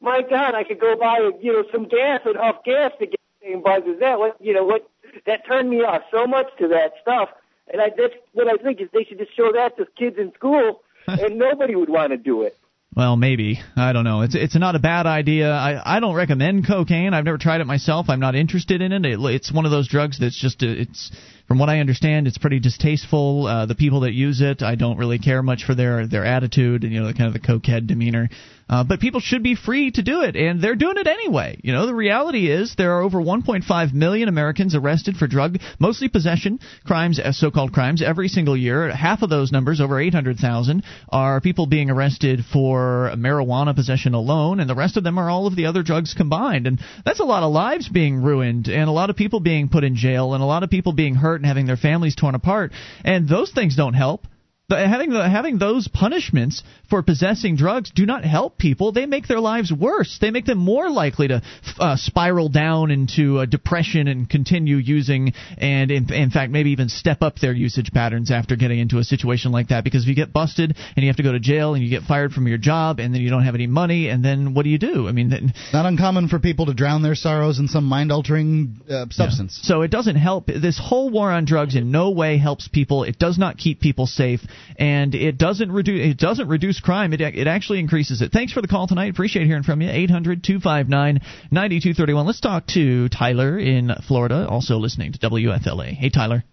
[0.02, 3.19] my God, I could go buy you know some gas and huff gas to get
[3.41, 4.19] the same buzz as that.
[4.19, 4.90] What you know what
[5.26, 7.30] that turned me off so much to that stuff.
[7.72, 10.34] And I, that's what I think is they should just show that to kids in
[10.34, 12.57] school, and nobody would want to do it.
[12.94, 14.22] Well, maybe I don't know.
[14.22, 15.49] It's it's not a bad idea.
[15.49, 17.14] I I don't recommend cocaine.
[17.14, 18.10] I've never tried it myself.
[18.10, 19.06] I'm not interested in it.
[19.06, 21.10] it it's one of those drugs that's just uh, it's
[21.48, 23.45] from what I understand, it's pretty distasteful.
[23.45, 26.84] Uh, the people that use it, I don't really care much for their their attitude
[26.84, 28.30] and you know the kind of the cokehead demeanor.
[28.72, 31.60] Uh, but people should be free to do it, and they're doing it anyway.
[31.61, 36.07] You know, the reality is there are over 1.5 million Americans arrested for drug, mostly
[36.07, 38.89] possession crimes, uh, so-called crimes, every single year.
[38.89, 44.69] Half of those numbers, over 800,000, are people being arrested for marijuana possession alone, and
[44.69, 46.65] the rest of them are all of the other drugs combined.
[46.65, 49.84] And that's a lot of lives being ruined, and a lot of people being put
[49.84, 52.72] in jail, and a lot of people being hurt and having their families torn apart.
[53.03, 54.26] And those things don't help.
[54.72, 58.93] The, having the, having those punishments for possessing drugs do not help people.
[58.93, 60.18] They make their lives worse.
[60.22, 61.41] They make them more likely to
[61.77, 66.88] uh, spiral down into a depression and continue using, and in, in fact, maybe even
[66.88, 69.84] step up their usage patterns after getting into a situation like that.
[69.84, 72.03] Because if you get busted and you have to go to jail and you get
[72.03, 74.69] fired from your job and then you don't have any money, and then what do
[74.69, 75.10] you do?
[75.10, 79.07] I mean, then, Not uncommon for people to drown their sorrows in some mind-altering uh,
[79.10, 79.60] substance.
[79.64, 80.45] So it doesn't help.
[80.48, 83.03] This whole war on drugs in no way helps people.
[83.03, 84.39] It does not keep people safe,
[84.78, 87.14] and it doesn't reduce it doesn't reduce crime.
[87.14, 88.32] It it actually increases it.
[88.32, 89.12] Thanks for the call tonight.
[89.12, 89.90] Appreciate hearing from you.
[89.90, 92.26] 800-259-9231.
[92.26, 95.94] Let's talk to Tyler in Florida, also listening to WFLA.
[95.94, 96.44] Hey Tyler.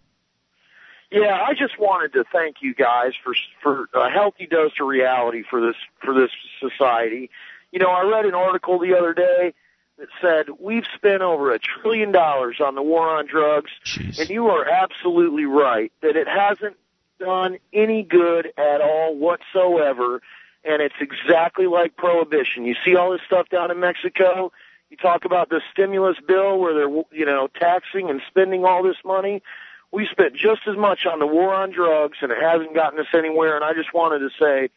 [1.10, 5.42] Yeah, I just wanted to thank you guys for for a healthy dose of reality
[5.48, 6.30] for this for this
[6.60, 7.30] society.
[7.72, 9.54] You know, I read an article the other day
[9.98, 13.70] that said we've spent over a trillion dollars on the war on drugs,
[14.18, 16.76] and you are absolutely right that it hasn't
[17.18, 20.20] done any good at all whatsoever.
[20.64, 22.64] And it's exactly like prohibition.
[22.64, 24.52] You see all this stuff down in Mexico.
[24.90, 28.96] You talk about the stimulus bill where they're you know taxing and spending all this
[29.04, 29.42] money
[29.90, 33.06] we spent just as much on the war on drugs and it hasn't gotten us
[33.14, 34.70] anywhere and I just wanted to say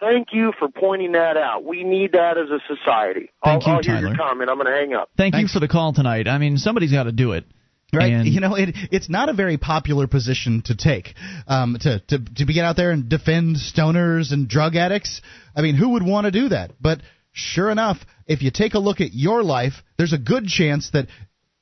[0.00, 1.64] thank you for pointing that out.
[1.64, 3.30] We need that as a society.
[3.44, 4.08] Thank I'll, you, I'll hear Tyler.
[4.08, 4.50] your comment.
[4.50, 5.10] I'm going to hang up.
[5.16, 6.28] Thank you for the call tonight.
[6.28, 7.44] I mean, somebody's got to do it.
[7.92, 11.14] Right, And- you know, it, it's not a very popular position to take.
[11.46, 15.20] Um, to to to get out there and defend stoners and drug addicts.
[15.54, 16.72] I mean, who would want to do that?
[16.80, 17.00] But
[17.32, 21.06] sure enough, if you take a look at your life, there's a good chance that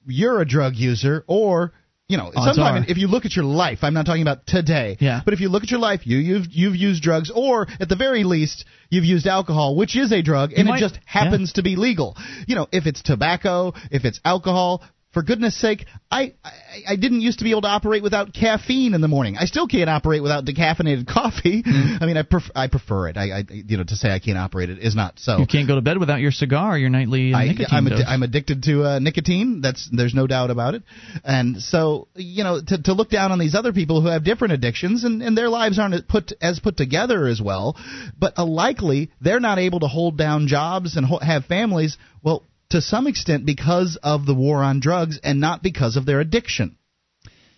[0.06, 1.72] you're a drug user or
[2.08, 2.86] you know, Odds sometime are.
[2.90, 4.98] if you look at your life, I'm not talking about today.
[5.00, 5.22] Yeah.
[5.24, 7.96] But if you look at your life, you you've you've used drugs, or at the
[7.96, 11.62] very least, you've used alcohol, which is a drug, and might- it just happens to
[11.62, 12.16] be legal.
[12.46, 14.82] You know, if it's tobacco, if it's alcohol,
[15.12, 16.52] for goodness sake, I, I
[16.88, 19.36] I didn't used to be able to operate without caffeine in the morning.
[19.38, 21.62] I still can't operate without decaffeinated coffee.
[21.62, 22.02] Mm-hmm.
[22.02, 23.16] I mean, I pref- I prefer it.
[23.16, 25.38] I, I you know to say I can't operate it is not so.
[25.38, 27.84] You can't go to bed without your cigar, or your nightly uh, I, nicotine I'm,
[27.84, 28.04] dose.
[28.06, 29.60] I'm addicted to uh, nicotine.
[29.60, 30.82] That's there's no doubt about it.
[31.24, 34.54] And so you know to, to look down on these other people who have different
[34.54, 37.76] addictions and, and their lives aren't put as put together as well,
[38.18, 41.98] but uh, likely they're not able to hold down jobs and ho- have families.
[42.22, 46.20] Well, to some extent because of the war on drugs and not because of their
[46.20, 46.76] addiction.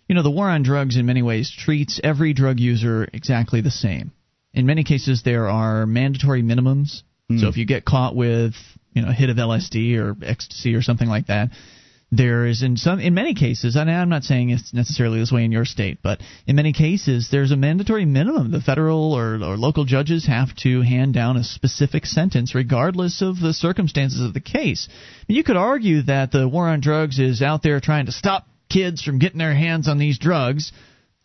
[0.09, 3.71] You know, the war on drugs in many ways treats every drug user exactly the
[3.71, 4.11] same.
[4.53, 7.03] In many cases, there are mandatory minimums.
[7.31, 7.47] So hmm.
[7.47, 8.55] if you get caught with,
[8.93, 11.51] you know, a hit of LSD or ecstasy or something like that,
[12.17, 15.45] there is in some in many cases, and I'm not saying it's necessarily this way
[15.45, 18.51] in your state, but in many cases there's a mandatory minimum.
[18.51, 23.41] The federal or, or local judges have to hand down a specific sentence regardless of
[23.41, 24.89] the circumstances of the case.
[25.27, 29.03] You could argue that the war on drugs is out there trying to stop kids
[29.03, 30.73] from getting their hands on these drugs.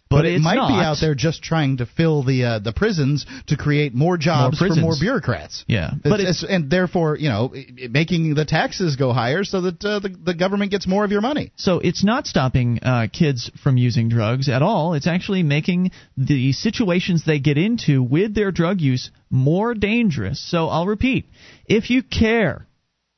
[0.10, 3.28] But, it it's might be out there just trying to fill the uh, the prisons
[3.46, 5.64] to create more jobs for more bureaucrats.
[5.68, 7.54] Yeah, but but it's, and therefore, you know,
[7.92, 11.22] making the taxes go higher so that uh, the the government gets more of your
[11.22, 11.52] money.
[11.58, 14.96] So it's not stopping uh, kids from using drugs at all.
[14.96, 20.42] It's actually making the situations they get into with their drug use more dangerous.
[20.42, 21.28] So I'll repeat
[21.68, 22.66] if you care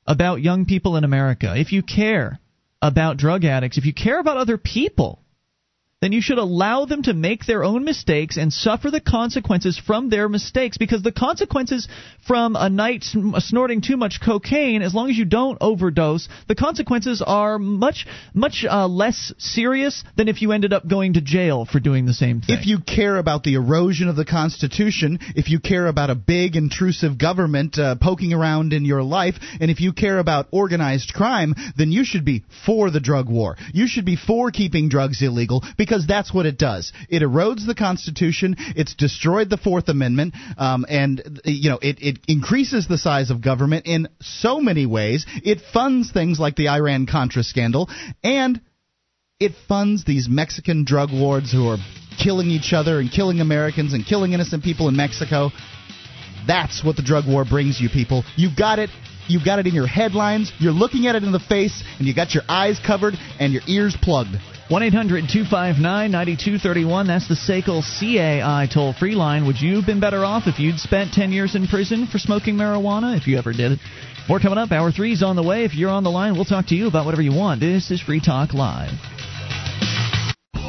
[0.06, 2.42] about young people in America, if you care
[2.82, 5.21] about drug addicts, if you care about other people,
[6.02, 10.10] then you should allow them to make their own mistakes and suffer the consequences from
[10.10, 11.88] their mistakes because the consequences
[12.26, 17.22] from a night snorting too much cocaine as long as you don't overdose the consequences
[17.26, 21.80] are much much uh, less serious than if you ended up going to jail for
[21.80, 25.60] doing the same thing If you care about the erosion of the Constitution, if you
[25.60, 29.94] care about a big intrusive government uh, poking around in your life, and if you
[29.94, 33.58] care about organized crime, then you should be for the drug war.
[33.74, 36.92] You should be for keeping drugs illegal because that's what it does.
[37.10, 38.56] It erodes the Constitution.
[38.76, 43.42] It's destroyed the Fourth Amendment, um, and you know it, it increases the size of
[43.42, 45.26] government in so many ways.
[45.44, 47.90] It funds things like the Iran Contra scandal,
[48.24, 48.62] and
[49.40, 51.78] it funds these Mexican drug lords who are
[52.24, 55.50] killing each other and killing Americans and killing innocent people in Mexico.
[56.48, 58.24] That's what the drug war brings you, people.
[58.36, 58.90] You've got it.
[59.28, 60.52] You've got it in your headlines.
[60.60, 63.62] You're looking at it in the face, and you got your eyes covered and your
[63.68, 64.36] ears plugged.
[64.72, 67.06] 1 800 259 9231.
[67.06, 69.46] That's the SACL CAI toll free line.
[69.46, 72.56] Would you have been better off if you'd spent 10 years in prison for smoking
[72.56, 73.80] marijuana, if you ever did it?
[74.30, 74.72] More coming up.
[74.72, 75.66] Hour three is on the way.
[75.66, 77.60] If you're on the line, we'll talk to you about whatever you want.
[77.60, 78.94] This is Free Talk Live.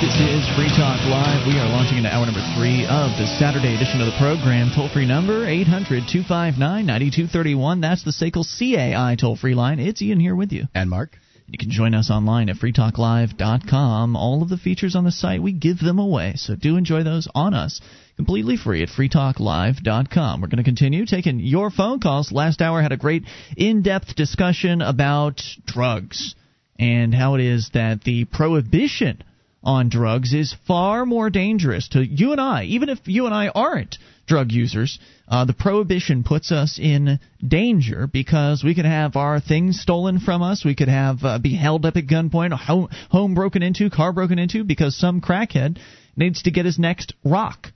[0.00, 1.46] This is Free Talk Live.
[1.46, 4.72] We are launching into hour number three of the Saturday edition of the program.
[4.74, 7.82] Toll free number 800 259 9231.
[7.82, 9.78] That's the SACL CAI toll free line.
[9.78, 10.68] It's Ian here with you.
[10.74, 11.18] And Mark.
[11.48, 14.16] You can join us online at freetalklive.com.
[14.16, 16.32] All of the features on the site, we give them away.
[16.36, 17.82] So do enjoy those on us
[18.16, 20.40] completely free at freetalklive.com.
[20.40, 22.32] We're going to continue taking your phone calls.
[22.32, 23.24] Last hour had a great
[23.54, 26.34] in depth discussion about drugs
[26.78, 29.24] and how it is that the prohibition
[29.62, 33.48] on drugs is far more dangerous to you and I, even if you and I
[33.48, 34.98] aren't drug users.
[35.28, 40.40] Uh, the prohibition puts us in danger because we could have our things stolen from
[40.40, 40.64] us.
[40.64, 44.38] We could have uh, be held up at gunpoint, home, home broken into, car broken
[44.38, 45.78] into because some crackhead
[46.16, 47.72] needs to get his next rock.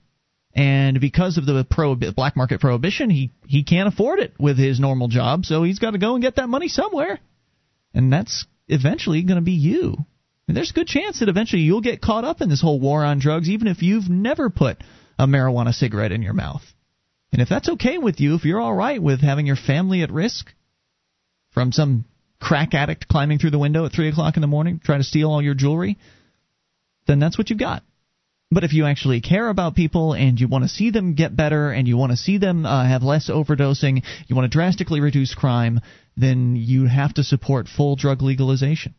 [0.53, 4.79] And because of the prohib- black market prohibition, he, he can't afford it with his
[4.79, 7.19] normal job, so he's got to go and get that money somewhere.
[7.93, 10.05] And that's eventually going to be you.
[10.47, 13.03] And there's a good chance that eventually you'll get caught up in this whole war
[13.03, 14.77] on drugs, even if you've never put
[15.17, 16.61] a marijuana cigarette in your mouth.
[17.31, 20.11] And if that's okay with you, if you're all right with having your family at
[20.11, 20.53] risk
[21.51, 22.05] from some
[22.39, 25.31] crack addict climbing through the window at 3 o'clock in the morning trying to steal
[25.31, 25.97] all your jewelry,
[27.07, 27.83] then that's what you've got.
[28.51, 31.71] But if you actually care about people and you want to see them get better
[31.71, 35.33] and you want to see them uh, have less overdosing, you want to drastically reduce
[35.33, 35.81] crime,
[36.15, 38.93] then you have to support full drug legalization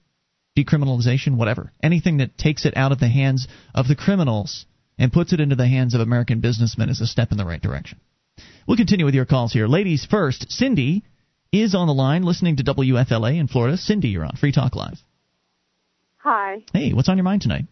[0.57, 1.73] decriminalization, whatever.
[1.83, 4.67] Anything that takes it out of the hands of the criminals
[4.99, 7.61] and puts it into the hands of American businessmen is a step in the right
[7.61, 8.01] direction.
[8.67, 9.67] We'll continue with your calls here.
[9.67, 11.05] Ladies first, Cindy
[11.53, 13.77] is on the line listening to WFLA in Florida.
[13.77, 14.99] Cindy, you're on Free Talk Live.
[16.19, 16.65] Hi.
[16.73, 17.67] Hey, what's on your mind tonight?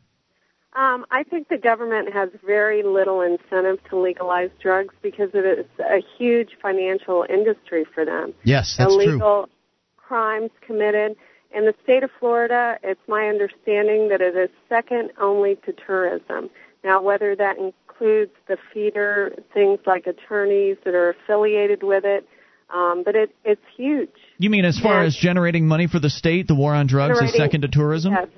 [0.76, 5.66] Um, I think the government has very little incentive to legalize drugs because it is
[5.78, 8.34] a huge financial industry for them.
[8.42, 9.52] Yes, that's Illegal true.
[9.96, 11.16] crimes committed.
[11.54, 16.50] In the state of Florida, it's my understanding that it is second only to tourism.
[16.82, 22.28] Now, whether that includes the feeder, things like attorneys that are affiliated with it,
[22.74, 24.10] um, but it, it's huge.
[24.38, 27.20] You mean as far And- as generating money for the state, the war on drugs
[27.20, 28.12] is second to tourism?
[28.14, 28.28] Yes,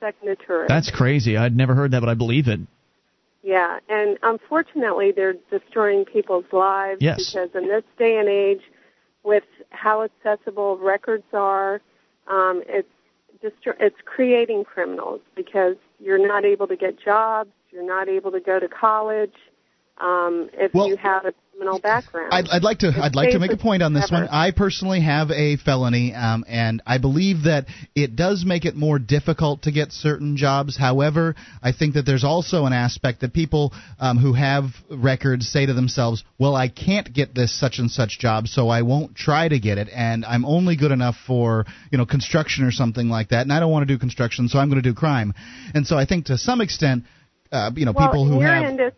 [0.00, 0.66] second to tourism.
[0.68, 1.36] That's crazy.
[1.36, 2.60] I'd never heard that, but I believe it.
[3.42, 7.32] Yeah, and unfortunately, they're destroying people's lives Yes.
[7.32, 8.60] because in this day and age,
[9.22, 11.80] with how accessible records are,
[12.28, 12.88] um, it's
[13.42, 18.40] destro- it's creating criminals because you're not able to get jobs, you're not able to
[18.40, 19.34] go to college
[19.98, 22.32] um, if Well- you have a criminal background.
[22.32, 22.88] I'd, I'd like to.
[22.88, 24.28] I'd like to make a point on this than one.
[24.30, 28.98] I personally have a felony, um, and I believe that it does make it more
[28.98, 30.78] difficult to get certain jobs.
[30.78, 35.66] However, I think that there's also an aspect that people um, who have records say
[35.66, 39.46] to themselves, "Well, I can't get this such and such job, so I won't try
[39.46, 43.28] to get it, and I'm only good enough for you know construction or something like
[43.28, 45.34] that, and I don't want to do construction, so I'm going to do crime."
[45.74, 47.04] And so I think to some extent,
[47.52, 48.94] uh, you know, well, people who have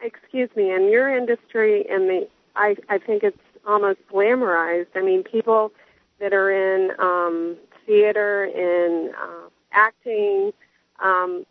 [0.00, 4.88] excuse me, in your industry, and the I I think it's almost glamorized.
[4.94, 5.72] I mean, people
[6.20, 7.56] that are in um,
[7.86, 10.52] theater, in uh, acting,
[11.00, 11.44] um,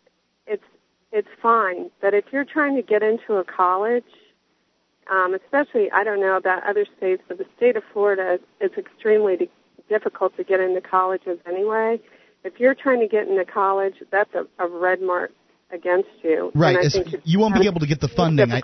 [0.46, 0.64] it's
[1.12, 1.90] it's fine.
[2.02, 4.04] But if you're trying to get into a college,
[5.10, 9.38] um, especially I don't know about other states, but the state of Florida, it's extremely
[9.38, 9.50] di-
[9.90, 12.00] difficult to get into colleges anyway.
[12.44, 15.32] If you're trying to get into college, that's a, a red mark
[15.72, 16.52] against you.
[16.56, 16.70] Right.
[16.70, 18.52] And I it's- think it's you won't be able to get the funding.
[18.52, 18.62] I.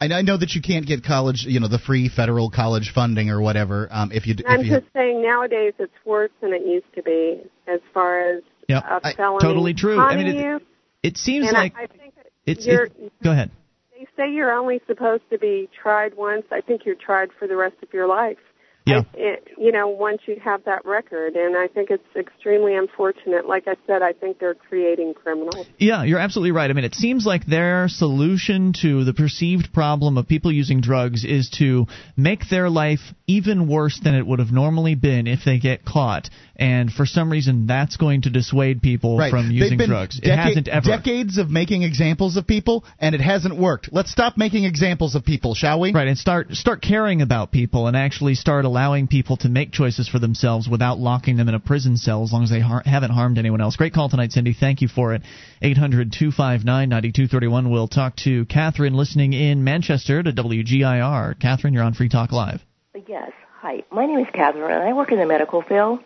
[0.00, 3.30] I I know that you can't get college, you know, the free federal college funding
[3.30, 3.88] or whatever.
[3.90, 7.40] Um, if you I'm you just saying nowadays it's worse than it used to be
[7.66, 8.84] as far as Yep.
[8.84, 9.98] a I- felony totally true.
[9.98, 10.60] I mean, it- you.
[11.02, 12.14] It seems and like I, I think
[12.44, 12.66] it's.
[12.66, 13.50] you're, it- go ahead.
[13.96, 16.44] they say you're only supposed to be tried once.
[16.50, 18.38] I think you're tried for the rest of your life.
[18.86, 18.98] Yeah.
[18.98, 23.46] I, it, you know, once you have that record, and I think it's extremely unfortunate.
[23.48, 25.66] Like I said, I think they're creating criminals.
[25.78, 26.68] Yeah, you're absolutely right.
[26.68, 31.24] I mean, it seems like their solution to the perceived problem of people using drugs
[31.24, 31.86] is to
[32.16, 36.28] make their life even worse than it would have normally been if they get caught.
[36.56, 39.30] And for some reason, that's going to dissuade people right.
[39.30, 40.20] from using been drugs.
[40.22, 40.86] it hasn't ever.
[40.86, 43.88] Decades of making examples of people, and it hasn't worked.
[43.92, 45.92] Let's stop making examples of people, shall we?
[45.92, 50.08] Right, and start start caring about people and actually start allowing people to make choices
[50.08, 53.12] for themselves without locking them in a prison cell as long as they har- haven't
[53.12, 53.76] harmed anyone else.
[53.76, 54.52] Great call tonight, Cindy.
[54.52, 55.22] Thank you for it.
[55.62, 57.70] 800 259 9231.
[57.70, 61.38] We'll talk to Catherine listening in Manchester to WGIR.
[61.38, 62.64] Catherine, you're on Free Talk Live.
[63.06, 63.30] Yes.
[63.60, 63.84] Hi.
[63.92, 66.00] My name is Catherine, and I work in the medical field.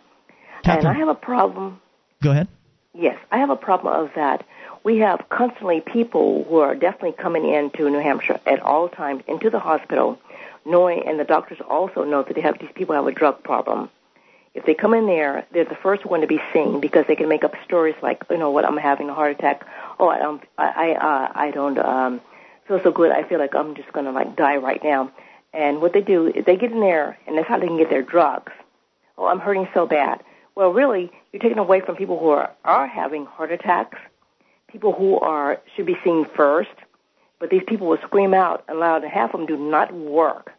[0.63, 0.85] Catherine.
[0.85, 1.81] And I have a problem.
[2.21, 2.49] Go ahead.
[2.93, 4.45] Yes, I have a problem of that.
[4.83, 9.49] We have constantly people who are definitely coming into New Hampshire at all times into
[9.49, 10.19] the hospital,
[10.65, 13.89] knowing, and the doctors also know that they have these people have a drug problem.
[14.53, 17.29] If they come in there, they're the first one to be seen because they can
[17.29, 19.65] make up stories like, you know what, I'm having a heart attack.
[19.99, 22.21] Oh, I don't, I, I, uh, I don't um,
[22.67, 23.11] feel so good.
[23.11, 25.11] I feel like I'm just going to like die right now.
[25.53, 27.89] And what they do is they get in there, and that's how they can get
[27.89, 28.51] their drugs.
[29.17, 30.23] Oh, I'm hurting so bad.
[30.55, 33.97] Well, really, you're taking away from people who are, are having heart attacks,
[34.67, 36.69] people who are should be seen first,
[37.39, 40.51] but these people will scream out aloud, and half of them do not work.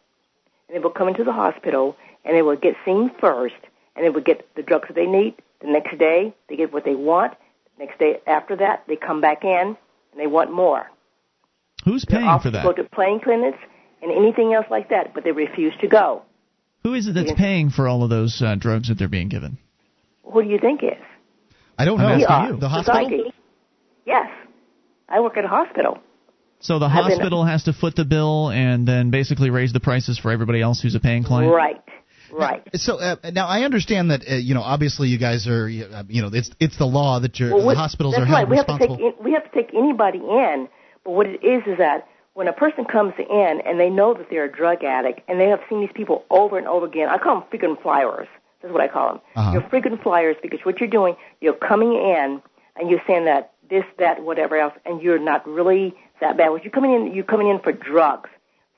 [0.67, 1.95] And they will come into the hospital,
[2.25, 3.55] and they will get seen first,
[3.95, 5.35] and they will get the drugs that they need.
[5.61, 7.33] The next day, they get what they want.
[7.77, 9.77] The next day after that, they come back in,
[10.11, 10.89] and they want more.
[11.85, 12.63] Who's They're paying for that?
[12.63, 13.57] Go to plane clinics
[14.01, 16.23] and anything else like that, but they refuse to go.
[16.83, 19.57] Who is it that's paying for all of those uh, drugs that they're being given?
[20.23, 20.97] Who do you think is?
[21.77, 22.07] I don't know.
[22.07, 22.59] I'm asking you.
[22.59, 23.31] The hospital?
[24.05, 24.27] Yes.
[25.07, 25.99] I work at a hospital.
[26.61, 29.79] So the I've been- hospital has to foot the bill and then basically raise the
[29.79, 31.53] prices for everybody else who's a paying client?
[31.53, 31.81] Right.
[32.31, 32.61] Right.
[32.75, 36.21] So uh, now I understand that uh, you know obviously you guys are uh, you
[36.21, 38.37] know it's it's the law that your Well, the what- hospitals that's are right.
[38.47, 38.97] held We have to responsible.
[39.11, 40.69] take in, we have to take anybody in.
[41.03, 44.27] But what it is is that when a person comes in and they know that
[44.29, 47.17] they're a drug addict and they have seen these people over and over again, I
[47.17, 48.27] call them frequent flyers.
[48.61, 49.21] That's what I call them.
[49.35, 49.51] Uh-huh.
[49.53, 52.41] You're frequent flyers because what you're doing, you're coming in
[52.77, 56.49] and you're saying that this, that, whatever else, and you're not really that bad.
[56.49, 58.29] When you're coming in, you're coming in for drugs.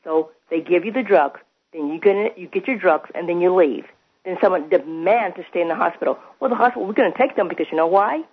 [0.03, 1.39] So they give you the drugs,
[1.71, 3.85] then you get you get your drugs, and then you leave.
[4.25, 6.17] Then someone demands to stay in the hospital.
[6.39, 8.23] Well, the hospital, we're going to take them because you know why?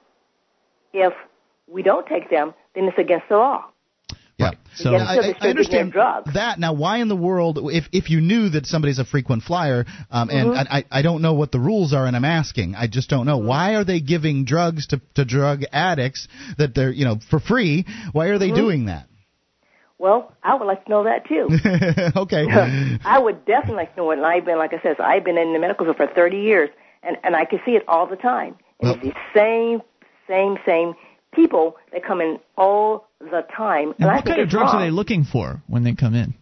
[0.92, 1.12] If
[1.68, 3.64] we don't take them, then it's against the law.
[4.40, 4.50] Yeah.
[4.74, 6.34] So- Yes, I, I- understand getting their drugs.
[6.34, 6.58] that.
[6.58, 10.30] Now, why in the world, if if you knew that somebody's a frequent flyer, um,
[10.30, 10.56] and Mhm.
[10.70, 13.26] I, I I don't know what the rules are, and I'm asking, I just don't
[13.26, 13.38] know.
[13.38, 13.48] Mm-hmm.
[13.48, 16.26] Why are they giving drugs to to drug addicts
[16.58, 17.84] that they're you know for free?
[18.12, 18.56] Why are they Mhm.
[18.56, 19.06] doing that?
[19.98, 21.48] Well, I would like to know that too.
[22.20, 22.46] okay.
[23.04, 24.16] I would definitely like to know it.
[24.16, 26.70] And I've been, like I said, I've been in the medical field for 30 years,
[27.02, 28.56] and and I can see it all the time.
[28.80, 29.82] And it's the same,
[30.26, 30.94] same, same
[31.34, 33.88] people that come in all the time.
[33.92, 34.82] And And what think kind of drugs wrong.
[34.82, 36.34] are they looking for when they come in?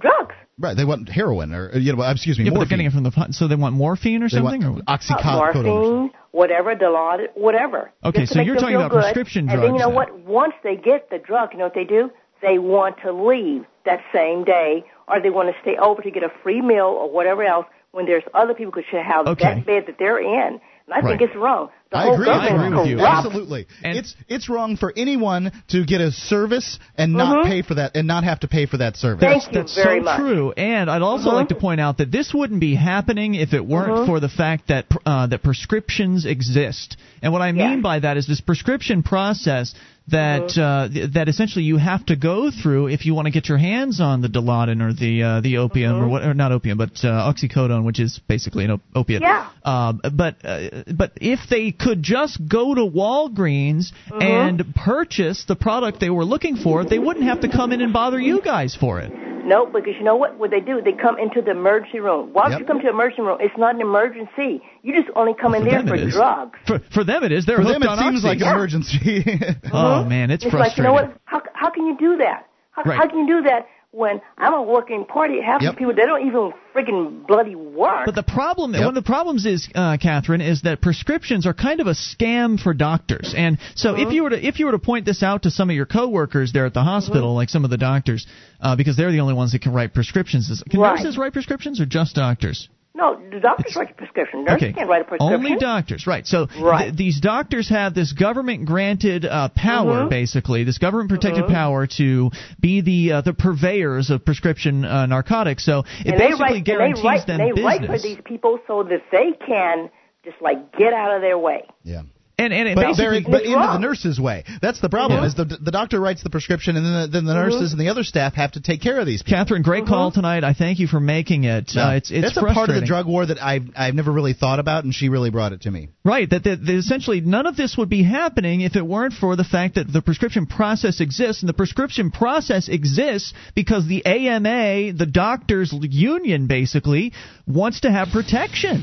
[0.00, 0.34] Drugs.
[0.58, 0.76] Right.
[0.76, 2.68] They want heroin or you know excuse me Yeah, but they're morphine.
[2.70, 4.82] getting it from the pot- so they want morphine or They want something.
[4.82, 5.24] or oxycodone.
[5.24, 7.90] Uh, morphine, whatever, Dilaudid, whatever.
[8.04, 9.02] Okay, so you're talking about good.
[9.02, 9.54] prescription drugs.
[9.54, 9.94] And then you know then.
[9.94, 10.18] what?
[10.20, 12.10] Once they get the drug, you know what they do?
[12.42, 16.22] They want to leave that same day, or they want to stay over to get
[16.22, 17.66] a free meal or whatever else.
[17.92, 19.44] When there's other people who should have Okay.
[19.54, 21.70] that bed that they're in, and I think it's wrong.
[21.90, 22.28] The I whole agree.
[22.28, 22.96] I agree is with you.
[22.98, 23.26] corrupt.
[23.26, 23.66] Absolutely.
[23.82, 27.48] it's it's wrong for anyone to get a service and not Mhm.
[27.48, 29.20] pay for that and not have to pay for that service.
[29.20, 30.52] Thank That's, that's so true.
[30.56, 31.36] And I'd also Uh-huh.
[31.38, 34.06] like to point out that this wouldn't be happening if it weren't Uh-huh.
[34.06, 36.96] for the fact that uh, that prescriptions exist.
[37.22, 39.74] And what I mean by that is this prescription process
[40.08, 40.62] that Uh-huh.
[40.62, 43.56] uh, th- that essentially you have to go through if you want to get your
[43.58, 46.04] hands on the Dilaudid or the uh, the opium Uh-huh.
[46.04, 49.22] or what or not opium but uh, oxycodone, which is basically an op- opiate.
[49.22, 49.48] Yeah.
[49.64, 56.00] Um, but uh, but if they could just go to Walgreens and purchase the product
[56.00, 59.00] they were looking for, they wouldn't have to come in and bother you guys for
[59.00, 59.10] it.
[59.46, 60.38] No, because you know what?
[60.38, 62.30] What they do, they come into the emergency room.
[62.32, 62.60] Why Yep.
[62.60, 64.62] you come to the emergency room, it's not an emergency.
[64.82, 66.58] You just only come in there for drugs.
[66.66, 67.44] For, for them, it is.
[67.44, 68.28] They're For hooked them, it on seems oxy.
[68.28, 69.24] like an emergency.
[69.94, 70.84] Oh man, it's, It's frustrating.
[70.92, 71.20] like, you know what?
[71.24, 72.46] How, how can you do that?
[72.72, 72.98] How, Right.
[72.98, 75.40] how can you do that when I'm a working party?
[75.40, 75.74] Half Yep.
[75.74, 78.06] the people, they don't even freaking bloody work.
[78.06, 78.80] But the problem, Yep.
[78.80, 82.58] one of the problems is, uh, Catherine, is that prescriptions are kind of a scam
[82.60, 83.32] for doctors.
[83.36, 85.70] And so, if you were to if you were to point this out to some
[85.70, 88.26] of your coworkers there at the hospital, like some of the doctors,
[88.60, 90.50] uh, because they're the only ones that can write prescriptions.
[90.50, 90.96] Is- Can Right.
[90.96, 92.68] nurses write prescriptions or just doctors?
[92.94, 94.44] No, the doctors write a prescription.
[94.44, 94.72] Nurses Okay.
[94.72, 95.34] can't write a prescription.
[95.44, 96.26] Only doctors, right?
[96.26, 96.84] So Right.
[96.84, 100.10] th- these doctors have this government-granted uh, power, Mhm.
[100.10, 101.52] basically, this government-protected Mhm.
[101.52, 102.30] power to
[102.60, 105.64] be the uh, the purveyors of prescription uh, narcotics.
[105.64, 107.64] So it and basically write, guarantees they write, them they business.
[107.64, 109.90] write for these people so that they can
[110.24, 111.64] just like get out of their way.
[111.82, 112.02] yeah.
[112.38, 114.44] And and it But, basically, but into the nurse's way.
[114.60, 115.20] That's the problem.
[115.20, 115.28] Yeah.
[115.28, 117.50] Is the the doctor writes the prescription, and then the, then the Mm-hmm.
[117.50, 119.22] nurses and the other staff have to take care of these.
[119.22, 119.38] people.
[119.38, 120.44] Catherine, great call tonight.
[120.44, 121.72] I thank you for making it.
[121.76, 124.34] Uh, it's it's that's a part of the drug war that I've I've never really
[124.34, 125.88] thought about, and she really brought it to me.
[126.04, 129.36] Right, that, that, that essentially none of this would be happening if it weren't for
[129.36, 134.92] the fact that the prescription process exists, and the prescription process exists because the AMA,
[134.92, 137.12] the doctors' union, basically
[137.46, 138.82] wants to have protection.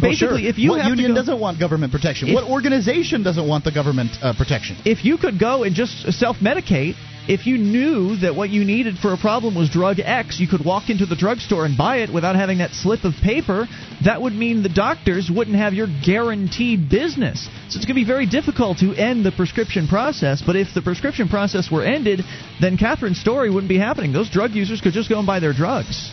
[0.00, 0.50] Basically, sure.
[0.50, 2.28] if you what union go- doesn't want government protection?
[2.28, 4.76] If- what organization doesn't want the government uh, protection?
[4.84, 6.94] if you could go and just self-medicate,
[7.28, 10.64] if you knew that what you needed for a problem was drug X, you could
[10.64, 13.68] walk into the drugstore and buy it without having that slip of paper.
[14.02, 17.44] That would mean the doctors wouldn't have your guaranteed business.
[17.68, 20.40] So it's going to be very difficult to end the prescription process.
[20.40, 22.20] But if the prescription process were ended,
[22.62, 24.14] then Catherine's story wouldn't be happening.
[24.14, 26.10] Those drug users could just go and buy their drugs.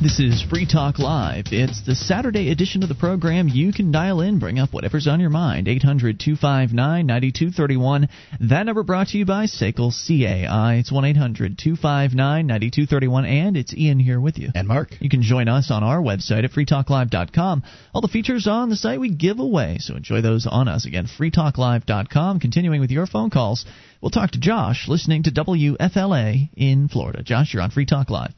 [0.00, 1.46] This is Free Talk Live.
[1.50, 3.48] It's the Saturday edition of the program.
[3.48, 5.66] You can dial in, bring up whatever's on your mind.
[5.66, 8.08] 800 259 9231.
[8.42, 10.76] That number brought to you by SACL CAI.
[10.76, 13.24] It's 1 800 259 9231.
[13.24, 14.50] And it's Ian here with you.
[14.54, 14.90] And Mark.
[15.00, 17.64] You can join us on our website at freetalklive.com.
[17.92, 20.86] All the features on the site we give away, so enjoy those on us.
[20.86, 22.38] Again, freetalklive.com.
[22.38, 23.66] Continuing with your phone calls,
[24.00, 27.24] we'll talk to Josh, listening to WFLA in Florida.
[27.24, 28.32] Josh, you're on Free Talk Live.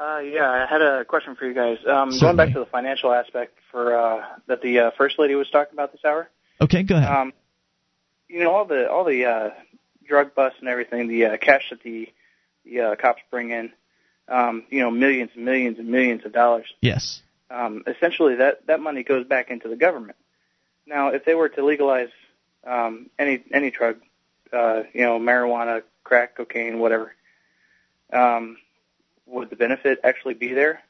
[0.00, 1.76] Uh, yeah, I had a question for you guys.
[1.86, 5.50] Um, going back to the financial aspect for uh, that the uh, first lady was
[5.50, 6.30] talking about this hour.
[6.58, 7.10] Okay, go ahead.
[7.10, 7.32] Um,
[8.26, 9.50] you know all the all the uh,
[10.06, 12.08] drug busts and everything, the uh, cash that the
[12.64, 13.72] the uh, cops bring in.
[14.26, 16.72] Um, you know, millions and millions and millions of dollars.
[16.80, 17.20] yes.
[17.50, 20.16] Um, essentially, that that money goes back into the government.
[20.86, 22.10] Now, if they were to legalize
[22.64, 23.96] um, any any drug,
[24.52, 27.12] uh, you know, marijuana, crack, cocaine, whatever,
[28.12, 28.56] um,
[29.30, 30.80] would the benefit actually be there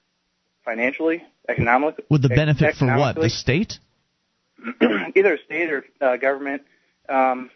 [0.64, 2.04] financially, economically?
[2.10, 3.16] Would the benefit for what?
[3.16, 3.78] The state?
[5.14, 6.62] either state or uh, government.
[7.08, 7.50] Um,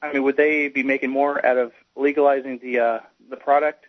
[0.00, 2.98] I mean, would they be making more out of legalizing the uh,
[3.30, 3.86] the product?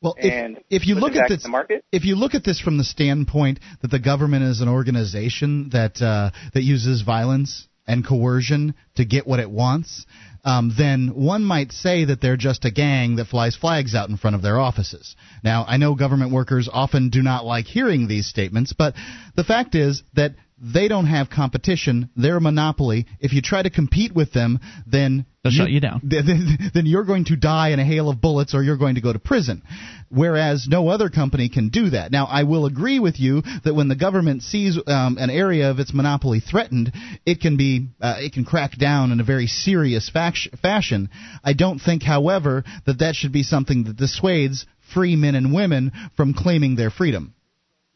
[0.00, 2.58] Well, if, and if you look at this, the market, if you look at this
[2.58, 8.06] from the standpoint that the government is an organization that uh, that uses violence and
[8.06, 10.06] coercion to get what it wants,
[10.44, 14.16] um, then one might say that they're just a gang that flies flags out in
[14.16, 15.14] front of their offices.
[15.44, 18.94] Now, I know government workers often do not like hearing these statements, but
[19.36, 22.10] the fact is that they don't have competition.
[22.16, 23.06] They're a monopoly.
[23.18, 26.02] If you try to compete with them, then They'll shut you down.
[26.04, 29.00] then, then you're going to die in a hail of bullets or you're going to
[29.00, 29.62] go to prison.
[30.10, 32.12] Whereas no other company can do that.
[32.12, 35.78] Now, I will agree with you that when the government sees um, an area of
[35.78, 36.92] its monopoly threatened,
[37.24, 41.08] it can be uh, it can crack down in a very serious fac- fashion.
[41.42, 45.92] I don't think, however, that that should be something that dissuades free men and women
[46.16, 47.32] from claiming their freedom.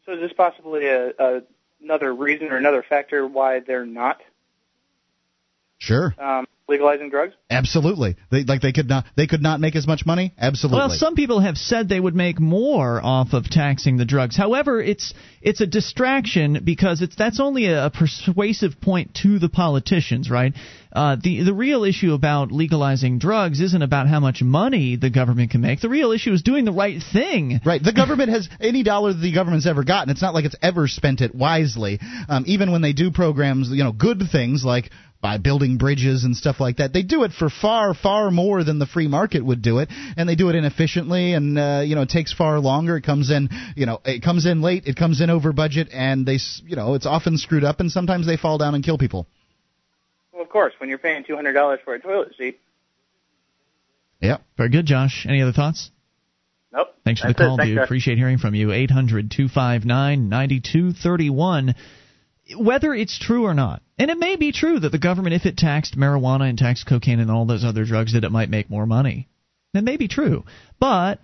[0.05, 1.41] so is this possibly a, a
[1.85, 4.19] another reason or another factor why they're not
[5.77, 6.15] Sure.
[6.17, 7.33] um, legalizing drugs?
[7.49, 8.15] Absolutely.
[8.31, 10.33] They, like they could not they could not make as much money.
[10.37, 10.79] Absolutely.
[10.79, 14.35] Well, some people have said they would make more off of taxing the drugs.
[14.35, 20.29] However, it's it's a distraction because it's that's only a, persuasive point to the politicians,
[20.29, 20.53] right?
[20.91, 25.51] Uh, the the real issue about legalizing drugs isn't about how much money the government
[25.51, 25.81] can make.
[25.81, 27.59] The real issue is doing the right thing.
[27.65, 27.83] Right.
[27.83, 30.09] The government has any dollar that the government's ever gotten.
[30.09, 31.99] It's not like it's ever spent it wisely.
[32.27, 34.89] Um, even when they do programs, you know, good things like
[35.25, 38.77] by building bridges and stuff like that, they do it for far, far more than
[38.77, 42.03] the free market would do it, and they do it inefficiently, and uh, you know,
[42.03, 42.95] it takes far longer.
[42.95, 46.27] It comes in, you know, it comes in late, it comes in over budget, and
[46.27, 48.99] they, s- you know, it's often screwed up, and sometimes they fall down and kill
[48.99, 49.25] people.
[50.31, 52.59] Well, of course, when you're paying two hundred dollars for a toilet seat.
[54.21, 54.43] Yep.
[54.57, 55.25] Very good, Josh.
[55.27, 55.89] Any other thoughts?
[56.71, 56.89] Nope.
[57.03, 57.47] Thanks for the That's it.
[57.47, 57.77] call, Thanks, dude.
[57.79, 57.85] guys.
[57.85, 58.71] Appreciate hearing from you.
[58.71, 61.73] 800 259 9231.
[62.59, 65.57] Whether it's true or not, And it may be true that the government, if it
[65.57, 68.85] taxed marijuana and taxed cocaine and all those other drugs, that it might make more
[68.85, 69.29] money.
[69.73, 70.43] That may be true.
[70.79, 71.19] But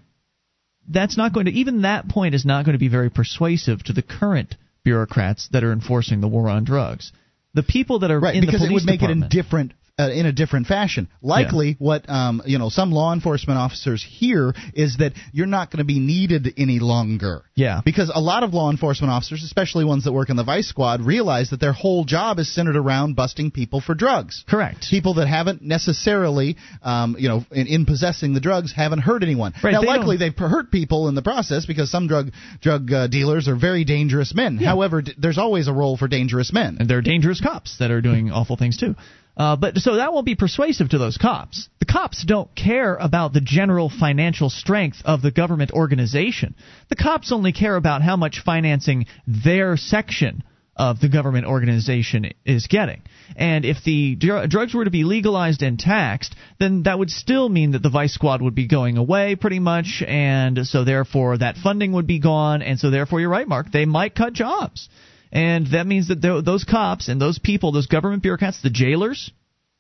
[0.87, 3.93] that's not going to, even that point is not going to be very persuasive to
[3.93, 7.11] the current bureaucrats that are enforcing the war on drugs.
[7.53, 10.09] The people that are right in because the it would make it in different uh,
[10.11, 11.07] in a different fashion.
[11.21, 15.79] Likely, what um, you know, some law enforcement officers hear is that you're not going
[15.79, 17.43] to be needed any longer.
[17.55, 17.81] Yeah.
[17.85, 21.01] Because a lot of law enforcement officers, especially ones that work in the Vice Squad,
[21.01, 24.43] realize that their whole job is centered around busting people for drugs.
[24.47, 24.87] Correct.
[24.89, 29.53] People that haven't necessarily, um, you know, in, in possessing the drugs, haven't hurt anyone.
[29.63, 32.31] Right, now, they likely don't- they've hurt people in the process because some drug
[32.61, 34.57] drug uh, dealers are very dangerous men.
[34.57, 36.77] However, d- there's always a role for dangerous men.
[36.79, 38.95] and they're dangerous cops that are doing awful things too.
[39.41, 41.67] Uh, but so that won't be persuasive to those cops.
[41.79, 46.53] The cops don't care about the general financial strength of the government organization.
[46.89, 50.43] The cops only care about how much financing their section
[50.75, 53.01] of the government organization is getting.
[53.35, 57.49] And if the dr- drugs were to be legalized and taxed, then that would still
[57.49, 61.57] mean that the vice squad would be going away pretty much, and so therefore that
[61.57, 64.87] funding would be gone, and so therefore you're right, Mark, they might cut jobs.
[65.31, 69.31] And that means that those cops and those people, those government bureaucrats, the jailers,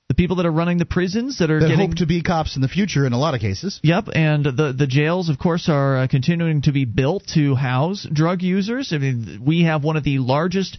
[0.07, 2.55] the people that are running the prisons that are That getting hope to be cops
[2.55, 3.79] in the future in a lot of cases.
[3.83, 8.05] Yep, and the the jails, of course, are uh, continuing to be built to house
[8.11, 8.91] drug users.
[8.93, 10.77] I mean, we have one of the largest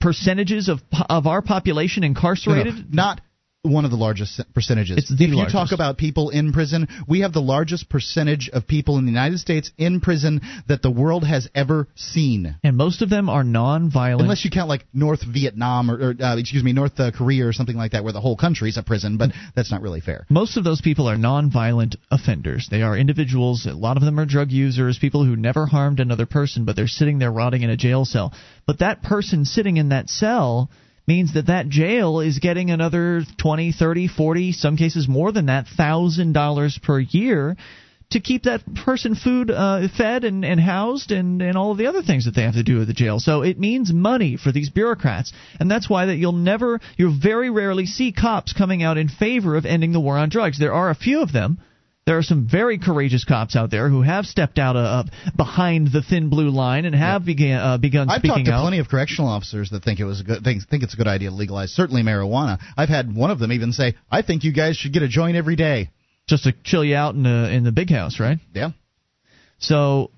[0.00, 2.74] percentages of of our population incarcerated.
[2.74, 3.20] No, no, not
[3.62, 4.98] one of the largest percentages.
[4.98, 5.54] It's the if you largest.
[5.54, 9.38] talk about people in prison, we have the largest percentage of people in the United
[9.38, 12.56] States in prison that the world has ever seen.
[12.64, 14.22] And most of them are non-violent.
[14.22, 17.52] Unless you count like North Vietnam or, or uh, excuse me, North uh, Korea or
[17.52, 20.26] something like that, where the whole country's a prison, but that's not really fair.
[20.28, 22.66] Most of those people are non-violent offenders.
[22.68, 23.66] They are individuals.
[23.66, 26.88] A lot of them are drug users, people who never harmed another person, but they're
[26.88, 28.32] sitting there rotting in a jail cell.
[28.66, 30.68] But that person sitting in that cell
[31.06, 35.66] means that that jail is getting another 20, 30, 40, some cases more than that,
[35.66, 37.56] thousand dollars per year
[38.12, 41.86] to keep that person food uh, fed and, and housed and, and all of the
[41.86, 43.18] other things that they have to do at the jail.
[43.18, 47.50] So it means money for these bureaucrats, and that's why that you'll never, you'll very
[47.50, 50.58] rarely see cops coming out in favor of ending the war on drugs.
[50.58, 51.58] There are a few of them.
[52.04, 55.04] There are some very courageous cops out there who have stepped out uh,
[55.36, 58.62] behind the thin blue line and have began, uh, begun I've speaking talked to out.
[58.62, 61.06] plenty of correctional officers that think it was a good think, think it's a good
[61.06, 62.58] idea to legalize certainly marijuana.
[62.76, 65.36] I've had one of them even say, "I think you guys should get a joint
[65.36, 65.90] every day."
[66.28, 68.38] just to chill you out in the in the big house, right?
[68.54, 68.70] Yeah.
[69.58, 70.10] So,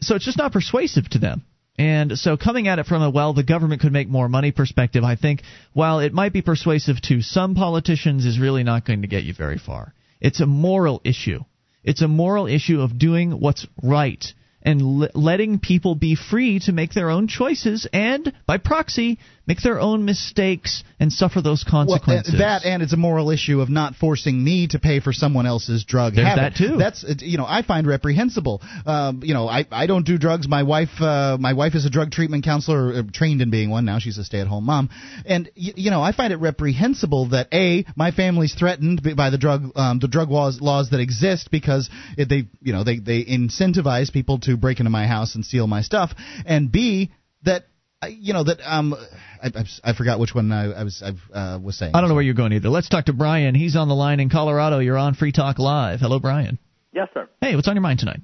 [0.00, 1.44] so it's just not persuasive to them.
[1.78, 5.04] And so, coming at it from a well, the government could make more money perspective,
[5.04, 9.08] I think while it might be persuasive to some politicians, is really not going to
[9.08, 9.94] get you very far.
[10.20, 11.40] It's a moral issue.
[11.84, 14.24] It's a moral issue of doing what's right
[14.62, 19.18] and letting people be free to make their own choices and, by proxy,
[19.48, 22.34] make their own mistakes and suffer those consequences.
[22.34, 25.12] Well, uh, that and it's a moral issue of not forcing me to pay for
[25.12, 26.52] someone else's drug There's habit.
[26.52, 26.76] that, too.
[26.76, 28.60] That's uh, you know I find reprehensible.
[28.86, 30.46] Um, you know I I don't do drugs.
[30.46, 33.84] My wife uh, my wife is a drug treatment counselor, uh, trained in being one.
[33.86, 34.90] Now she's a stay at home mom,
[35.24, 39.38] and y- you know I find it reprehensible that a my family's threatened by the
[39.38, 41.88] drug um, the drug laws laws that exist because
[42.18, 45.66] it, they you know they they incentivize people to break into my house and steal
[45.66, 46.10] my stuff,
[46.44, 47.10] and b
[47.44, 47.64] that.
[48.02, 48.94] uh, You know that um,
[49.42, 51.92] I, I, I forgot which one I, I was I uh, was saying.
[51.94, 52.68] I don't know where you're going either.
[52.68, 53.54] Let's talk to Brian.
[53.54, 54.78] He's on the line in Colorado.
[54.78, 56.00] You're on Free Talk Live.
[56.00, 56.58] Hello, Brian.
[56.92, 57.28] Yes, sir.
[57.40, 58.20] Hey, what's on your mind tonight?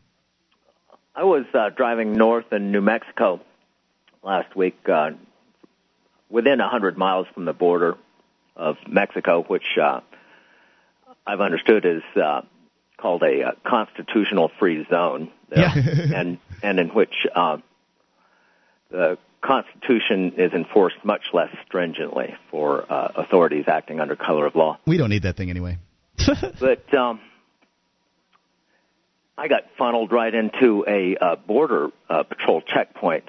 [1.14, 3.40] I was uh, driving north in New Mexico
[4.22, 5.10] last week, uh,
[6.28, 7.96] within a hundred miles from the border
[8.56, 10.00] of Mexico, which uh,
[11.26, 12.42] I've understood is uh,
[12.96, 15.70] called a uh, constitutional free zone, there,
[16.14, 17.58] and and in which uh,
[18.90, 24.78] the Constitution is enforced much less stringently for uh, authorities acting under color of law.
[24.86, 25.78] We don't need that thing anyway.
[26.60, 27.20] but um,
[29.36, 33.24] I got funneled right into a uh, border uh, patrol checkpoint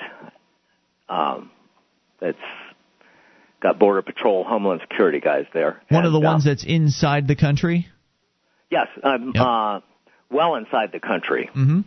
[1.09, 1.51] um,
[2.21, 2.37] that's
[3.61, 5.81] got border patrol, homeland security guys there.
[5.89, 7.87] One of the ones um, that's inside the country.
[8.69, 9.79] yes, I'm uh,
[10.29, 11.81] well inside the country, Mm-hmm.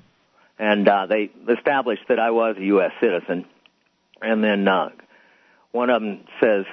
[0.58, 2.90] and uh, they established that I was a U.S.
[3.00, 3.44] citizen,
[4.22, 4.90] and then uh,
[5.72, 6.64] one of them says,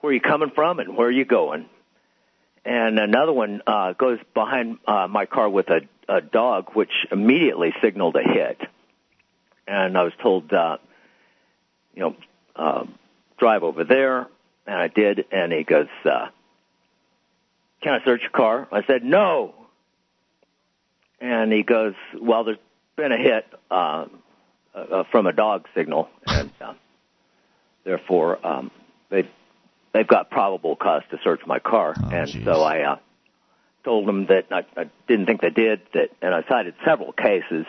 [0.00, 1.68] "Where are you coming from, and where are you going?"
[2.64, 7.72] and another one uh, goes behind uh, my car with a, a dog, which immediately
[7.82, 8.60] signaled a hit.
[9.66, 10.76] And I was told, uh,
[11.94, 12.16] you know,
[12.54, 12.84] uh,
[13.38, 14.26] drive over there,
[14.66, 15.24] and I did.
[15.32, 16.28] And he goes, uh,
[17.82, 19.54] "Can I search your car?" I said, "No."
[21.20, 22.58] And he goes, "Well, there's
[22.96, 24.06] been a hit uh,
[24.74, 26.74] uh, from a dog signal, and uh,
[27.84, 28.70] therefore um,
[29.10, 29.28] they
[29.92, 32.44] they've got probable cause to search my car, Oh, and geez.
[32.44, 32.96] so I uh,
[33.84, 35.80] told them that I, I didn't think they did.
[35.94, 37.66] That, and I cited several cases.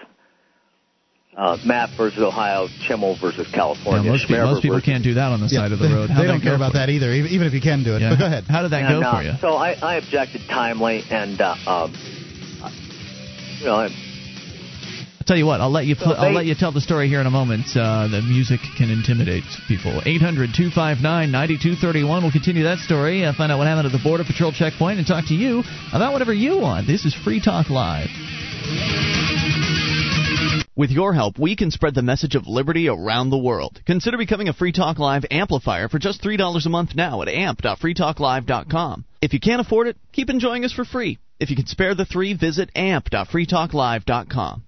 [1.35, 4.11] Uh, Mapp versus Ohio, Chimel versus Yeah, California.
[4.11, 5.93] most, people, most people versus- can't do that on the Yeah, side of the they,
[5.93, 6.09] road.
[6.09, 8.01] they How'd don't care about that either, even even if you can do it.
[8.01, 8.09] Yeah.
[8.09, 8.43] But go ahead.
[8.49, 9.31] How did that And, go uh, for you?
[9.39, 11.93] So I, I objected timely, and uh, um,
[13.61, 13.87] you know, I,
[15.22, 15.61] I'll tell you what.
[15.61, 15.95] I'll let you.
[15.95, 17.68] Pl- So I'll let you tell the story here in a moment.
[17.76, 20.02] Uh, the music can intimidate people.
[20.02, 22.22] 800-259-9231.
[22.23, 23.23] We'll continue that story.
[23.23, 25.61] Uh, find out what happened at the border patrol checkpoint and talk to you
[25.93, 26.88] about whatever you want.
[26.88, 28.10] This is Free Talk Live.
[30.76, 33.80] With your help, we can spread the message of liberty around the world.
[33.85, 39.06] Consider becoming a Free Talk Live amplifier for just $3 a month now at amp.freetalklive.com.
[39.22, 41.19] If you can't afford it, keep enjoying us for free.
[41.39, 44.64] If you can spare the three, visit amp.freetalklive.com.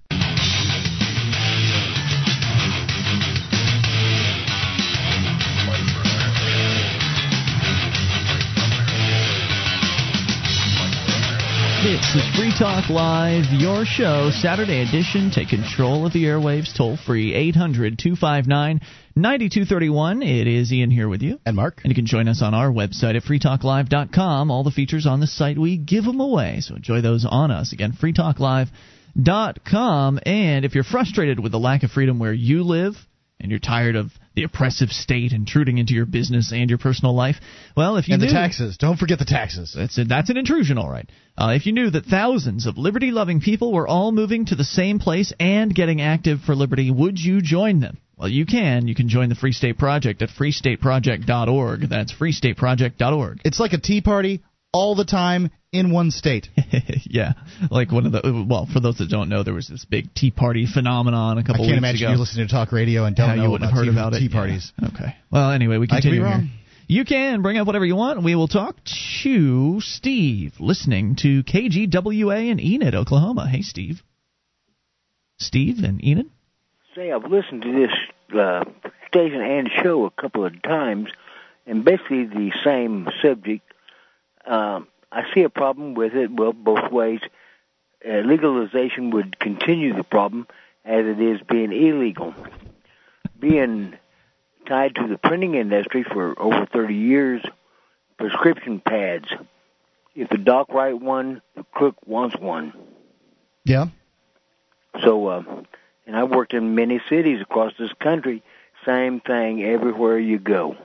[11.84, 15.30] This is Free Talk Live, your show, Saturday edition.
[15.30, 18.80] Take control of the airwaves toll free, 800 259
[19.18, 20.24] 9231.
[20.24, 21.42] It is Ian here with you.
[21.46, 21.82] And Mark.
[21.84, 24.50] And you can join us on our website at freetalklive.com.
[24.50, 26.62] All the features on the site, we give them away.
[26.62, 27.74] So enjoy those on us.
[27.74, 30.20] Again, freetalklive.com.
[30.26, 32.96] And if you're frustrated with the lack of freedom where you live,
[33.44, 37.36] and you're tired of the oppressive state intruding into your business and your personal life,
[37.78, 38.78] well, if you knew And the taxes.
[38.78, 39.76] Don't forget the taxes.
[39.78, 41.08] that's a, that's an intrusion, all right.
[41.38, 44.98] Uh, if you knew that thousands of liberty-loving people were all moving to the same
[44.98, 47.98] place and getting active for liberty, would you join them?
[48.18, 48.88] Well, you can.
[48.88, 51.90] You can join the Free State Project at freestateproject.org.
[51.90, 53.42] That's freestateproject.org.
[53.44, 54.42] It's like a tea party
[54.74, 56.50] all the time in one state.
[57.06, 57.34] yeah,
[57.72, 60.32] like one of the well, for those that don't know, there was this big Tea
[60.32, 62.14] Party phenomenon a couple I can't weeks imagine ago.
[62.14, 63.98] you listening to talk radio and don't Yeah, know you wouldn't about have heard tea,
[64.00, 64.20] about it.
[64.20, 64.32] tea Yeah.
[64.32, 64.74] parties.
[64.84, 65.16] Okay.
[65.32, 66.30] Well, anyway, we I could be continue here.
[66.32, 66.50] wrong.
[66.88, 68.22] You can bring up whatever you want.
[68.24, 68.76] We will talk
[69.24, 73.48] to Steve, listening to KGWA in Enid, Oklahoma.
[73.48, 74.04] Hey, Steve.
[75.40, 76.30] Steve and Enid.
[76.96, 78.64] say I've listened to this uh,
[79.08, 81.08] station and show a couple of times,
[81.66, 83.64] and basically the same subject.
[84.46, 86.32] Um, I see a problem with it.
[86.32, 87.20] Well, both ways.
[88.06, 90.48] Uh, legalization would continue the problem
[90.84, 92.36] as it is being illegal.
[93.40, 93.96] Being
[94.68, 97.44] tied to the printing industry for over 30 years,
[98.18, 99.28] prescription pads.
[100.16, 102.74] If the doc write one, the crook wants one.
[103.66, 103.88] Yeah.
[105.02, 105.44] So, uh,
[106.06, 108.44] and I've worked in many cities across this country.
[108.86, 110.76] Same thing everywhere you go.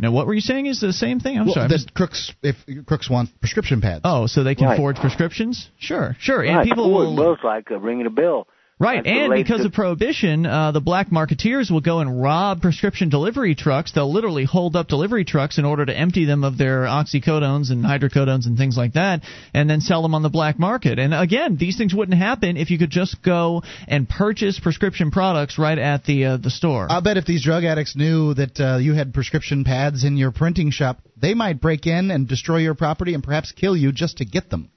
[0.00, 1.38] Now, what were you saying is the same thing?
[1.38, 1.64] I'm well, sorry.
[1.66, 2.56] I the crooks, if
[2.86, 4.02] crooks want prescription pads.
[4.04, 4.76] Oh, so they can Right.
[4.76, 5.68] forge prescriptions?
[5.78, 6.42] Sure, sure.
[6.44, 7.16] And people Well, will.
[7.16, 8.46] well, it's like uh, ringing a bell.
[8.80, 13.08] Right, and because to- of prohibition, uh, the black marketeers will go and rob prescription
[13.08, 13.90] delivery trucks.
[13.90, 17.84] They'll literally hold up delivery trucks in order to empty them of their oxycodones and
[17.84, 19.22] hydrocodones and things like that,
[19.52, 21.00] and then sell them on the black market.
[21.00, 25.58] And again, these things wouldn't happen if you could just go and purchase prescription products
[25.58, 26.86] right at the uh, the store.
[26.88, 30.30] I'll bet if these drug addicts knew that uh, you had prescription pads in your
[30.30, 34.18] printing shop, they might break in and destroy your property and perhaps kill you just
[34.18, 34.70] to get them.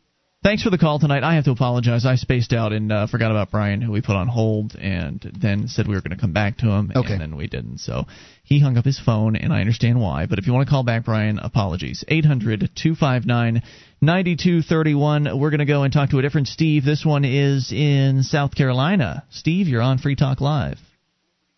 [0.43, 1.23] Thanks for the call tonight.
[1.23, 2.03] I have to apologize.
[2.03, 5.68] I spaced out and uh, forgot about Brian, who we put on hold, and then
[5.68, 7.13] said we were going to come back to him, Okay.
[7.13, 7.77] and then we didn't.
[7.77, 8.05] So
[8.43, 10.26] he hung up his phone, and I understand why.
[10.26, 12.03] But if you want to call back, Brian, apologies.
[12.07, 13.61] 800 259
[14.01, 15.39] 9231.
[15.39, 16.84] We're going to go and talk to a different Steve.
[16.84, 19.23] This one is in South Carolina.
[19.30, 20.80] Steve, you're on Free Talk Live.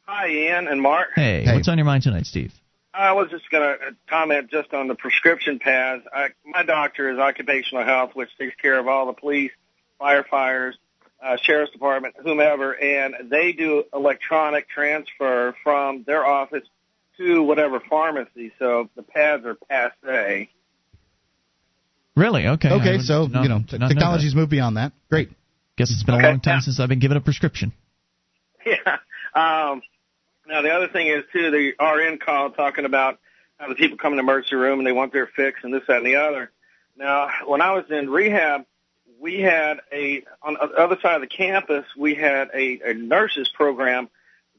[0.07, 1.07] Hi, Ian and Mark.
[1.15, 2.51] Hey, what's on your mind tonight, Steve?
[2.93, 6.03] I was just going to comment just on the prescription pads.
[6.13, 9.51] I, my doctor is occupational health, which takes care of all the police,
[9.99, 10.73] firefighters,
[11.23, 16.63] uh, sheriff's department, whomever, and they do electronic transfer from their office
[17.17, 18.51] to whatever pharmacy.
[18.59, 20.49] So the pads are passe.
[22.15, 22.47] Really?
[22.47, 22.69] Okay.
[22.69, 24.91] Okay, so not- you know, not t- know technology's moved beyond that.
[25.09, 25.29] Great.
[25.77, 26.59] Guess it's been a long time yeah.
[26.59, 27.73] since I've been given a prescription.
[28.65, 28.99] Yeah.
[29.35, 29.81] Um,
[30.47, 33.19] now the other thing is too, the RN call talking about
[33.57, 35.83] how the people come in the emergency room and they want their fix and this,
[35.87, 36.51] that, and the other.
[36.97, 38.65] Now, when I was in rehab,
[39.19, 43.49] we had a on the other side of the campus, we had a, a nurses
[43.49, 44.09] program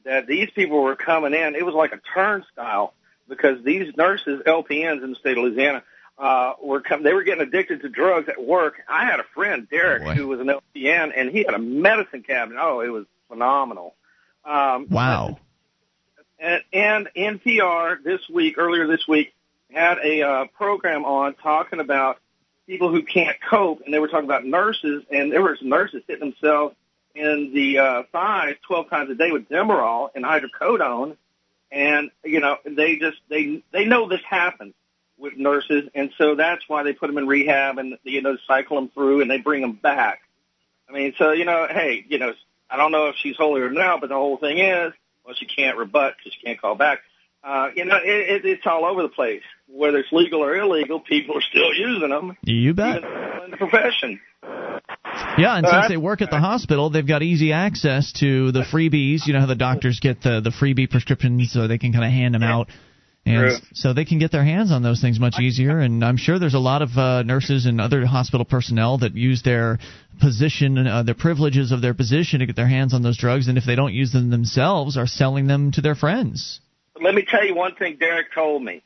[0.05, 1.55] that these people were coming in.
[1.55, 2.93] It was like a turnstile
[3.27, 5.83] because these nurses, LPNs in the state of Louisiana,
[6.17, 8.75] uh, were com- they were getting addicted to drugs at work.
[8.87, 12.59] I had a friend, Derek, who was an LPN, and he had a medicine cabinet.
[12.61, 13.95] Oh, it was phenomenal.
[14.45, 15.39] Um, Wow.
[16.39, 19.33] And, NPR this week, earlier this week,
[19.71, 22.19] had a uh, program on talking about
[22.67, 26.03] people who can't cope, and they were talking about nurses, and there were some nurses
[26.07, 26.75] hitting themselves
[27.13, 31.15] in the uh, thighs 12 times a day with Demerol and hydrocodone,
[31.71, 34.73] and you know they just they they know this happens
[35.17, 38.75] with nurses, and so that's why they put them in rehab and you know cycle
[38.75, 40.21] them through and they bring them back.
[40.89, 42.33] I mean, so you know, hey, you know,
[42.69, 44.93] I don't know if she's holier now, but the whole thing is,
[45.25, 46.99] well, she can't rebut because you can't call back.
[47.43, 49.43] Uh, you know, it, it, it's all over the place.
[49.67, 52.37] Whether it's legal or illegal, people are still using them.
[52.43, 53.03] You bet.
[53.03, 54.19] In the profession.
[55.37, 59.25] Yeah, and since they work at the hospital, they've got easy access to the freebies.
[59.25, 62.11] You know how the doctors get the the freebie prescriptions, so they can kind of
[62.11, 62.69] hand them out,
[63.25, 63.67] and True.
[63.73, 65.79] so they can get their hands on those things much easier.
[65.79, 69.41] And I'm sure there's a lot of uh, nurses and other hospital personnel that use
[69.41, 69.79] their
[70.21, 73.57] position, uh, their privileges of their position to get their hands on those drugs, and
[73.57, 76.59] if they don't use them themselves, are selling them to their friends.
[77.01, 78.83] Let me tell you one thing Derek told me.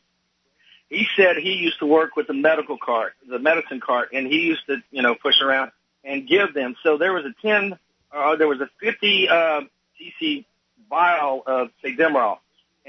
[0.90, 4.40] He said he used to work with the medical cart, the medicine cart, and he
[4.40, 5.72] used to, you know, push around
[6.04, 6.76] and give them.
[6.82, 7.78] So there was a 10,
[8.12, 9.62] uh, there was a 50 uh,
[10.02, 10.46] cc
[10.90, 12.40] vial of, say, Demerol,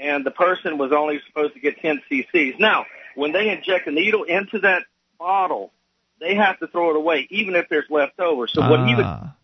[0.01, 2.59] and the person was only supposed to get 10 cc's.
[2.59, 4.83] Now, when they inject a needle into that
[5.19, 5.71] bottle,
[6.19, 8.47] they have to throw it away, even if there's leftover.
[8.47, 9.35] So what he would Ah.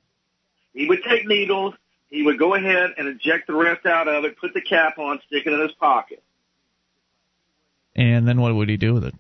[0.74, 1.76] he would take needles,
[2.10, 5.20] he would go ahead and inject the rest out of it, put the cap on,
[5.28, 6.24] stick it in his pocket.
[7.96, 9.16] And then what would he do with it?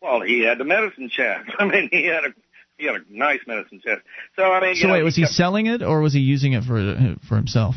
[0.00, 1.50] Well, he had the medicine chest.
[1.58, 2.34] I mean, he had a
[2.78, 4.02] he had a nice medicine chest.
[4.36, 6.52] So I mean, So know, wait, was he kept- selling it or was he using
[6.52, 7.74] it for for himself?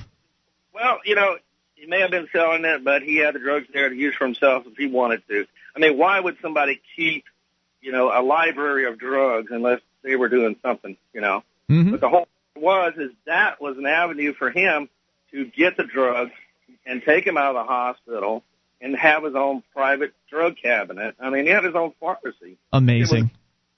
[0.74, 1.38] Well, you know,
[1.82, 4.26] he may have been selling it, but he had the drugs there to use for
[4.26, 5.48] himself if he wanted to.
[5.76, 7.26] I mean, why would somebody keep,
[7.82, 11.44] you know, a library of drugs unless they were doing something, you know?
[11.72, 11.92] Mm-hmm.
[11.92, 14.90] But the whole was is that was an avenue for him
[15.32, 16.34] to get the drugs
[16.86, 18.44] and take him out of the hospital
[18.80, 21.16] and have his own private drug cabinet.
[21.20, 22.58] I mean, he had his own pharmacy.
[22.72, 23.32] Amazing.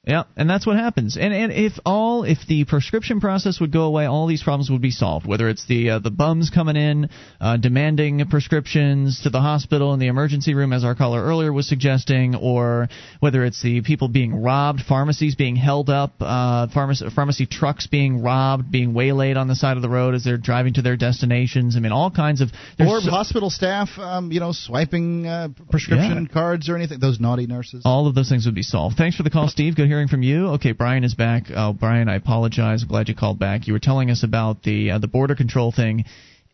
[0.05, 1.15] Yeah, and that's what happens.
[1.15, 4.81] And and if all if the prescription process would go away, all these problems would
[4.81, 5.25] be solved.
[5.25, 7.09] Whether it's the uh, the bums coming in
[7.39, 11.69] uh, demanding prescriptions to the hospital in the emergency room, as our caller earlier was
[11.69, 12.89] suggesting, or
[13.21, 18.21] whether it's the people being robbed, pharmacies being held up, uh, pharmacy pharmacy trucks being
[18.21, 21.77] robbed, being waylaid on the side of the road as they're driving to their destinations.
[21.77, 26.27] I mean, all kinds of Or so- hospital staff, um, you know, swiping uh, prescription
[26.27, 26.99] cards or anything.
[26.99, 27.83] Those naughty nurses.
[27.85, 28.97] All of those things would be solved.
[28.97, 29.77] Thanks for the call, Steve.
[29.77, 30.47] Good hearing from you.
[30.53, 31.51] Okay, Brian is back.
[31.53, 32.81] Uh, Brian, I apologize.
[32.81, 33.67] I'm glad you called back.
[33.67, 36.05] You were telling us about the uh, the border control thing,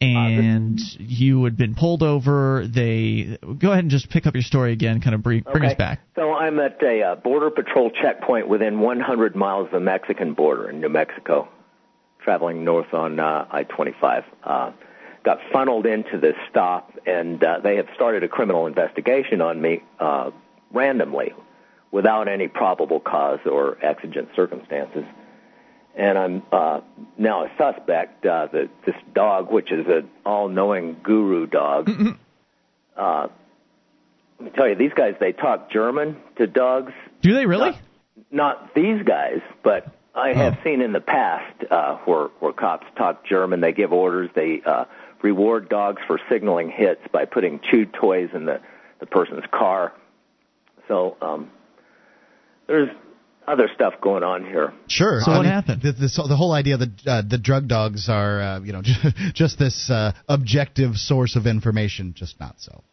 [0.02, 2.68] and you had been pulled over.
[2.68, 4.99] They go ahead and just pick up your story again.
[4.99, 6.02] Kind of bring, bring us back.
[6.16, 10.70] So I'm at a uh, border patrol checkpoint within 100 miles of the Mexican border
[10.70, 11.48] in New Mexico,
[12.22, 14.26] traveling north on uh, I-25.
[14.44, 14.72] Uh,
[15.24, 19.82] got funneled into this stop, and uh, they have started a criminal investigation on me
[19.98, 20.32] uh,
[20.74, 21.34] randomly,
[21.91, 25.03] without any probable cause or exigent circumstances.
[25.95, 26.82] And I'm uh,
[27.18, 28.26] now a suspect.
[28.26, 31.90] Uh, that this dog, which is an all-knowing guru dog,
[32.95, 33.28] uh,
[34.40, 36.94] let me tell you, these guys, they talk German to dogs.
[37.22, 37.78] Do they really?
[38.32, 43.26] Not these guys, but I have seen in the past uh, where, where cops talk
[43.26, 43.60] German.
[43.60, 44.30] They give orders.
[44.36, 44.86] They uh,
[45.22, 48.61] reward dogs for signaling hits by putting chewed toys in the,
[48.99, 49.94] the person's car.
[50.88, 51.52] So um,
[52.70, 52.90] there's
[53.48, 54.74] other stuff going on here.
[54.88, 55.20] Sure.
[55.22, 55.82] So I what mean, happened?
[55.82, 58.82] The, the, the whole idea that uh, the drug dogs are, uh, you know,
[59.34, 62.84] just this uh, objective source of information, just not so.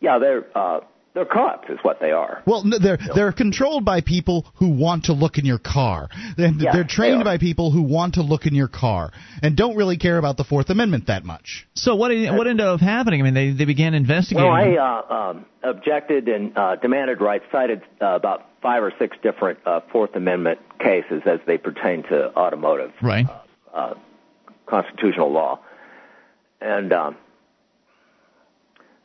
[0.00, 0.80] Yeah, they're uh,
[1.18, 2.42] they're cops, is what they are.
[2.46, 6.08] Well, they're they're controlled by people who want to look in your car.
[6.36, 7.24] And Yeah, they're trained are.
[7.24, 9.10] by people who want to look in your car
[9.42, 11.66] and don't really care about the Fourth Amendment that much.
[11.74, 13.20] So what what ended up happening?
[13.20, 14.48] I mean, they they began investigating.
[14.48, 19.16] Well, I uh, um, objected and uh, demanded rights, cited uh, about five or six
[19.20, 23.26] different uh, Fourth Amendment cases as they pertain to automotive right.
[23.74, 23.94] uh,
[24.66, 25.58] constitutional law,
[26.60, 27.16] and um,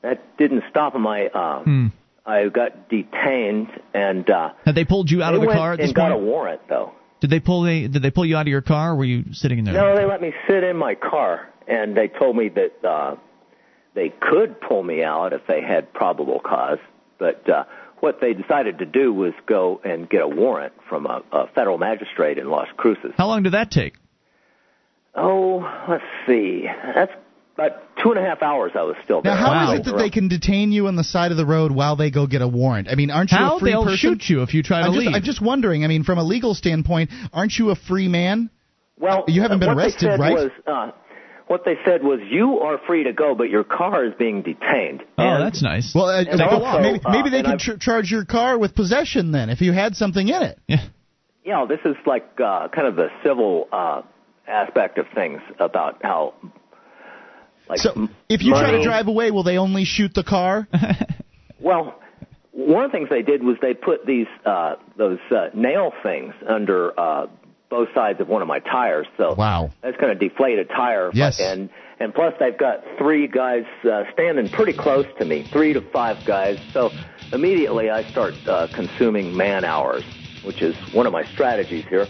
[0.04, 1.26] that didn't stop my.
[1.28, 1.88] Uh, Hmm.
[2.26, 5.90] I got detained, and uh, Had they pulled you out of the car at this
[5.90, 6.94] and this got a warrant though.
[7.20, 8.92] Did they pull they did they pull you out of your car?
[8.92, 9.74] Or were you sitting in there?
[9.74, 13.16] No, they let me sit in my car, and they told me that uh,
[13.94, 16.80] they could pull me out if they had probable cause.
[17.20, 17.66] But uh,
[18.00, 21.78] what they decided to do was go and get a warrant from a, a federal
[21.78, 23.14] magistrate in Las Cruces.
[23.18, 23.96] How long did that take?
[25.16, 26.66] Oh, let's see.
[26.96, 27.12] That's
[27.56, 27.72] about
[28.02, 28.72] two and a half hours.
[28.76, 29.34] I was still there.
[29.34, 31.46] Now, how is I it that they can detain you on the side of the
[31.46, 32.88] road while they go get a warrant?
[32.90, 33.98] I mean, aren't you How a free they'll person?
[33.98, 35.04] shoot you if you try to I'm leave?
[35.06, 35.84] just, I'm just wondering.
[35.84, 38.50] I mean, from a legal standpoint, aren't you a free man?
[39.00, 40.34] Well, You haven't been what arrested, they said right?
[40.34, 40.92] Was, uh,
[41.48, 45.02] what they said was, you are free to go, but your car is being detained.
[45.18, 45.94] Oh, And- that's nice.
[45.94, 49.32] Well, uh, also, maybe, uh, maybe they and could ch- charge your car with possession
[49.32, 50.58] then, if you had something in it.
[50.68, 50.78] Yeah.
[51.44, 54.02] you know, this is like uh, kind of the civil uh,
[54.48, 56.34] aspect of things about how
[57.70, 60.68] Like so, if you try to drive away, will they only shoot the car?
[61.64, 61.98] Well,
[62.52, 66.34] one of the things they did was they put these uh, those uh, nail things
[66.48, 67.28] under uh,
[67.70, 69.08] both sides of one of my tires.
[69.18, 71.10] So wow, that's going to deflate a tire.
[71.14, 71.40] Yes.
[71.40, 71.70] And
[72.00, 76.26] and plus they've got three guys uh, standing pretty close to me, three to five
[76.26, 76.60] guys.
[76.74, 76.92] So
[77.32, 80.04] immediately I start uh, consuming man hours,
[80.44, 82.08] which is one of my strategies here.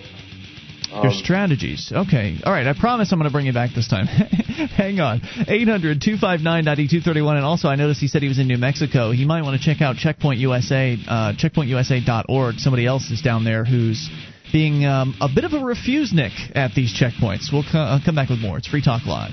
[0.91, 1.91] Your strategies.
[1.91, 2.37] Okay.
[2.45, 2.67] All right.
[2.67, 4.05] I promise I'm going to bring you back this time.
[4.07, 5.21] Hang on.
[5.47, 7.37] 800 259 9231.
[7.37, 9.11] And also, I noticed he said he was in New Mexico.
[9.11, 12.55] He might want to check out Checkpoint USA, uh, checkpointusa.org.
[12.59, 14.09] Somebody else is down there who's
[14.51, 17.51] being um, a bit of a refusenik at these checkpoints.
[17.51, 18.57] We'll co- uh, come back with more.
[18.59, 19.31] It's Free Talk Live.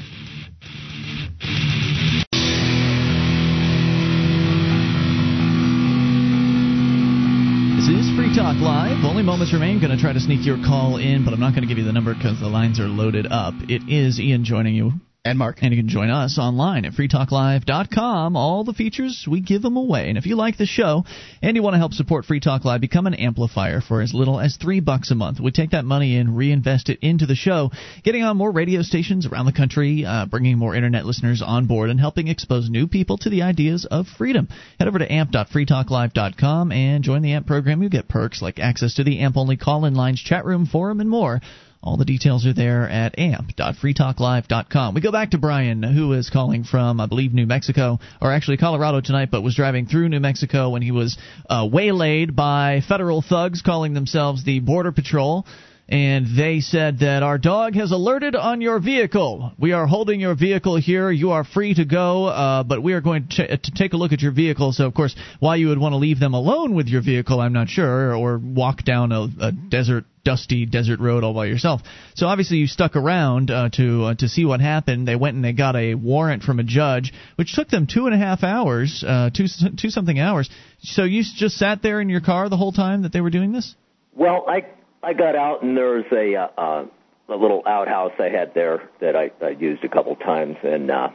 [8.30, 9.04] Free Talk Live.
[9.04, 9.80] Only moments remain.
[9.80, 11.84] Going to try to sneak your call in, but I'm not going to give you
[11.84, 13.54] the number because the lines are loaded up.
[13.68, 14.92] It is Ian joining you.
[15.22, 15.58] And Mark.
[15.60, 18.36] And you can join us online at freetalklive.com.
[18.36, 20.08] All the features, we give them away.
[20.08, 21.04] And if you like the show
[21.42, 24.40] and you want to help support Free Talk Live, become an amplifier for as little
[24.40, 25.38] as three bucks a month.
[25.38, 27.70] We take that money and reinvest it into the show,
[28.02, 31.90] getting on more radio stations around the country, uh, bringing more internet listeners on board,
[31.90, 34.48] and helping expose new people to the ideas of freedom.
[34.78, 37.82] Head over to amp.freetalklive.com and join the AMP program.
[37.82, 41.00] You get perks like access to the AMP only call in lines, chat room, forum,
[41.00, 41.42] and more.
[41.82, 44.94] All the details are there at amp.freetalklive.com.
[44.94, 48.58] We go back to Brian, who is calling from, I believe, New Mexico, or actually
[48.58, 51.16] Colorado tonight, but was driving through New Mexico when he was
[51.48, 55.46] uh, waylaid by federal thugs calling themselves the Border Patrol.
[55.90, 59.52] And they said that our dog has alerted on your vehicle.
[59.58, 61.10] We are holding your vehicle here.
[61.10, 64.12] You are free to go, uh, but we are going to, to take a look
[64.12, 64.72] at your vehicle.
[64.72, 67.52] So, of course, why you would want to leave them alone with your vehicle, I'm
[67.52, 71.80] not sure, or walk down a, a desert dusty desert road all by yourself.
[72.14, 75.08] So obviously you stuck around uh, to uh, to see what happened.
[75.08, 78.14] They went and they got a warrant from a judge, which took them two and
[78.14, 79.46] a half hours, uh, two
[79.76, 80.50] two something hours.
[80.80, 83.52] So you just sat there in your car the whole time that they were doing
[83.52, 83.74] this.
[84.14, 84.66] Well, I
[85.02, 86.84] I got out and there was a uh, uh,
[87.28, 91.10] a little outhouse I had there that I, I used a couple times, and uh,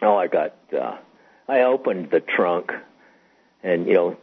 [0.00, 0.96] oh, I got uh,
[1.48, 2.72] I opened the trunk,
[3.62, 4.16] and you know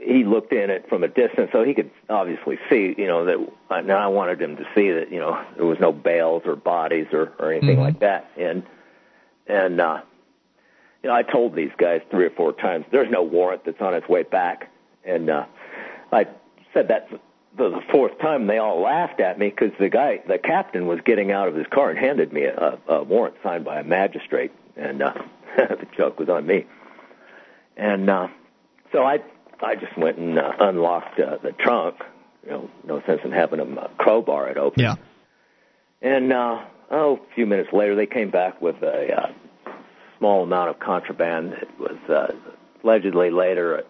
[0.00, 3.86] he looked in it from a distance, so he could obviously see, you know, that.
[3.86, 7.06] Now I wanted him to see that, you know, there was no bales or bodies
[7.12, 7.82] or or anything Mhm.
[7.82, 8.62] like that, and
[9.46, 10.00] and uh,
[11.02, 13.94] you know, I told these guys three or four times, there's no warrant that's on
[13.94, 14.68] its way back,
[15.04, 15.44] and uh,
[16.12, 16.26] I
[16.74, 17.08] said that
[17.56, 21.00] the the fourth time they all laughed at me because the guy, the captain, was
[21.04, 24.52] getting out of his car and handed me a, a warrant signed by a magistrate,
[24.76, 25.12] and uh,
[25.56, 26.66] the joke was on me.
[27.76, 28.28] And uh,
[28.92, 29.20] so I,
[29.62, 31.96] I just went and uh, unlocked uh, the trunk.
[32.44, 34.82] You know, no sense in having uh, crowbar it open.
[34.82, 34.96] Yeah.
[36.02, 39.32] And uh, oh, a few minutes later, they came back with a uh,
[40.18, 42.32] small amount of contraband that was uh,
[42.82, 43.84] allegedly later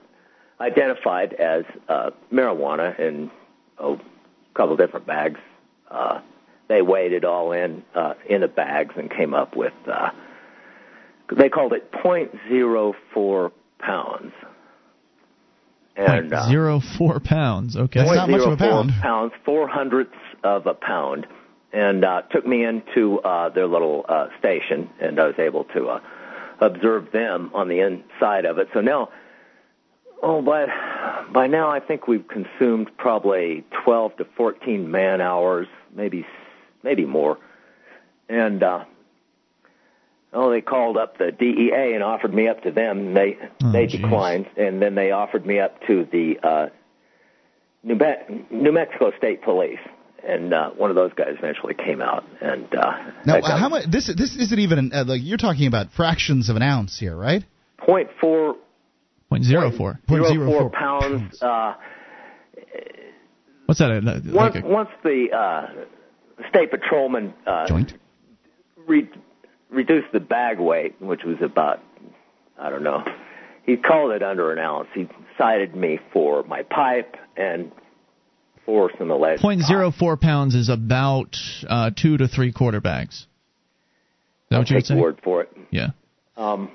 [0.60, 3.30] identified as uh, marijuana oh,
[3.80, 3.96] a
[4.54, 5.40] couple different bags.
[5.90, 6.20] Uh,
[6.68, 10.10] they weighed it all in uh, in the bags and came up with uh,
[11.36, 14.32] they called it point zero four pounds.
[15.96, 17.76] And uh, Zero four pounds.
[17.76, 21.26] Okay, Point zero four Pounds, four hundredths of a pound,
[21.72, 25.88] and uh, took me into uh, their little uh, station, and I was able to
[25.88, 26.00] uh,
[26.60, 28.68] observe them on the inside of it.
[28.72, 29.10] So now,
[30.22, 30.66] oh, by
[31.32, 36.26] by now, I think we've consumed probably twelve to fourteen man hours, maybe
[36.82, 37.38] maybe more,
[38.28, 38.62] and.
[38.62, 38.84] uh
[40.32, 42.98] Oh, they called up the DEA and offered me up to them.
[43.08, 46.66] And they Oh, they declined, and then they offered me up to the uh,
[47.82, 49.80] New, Be- New Mexico State Police,
[50.24, 52.24] and uh, one of those guys eventually came out.
[52.40, 53.90] And uh, Now, how much?
[53.90, 57.16] This this isn't even an, uh, like you're talking about fractions of an ounce here,
[57.16, 57.42] right?
[57.78, 58.54] point four
[59.30, 59.98] Point zero four.
[60.08, 61.40] zero four pounds.
[61.40, 61.74] Uh,
[63.66, 63.92] What's that?
[63.92, 65.68] uh, once a, once the uh,
[66.48, 67.92] state patrolman uh, Joint?
[68.88, 69.08] Re-
[69.70, 71.80] reduced the bag weight, which was about
[72.58, 73.04] I don't know.
[73.64, 74.88] He called it under an ounce.
[74.94, 75.08] He
[75.38, 77.70] cited me for my pipe and
[78.66, 81.36] for some alleged point zero four pounds is about
[81.68, 83.14] uh, two to three quarter bags.
[83.14, 83.26] Is
[84.50, 84.94] that I'll what you would take say?
[84.94, 85.56] your word for it.
[85.70, 85.90] Yeah.
[86.36, 86.72] Um,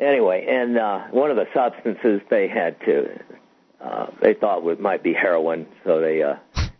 [0.00, 3.20] anyway, and uh, one of the substances they had to,
[3.80, 6.36] uh, they thought was might be heroin, so they uh,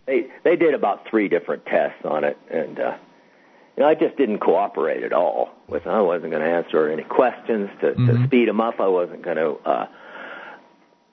[0.07, 2.97] they they did about three different tests on it, and uh,
[3.77, 5.87] you know, I just didn't cooperate at all with.
[5.87, 8.81] I wasn't going to answer any questions to, to speed them up.
[8.81, 9.53] I wasn't going to.
[9.65, 9.87] Uh,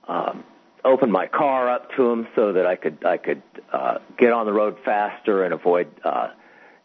[0.09, 0.45] um,
[0.85, 3.41] open my car up to them so that I could I could
[3.73, 6.29] uh, get on the road faster and avoid uh,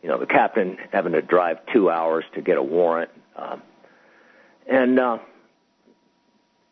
[0.02, 3.10] you know, the captain having to drive two hours to get a warrant.
[3.36, 3.62] Um,
[4.68, 5.18] and uh,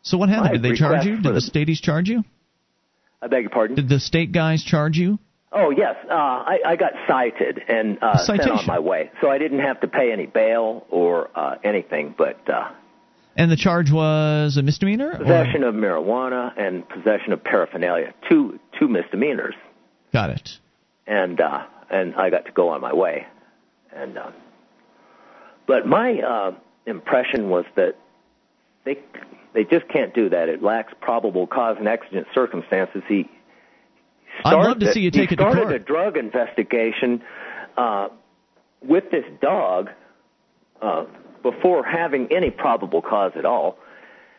[0.03, 0.61] So what happened?
[0.61, 1.15] Did they charge you?
[1.21, 2.23] Did the the- charge you?
[3.21, 3.75] I beg your pardon.
[3.75, 5.19] Did the state guys charge you?
[5.53, 9.37] Oh yes, uh, I, I got cited and uh, sent on my way, so I
[9.37, 12.71] didn't have to pay any bail or uh, anything, but uh,
[13.35, 15.09] And the charge was a misdemeanor?
[15.11, 19.53] or- possession of marijuana and possession of paraphernalia, two two misdemeanors,
[20.13, 20.49] Got it.
[21.05, 23.27] and uh, and I got to go on my way,
[23.93, 24.31] and uh,
[25.67, 26.51] but my uh,
[26.85, 27.95] impression was that
[28.85, 28.97] they
[29.53, 30.49] they just can't do that.
[30.49, 33.03] It lacks probable cause and exigent circumstances.
[33.07, 33.29] He
[34.39, 35.75] started, I'd love started- to see you take he it to started court.
[35.75, 37.21] a drug investigation
[37.77, 38.07] uh,
[38.81, 39.89] with this dog
[40.81, 41.05] uh,
[41.43, 43.77] before having any probable cause at all.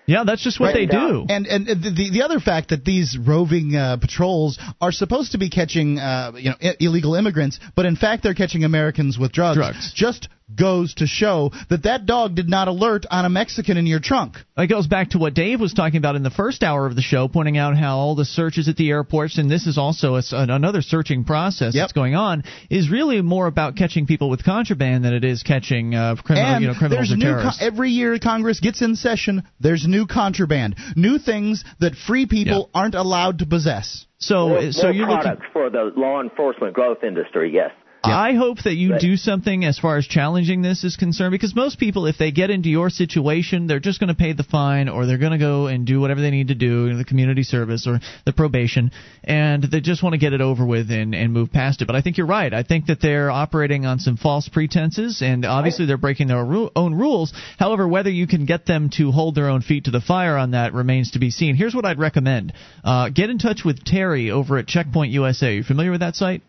[0.04, 0.88] Yeah, that's just what Right.
[0.90, 1.26] they do.
[1.28, 5.38] And and the the, the other fact that these roving uh, patrols are supposed to
[5.38, 9.30] be catching uh, you know I- illegal immigrants, but in fact they're catching Americans with
[9.30, 9.58] drugs.
[9.58, 9.92] Drugs.
[9.94, 14.00] Just goes to show that that dog did not alert on a Mexican in your
[14.00, 14.36] trunk.
[14.56, 17.02] It goes back to what Dave was talking about in the first hour of the
[17.02, 20.18] show, pointing out how all the searches at the airports, and this is also a
[20.18, 25.04] s another searching process that's going on, is really more about catching people with contraband
[25.04, 27.60] than it is catching uh, criminal, and you know, criminals there's or new terrorists.
[27.60, 29.42] co- every year Congress gets in session.
[29.60, 34.06] There's new contraband, new things that free people aren't allowed to possess.
[34.18, 35.22] So, more, so more you're looking.
[35.22, 37.50] products for the law enforcement growth industry.
[37.52, 37.72] Yes.
[38.04, 41.78] I hope that you do something as far as challenging this is concerned because most
[41.78, 45.06] people, if they get into your situation, they're just going to pay the fine or
[45.06, 48.00] they're going to go and do whatever they need to do, the community service or
[48.26, 48.90] the probation,
[49.22, 51.86] and they just want to get it over with and, and move past it.
[51.86, 52.52] But I think you're right.
[52.52, 56.70] I think that they're operating on some false pretenses and obviously they're breaking their ru-
[56.74, 57.32] own rules.
[57.58, 60.52] However, whether you can get them to hold their own feet to the fire on
[60.52, 61.54] that remains to be seen.
[61.54, 62.52] Here's what I'd recommend
[62.84, 65.48] uh, get in touch with Terry over at Checkpoint USA.
[65.48, 66.42] Are you familiar with that site?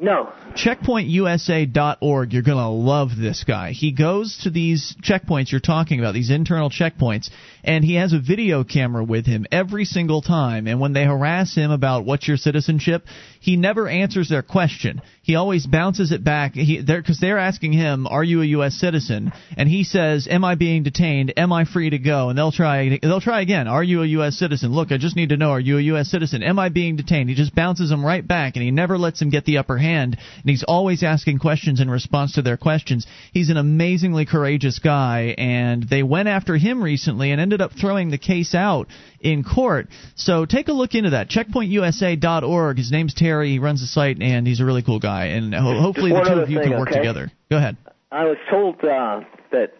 [0.00, 0.32] No.
[0.54, 3.72] checkpointusa.org you're going to love this guy.
[3.72, 7.28] He goes to these checkpoints you're talking about these internal checkpoints
[7.64, 10.66] and he has a video camera with him every single time.
[10.66, 13.04] And when they harass him about what's your citizenship
[13.40, 15.00] he never answers their question.
[15.22, 16.54] He always bounces it back.
[16.54, 19.32] He they're because they're asking him are you a US citizen?
[19.56, 21.32] And he says am I being detained?
[21.38, 22.28] Am I free to go?
[22.28, 24.72] And they'll try they'll try again are you a US citizen?
[24.72, 26.42] Look I just need to know are you a US citizen?
[26.42, 27.30] Am I being detained?
[27.30, 30.18] He just bounces them right back and he never lets him get the upper hand
[30.20, 33.06] and he's always asking questions in response to their questions.
[33.32, 38.10] He's an amazingly courageous guy and they went after him recently and ended up throwing
[38.10, 38.86] the case out
[39.20, 39.88] in court.
[40.14, 41.28] So take a look into that.
[41.28, 43.50] Checkpointusa.org his name's Terry.
[43.50, 45.26] He runs the site and he's a really cool guy.
[45.26, 46.98] And ho- hopefully the two of you thing, can work okay?
[46.98, 47.32] together.
[47.50, 47.76] Go ahead.
[48.12, 49.74] I was told uh, that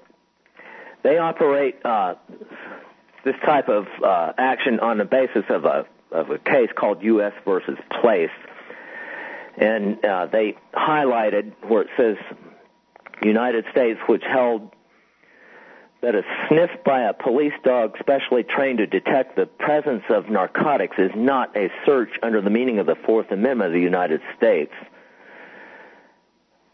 [1.05, 2.15] they operate uh,
[3.25, 7.33] this type of uh, action on the basis of a of a case called U.S.
[7.45, 8.31] versus Place,
[9.57, 12.17] and uh, they highlighted where it says
[13.23, 14.73] United States, which held
[16.03, 20.97] that a sniff by a police dog specially trained to detect the presence of narcotics
[20.99, 24.73] is not a search under the meaning of the Fourth Amendment of the United States.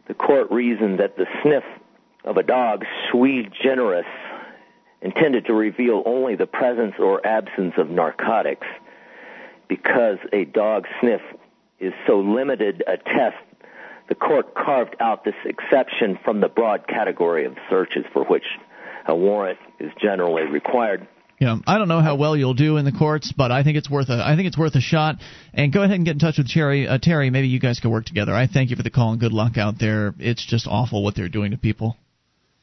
[0.07, 1.65] The court reasoned that the sniff
[2.25, 4.07] of a dog sui generis
[5.03, 8.67] intended to reveal only the presence or absence of narcotics
[9.69, 11.21] because a dog sniff
[11.81, 13.37] is so limited a test
[14.09, 18.45] the court carved out this exception from the broad category of searches for which
[19.09, 21.07] a warrant is generally required.
[21.39, 23.91] Yeah, I don't know how well you'll do in the courts, but I think it's
[23.91, 25.17] worth a I think it's worth a shot.
[25.53, 26.89] And go ahead and get in touch with Terry.
[26.89, 28.33] Uh, Terry, maybe you guys can work together.
[28.33, 30.15] I thank you for the call and good luck out there.
[30.19, 31.99] It's just awful what they're doing to people.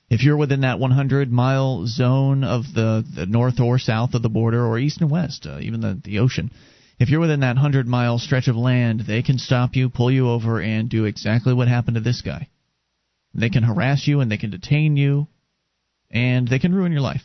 [0.10, 4.30] If you're within that 100 mile zone of the, the north or south of the
[4.30, 6.52] border, or east and west, uh, even the the ocean,
[7.00, 10.30] if you're within that 100 mile stretch of land, they can stop you, pull you
[10.30, 12.50] over, and do exactly what happened to this guy.
[13.34, 15.28] They can harass you and they can detain you,
[16.14, 17.24] and they can ruin your life.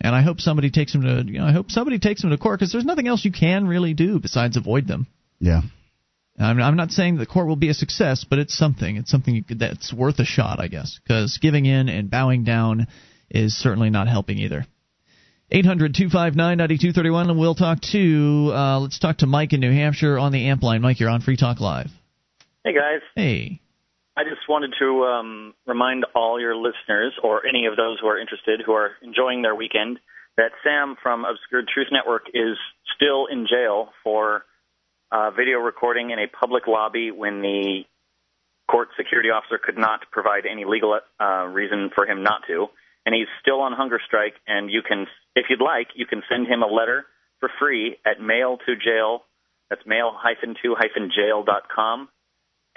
[0.00, 2.38] And I hope somebody takes them to you know I hope somebody takes him to
[2.38, 5.08] court because there's nothing else you can really do besides avoid them.
[5.40, 5.62] Yeah.
[6.38, 8.96] I'm, I'm not saying the court will be a success, but it's something.
[8.96, 12.42] It's something you could, that's worth a shot, I guess, because giving in and bowing
[12.42, 12.88] down
[13.30, 14.66] is certainly not helping either.
[15.52, 20.48] 800-259-9231, and we'll talk to uh, let's talk to Mike in New Hampshire on the
[20.48, 20.82] amp line.
[20.82, 21.90] Mike, you're on Free Talk Live.
[22.64, 23.60] Hey guys, Hey.
[24.16, 28.18] I just wanted to um, remind all your listeners, or any of those who are
[28.18, 29.98] interested, who are enjoying their weekend,
[30.36, 32.56] that Sam from Obscured Truth Network is
[32.94, 34.44] still in jail for
[35.10, 37.82] uh, video recording in a public lobby when the
[38.70, 42.68] court security officer could not provide any legal uh, reason for him not to.
[43.04, 46.46] And he's still on hunger strike, and you can, if you'd like, you can send
[46.46, 47.04] him a letter
[47.40, 49.24] for free at mail to jail.
[49.70, 52.08] That's mail-to-jail.com.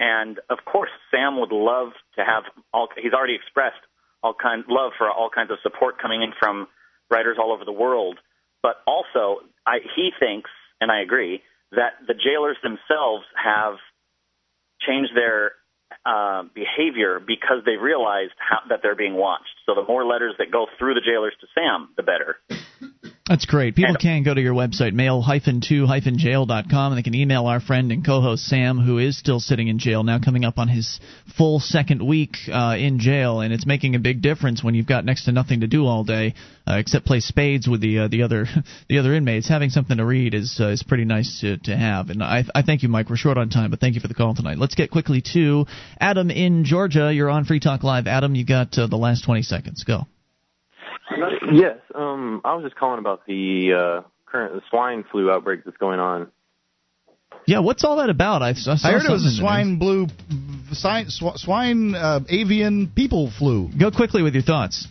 [0.00, 2.88] And of course, Sam would love to have all.
[2.96, 3.80] He's already expressed
[4.22, 6.68] all kind love for all kinds of support coming in from
[7.10, 8.18] writers all over the world.
[8.62, 10.50] But also, I, he thinks,
[10.80, 11.42] and I agree,
[11.72, 13.74] that the jailers themselves have
[14.80, 15.52] changed their
[16.04, 19.54] uh, behavior because they realized how, that they're being watched.
[19.66, 22.36] So the more letters that go through the jailers to Sam, the better.
[23.28, 23.76] That's great.
[23.76, 28.44] People can go to your website, mail-2-jail.com, and they can email our friend and co-host
[28.44, 30.98] Sam, who is still sitting in jail now, coming up on his
[31.36, 35.04] full second week uh, in jail, and it's making a big difference when you've got
[35.04, 36.34] next to nothing to do all day
[36.66, 38.46] uh, except play spades with the uh, the other
[38.88, 39.48] the other inmates.
[39.48, 42.08] Having something to read is uh, is pretty nice to, to have.
[42.08, 43.10] And I, I thank you, Mike.
[43.10, 44.56] We're short on time, but thank you for the call tonight.
[44.56, 45.66] Let's get quickly to
[46.00, 47.12] Adam in Georgia.
[47.12, 48.06] You're on Free Talk Live.
[48.06, 49.84] Adam, you got uh, the last 20 seconds.
[49.84, 50.06] Go.
[51.52, 55.76] Yes, um, I was just calling about the uh, current the swine flu outbreak that's
[55.76, 56.30] going on.
[57.46, 58.42] Yeah, what's all that about?
[58.42, 60.06] I, I, I heard it was a swine blue,
[60.72, 63.70] swine, swine uh, avian people flu.
[63.78, 64.86] Go quickly with your thoughts.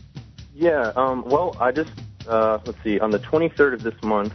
[0.55, 1.91] Yeah, um, well, I just
[2.27, 2.99] uh, let's see.
[2.99, 4.33] On the 23rd of this month,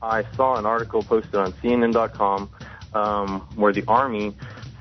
[0.00, 2.50] I saw an article posted on CNN.com
[2.94, 4.36] um, where the Army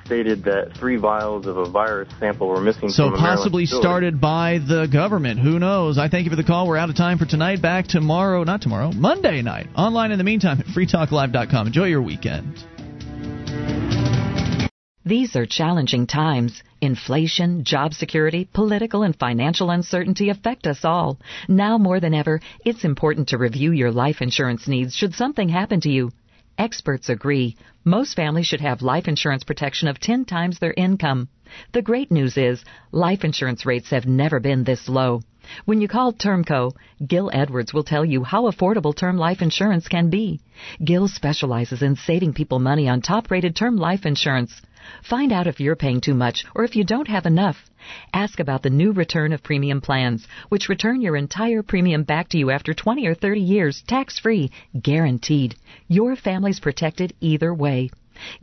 [0.05, 4.59] stated that three vials of a virus sample were missing so from possibly started by
[4.59, 5.39] the government.
[5.39, 5.97] Who knows?
[5.97, 6.67] I thank you for the call.
[6.67, 7.61] We're out of time for tonight.
[7.61, 9.67] Back tomorrow, not tomorrow, Monday night.
[9.75, 11.67] Online in the meantime at freetalklive.com.
[11.67, 12.63] Enjoy your weekend.
[15.05, 16.63] These are challenging times.
[16.79, 21.19] Inflation, job security, political and financial uncertainty affect us all.
[21.49, 25.81] Now more than ever, it's important to review your life insurance needs should something happen
[25.81, 26.11] to you.
[26.57, 27.57] Experts agree.
[27.85, 31.27] Most families should have life insurance protection of 10 times their income.
[31.73, 35.21] The great news is life insurance rates have never been this low.
[35.65, 36.71] When you call Termco,
[37.05, 40.39] Gil Edwards will tell you how affordable term life insurance can be.
[40.81, 44.61] Gil specializes in saving people money on top rated term life insurance.
[45.03, 47.57] Find out if you're paying too much or if you don't have enough.
[48.13, 52.37] Ask about the new return of premium plans, which return your entire premium back to
[52.37, 54.51] you after 20 or 30 years, tax free,
[54.81, 55.55] guaranteed.
[55.87, 57.89] Your family's protected either way.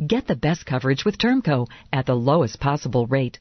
[0.05, 3.39] Get the best coverage with Termco at the lowest possible rate.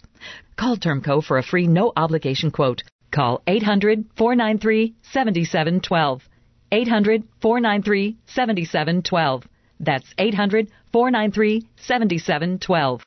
[0.56, 2.84] Call Termco for a free no obligation quote.
[3.12, 6.30] Call 800 493 7712.
[6.72, 9.48] 800 493 7712.
[9.80, 13.03] That's 800 493 7712.